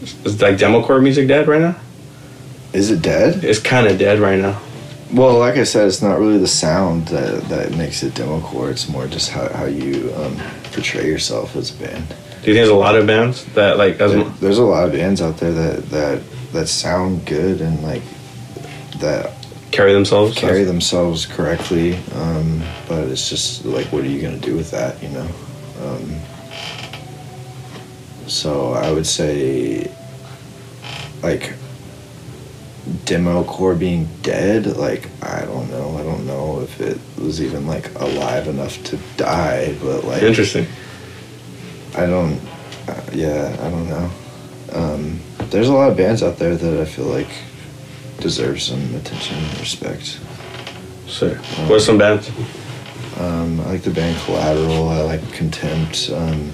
Is 0.01 0.41
like 0.41 0.57
democore 0.57 1.01
music 1.01 1.27
dead 1.27 1.47
right 1.47 1.61
now? 1.61 1.75
Is 2.73 2.91
it 2.91 3.01
dead? 3.01 3.43
It's 3.43 3.59
kind 3.59 3.87
of 3.87 3.97
dead 3.97 4.19
right 4.19 4.39
now. 4.39 4.59
Well, 5.13 5.37
like 5.39 5.55
I 5.55 5.63
said, 5.63 5.87
it's 5.87 6.01
not 6.01 6.19
really 6.19 6.37
the 6.37 6.47
sound 6.47 7.07
that, 7.07 7.43
that 7.49 7.71
makes 7.77 8.03
it 8.03 8.13
democore. 8.13 8.69
It's 8.71 8.89
more 8.89 9.07
just 9.07 9.29
how, 9.31 9.47
how 9.53 9.65
you 9.65 10.13
um, 10.15 10.35
portray 10.73 11.07
yourself 11.07 11.55
as 11.55 11.71
a 11.71 11.83
band. 11.83 12.07
Do 12.09 12.13
you 12.13 12.53
think 12.53 12.55
there's 12.55 12.69
a 12.69 12.75
lot 12.75 12.95
of 12.95 13.07
bands 13.07 13.45
that 13.55 13.77
like 13.77 13.99
as 13.99 14.11
There- 14.13 14.23
there's 14.41 14.57
a 14.57 14.63
lot 14.63 14.85
of 14.85 14.91
bands 14.91 15.21
out 15.21 15.37
there 15.37 15.51
that, 15.53 15.89
that 15.89 16.21
that 16.53 16.67
sound 16.67 17.25
good 17.25 17.59
and 17.61 17.81
like 17.83 18.01
that 18.99 19.31
carry 19.71 19.93
themselves? 19.93 20.37
carry 20.37 20.63
themselves 20.63 21.25
correctly. 21.25 21.97
Um, 22.15 22.61
but 22.87 23.07
it's 23.07 23.29
just 23.29 23.65
like, 23.65 23.87
what 23.87 24.03
are 24.03 24.07
you 24.07 24.21
gonna 24.21 24.37
do 24.39 24.55
with 24.55 24.71
that? 24.71 25.01
You 25.01 25.09
know. 25.09 25.27
Um, 25.83 26.15
so 28.27 28.73
I 28.73 28.91
would 28.91 29.07
say, 29.07 29.91
like, 31.21 31.53
demo 33.05 33.43
core 33.43 33.75
being 33.75 34.07
dead. 34.21 34.65
Like 34.65 35.09
I 35.21 35.41
don't 35.41 35.69
know. 35.69 35.97
I 35.97 36.03
don't 36.03 36.25
know 36.25 36.61
if 36.61 36.79
it 36.79 36.99
was 37.17 37.41
even 37.41 37.67
like 37.67 37.93
alive 37.99 38.47
enough 38.47 38.81
to 38.85 38.97
die. 39.17 39.75
But 39.81 40.03
like, 40.03 40.23
Interesting. 40.23 40.67
I 41.95 42.05
don't. 42.05 42.39
Uh, 42.87 43.01
yeah, 43.13 43.55
I 43.59 43.69
don't 43.69 43.89
know. 43.89 44.09
Um, 44.71 45.19
there's 45.49 45.67
a 45.67 45.73
lot 45.73 45.89
of 45.89 45.97
bands 45.97 46.23
out 46.23 46.37
there 46.37 46.55
that 46.55 46.81
I 46.81 46.85
feel 46.85 47.05
like 47.05 47.29
deserve 48.19 48.61
some 48.61 48.95
attention 48.95 49.37
and 49.37 49.59
respect. 49.59 50.19
So, 51.07 51.33
what's 51.67 51.85
some 51.85 51.97
bands? 51.97 52.29
Um, 53.17 53.59
I 53.61 53.71
like 53.71 53.81
the 53.81 53.91
band 53.91 54.17
Collateral. 54.21 54.89
I 54.89 55.01
like 55.01 55.33
Contempt. 55.33 56.11
Um, 56.13 56.51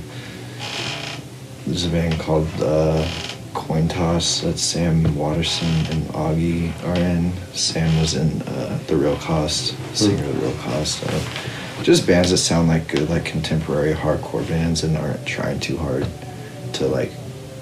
there's 1.66 1.86
a 1.86 1.90
band 1.90 2.20
called 2.20 2.48
uh, 2.60 3.08
Coin 3.54 3.88
Toss 3.88 4.42
that 4.42 4.58
Sam 4.58 5.16
Watterson 5.16 5.68
and 5.92 6.04
Augie 6.10 6.74
are 6.86 6.96
in. 6.96 7.32
Sam 7.54 8.00
was 8.00 8.16
in 8.16 8.42
uh, 8.44 8.80
The 8.88 8.96
Real 8.96 9.16
Cost, 9.18 9.76
singer 9.96 10.24
of 10.24 10.36
The 10.36 10.48
Real 10.48 10.58
Cost. 10.58 11.06
Uh, 11.08 11.84
just 11.84 12.08
bands 12.08 12.32
that 12.32 12.38
sound 12.38 12.68
like 12.68 12.88
good, 12.88 13.10
like 13.10 13.26
contemporary 13.26 13.94
hardcore 13.94 14.48
bands 14.48 14.84
and 14.84 14.98
aren't 14.98 15.26
trying 15.26 15.60
too 15.60 15.78
hard 15.78 16.08
to 16.74 16.88
like 16.88 17.12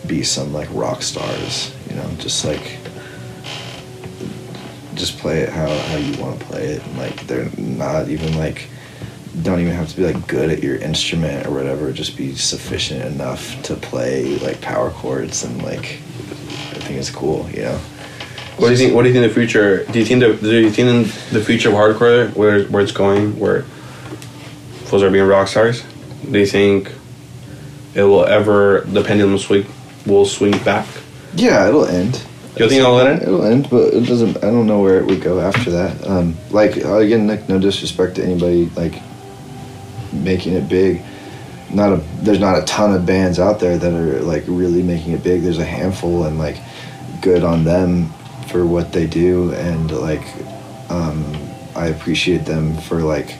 be 0.07 0.23
some 0.23 0.53
like 0.53 0.69
rock 0.71 1.01
stars. 1.01 1.75
You 1.89 1.95
know, 1.95 2.09
just 2.17 2.45
like 2.45 2.79
just 4.95 5.17
play 5.17 5.39
it 5.39 5.49
how, 5.49 5.67
how 5.67 5.97
you 5.97 6.21
want 6.21 6.39
to 6.39 6.45
play 6.45 6.63
it. 6.65 6.85
And, 6.85 6.97
like 6.97 7.27
they're 7.27 7.49
not 7.57 8.09
even 8.09 8.37
like 8.37 8.67
don't 9.43 9.59
even 9.59 9.73
have 9.73 9.89
to 9.89 9.95
be 9.95 10.03
like 10.03 10.27
good 10.27 10.49
at 10.49 10.61
your 10.61 10.75
instrument 10.77 11.47
or 11.47 11.51
whatever. 11.51 11.91
Just 11.91 12.17
be 12.17 12.35
sufficient 12.35 13.03
enough 13.05 13.61
to 13.63 13.75
play 13.75 14.37
like 14.39 14.61
power 14.61 14.91
chords 14.91 15.43
and 15.43 15.61
like 15.63 15.99
I 16.71 16.83
think 16.83 16.99
it's 16.99 17.09
cool. 17.09 17.49
You 17.49 17.63
know. 17.63 17.77
What 18.57 18.67
do 18.67 18.71
you 18.71 18.77
think? 18.77 18.93
What 18.93 19.03
do 19.03 19.07
you 19.09 19.13
think 19.13 19.27
the 19.27 19.33
future? 19.33 19.85
Do 19.85 19.99
you 19.99 20.05
think 20.05 20.19
the 20.19 20.33
do 20.35 20.59
you 20.59 20.69
think 20.69 21.11
the 21.31 21.43
future 21.43 21.69
of 21.69 21.75
hardcore 21.75 22.35
where 22.35 22.65
where 22.65 22.83
it's 22.83 22.91
going 22.91 23.39
where 23.39 23.63
fools 24.85 25.01
are 25.03 25.09
being 25.09 25.27
rock 25.27 25.47
stars? 25.47 25.83
Do 26.29 26.37
you 26.37 26.45
think 26.45 26.91
it 27.95 28.03
will 28.03 28.25
ever 28.25 28.81
the 28.81 29.03
pendulum 29.03 29.37
swing 29.37 29.65
will 30.05 30.25
swing 30.25 30.57
back? 30.63 30.87
Yeah, 31.33 31.67
it'll 31.67 31.85
end. 31.85 32.21
You 32.57 32.67
think 32.67 32.81
it'll 32.81 32.99
end? 32.99 33.21
It'll 33.21 33.45
end, 33.45 33.69
but 33.69 33.93
it 33.93 34.05
doesn't. 34.05 34.37
I 34.37 34.51
don't 34.51 34.67
know 34.67 34.81
where 34.81 34.99
it 34.99 35.05
would 35.05 35.21
go 35.21 35.39
after 35.39 35.71
that. 35.71 36.05
Um, 36.05 36.35
like 36.49 36.75
again, 36.75 37.27
like 37.27 37.47
no 37.47 37.57
disrespect 37.57 38.15
to 38.15 38.23
anybody 38.23 38.65
like 38.75 39.01
making 40.11 40.53
it 40.53 40.67
big. 40.67 41.01
Not 41.69 41.93
a 41.93 41.97
there's 42.21 42.39
not 42.39 42.57
a 42.61 42.65
ton 42.65 42.93
of 42.93 43.05
bands 43.05 43.39
out 43.39 43.59
there 43.59 43.77
that 43.77 43.93
are 43.93 44.19
like 44.21 44.43
really 44.47 44.83
making 44.83 45.13
it 45.13 45.23
big. 45.23 45.41
There's 45.41 45.59
a 45.59 45.65
handful, 45.65 46.25
and 46.25 46.37
like 46.37 46.57
good 47.21 47.43
on 47.43 47.63
them 47.63 48.09
for 48.49 48.65
what 48.65 48.91
they 48.91 49.07
do, 49.07 49.53
and 49.53 49.91
like 49.91 50.23
um, 50.89 51.23
I 51.75 51.87
appreciate 51.87 52.45
them 52.45 52.75
for 52.77 53.01
like 53.01 53.37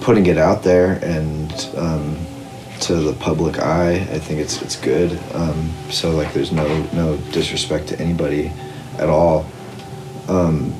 putting 0.00 0.26
it 0.26 0.38
out 0.38 0.62
there 0.62 0.92
and 1.04 1.52
um, 1.76 2.16
to 2.80 2.94
the 2.96 3.12
public 3.12 3.58
eye. 3.58 3.96
I 3.96 4.18
think 4.18 4.40
it's 4.40 4.62
it's 4.62 4.76
good. 4.76 5.18
Um, 5.34 5.70
so 5.90 6.12
like, 6.12 6.32
there's 6.32 6.52
no 6.52 6.66
no 6.92 7.16
disrespect 7.32 7.88
to 7.88 8.00
anybody 8.00 8.50
at 8.98 9.08
all. 9.10 9.44
Um, 10.28 10.74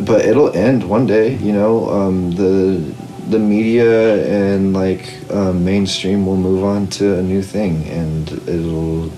but 0.00 0.24
it'll 0.24 0.54
end 0.56 0.88
one 0.88 1.06
day. 1.06 1.36
You 1.36 1.52
know, 1.52 1.90
um, 1.90 2.30
the 2.32 2.94
the 3.28 3.38
media 3.38 4.24
and 4.26 4.72
like 4.72 5.18
um, 5.30 5.64
mainstream 5.64 6.26
will 6.26 6.36
move 6.36 6.64
on 6.64 6.86
to 6.88 7.18
a 7.18 7.22
new 7.22 7.42
thing, 7.42 7.86
and 7.88 8.30
it'll 8.48 9.12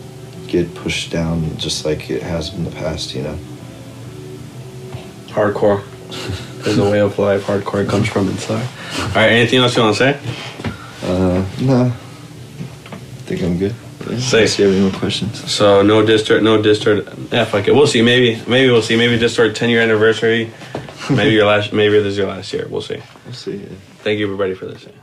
get 0.49 0.75
pushed 0.75 1.11
down 1.13 1.57
just 1.59 1.85
like 1.85 2.11
it 2.11 2.23
has 2.23 2.55
in 2.55 2.65
the 2.65 2.71
past. 2.71 3.15
You 3.15 3.23
know. 3.23 3.39
Hardcore 5.29 5.85
is 6.67 6.79
a 6.79 6.91
way 6.91 7.01
of 7.01 7.19
life. 7.19 7.45
Hardcore 7.45 7.89
comes 7.89 8.09
from 8.09 8.29
inside. 8.29 8.69
All 8.99 9.09
right. 9.15 9.31
Anything 9.33 9.61
else 9.61 9.77
you 9.77 9.83
want 9.83 9.97
to 9.97 10.15
say? 10.15 10.21
Uh, 11.03 11.45
no. 11.61 11.85
I 11.85 12.97
think 13.27 13.43
I'm 13.43 13.59
good. 13.59 13.75
Say. 14.19 14.39
Unless 14.39 14.59
you 14.59 14.65
have 14.65 14.75
any 14.75 14.91
more 14.91 14.99
questions. 14.99 15.51
So 15.51 15.83
no 15.83 16.05
Diztort, 16.05 16.43
no 16.43 16.61
Diztort. 16.61 17.07
Yeah, 17.31 17.45
fuck 17.45 17.69
it. 17.69 17.75
We'll 17.75 17.87
see. 17.87 18.03
Maybe, 18.03 18.43
maybe 18.49 18.71
we'll 18.71 18.83
see. 18.83 18.97
Maybe 18.97 19.17
Diztort 19.19 19.55
ten 19.55 19.71
year 19.71 19.83
anniversary. 19.83 20.51
Maybe 21.17 21.35
your 21.35 21.47
last. 21.47 21.73
Maybe 21.73 21.99
this 21.99 22.13
is 22.13 22.19
your 22.19 22.29
last 22.29 22.53
year. 22.53 22.67
We'll 22.69 22.83
see. 22.83 23.03
We'll 23.25 23.35
see. 23.35 23.59
Thank 24.03 24.19
you 24.19 24.27
everybody 24.27 24.55
for 24.55 24.67
listening. 24.67 24.99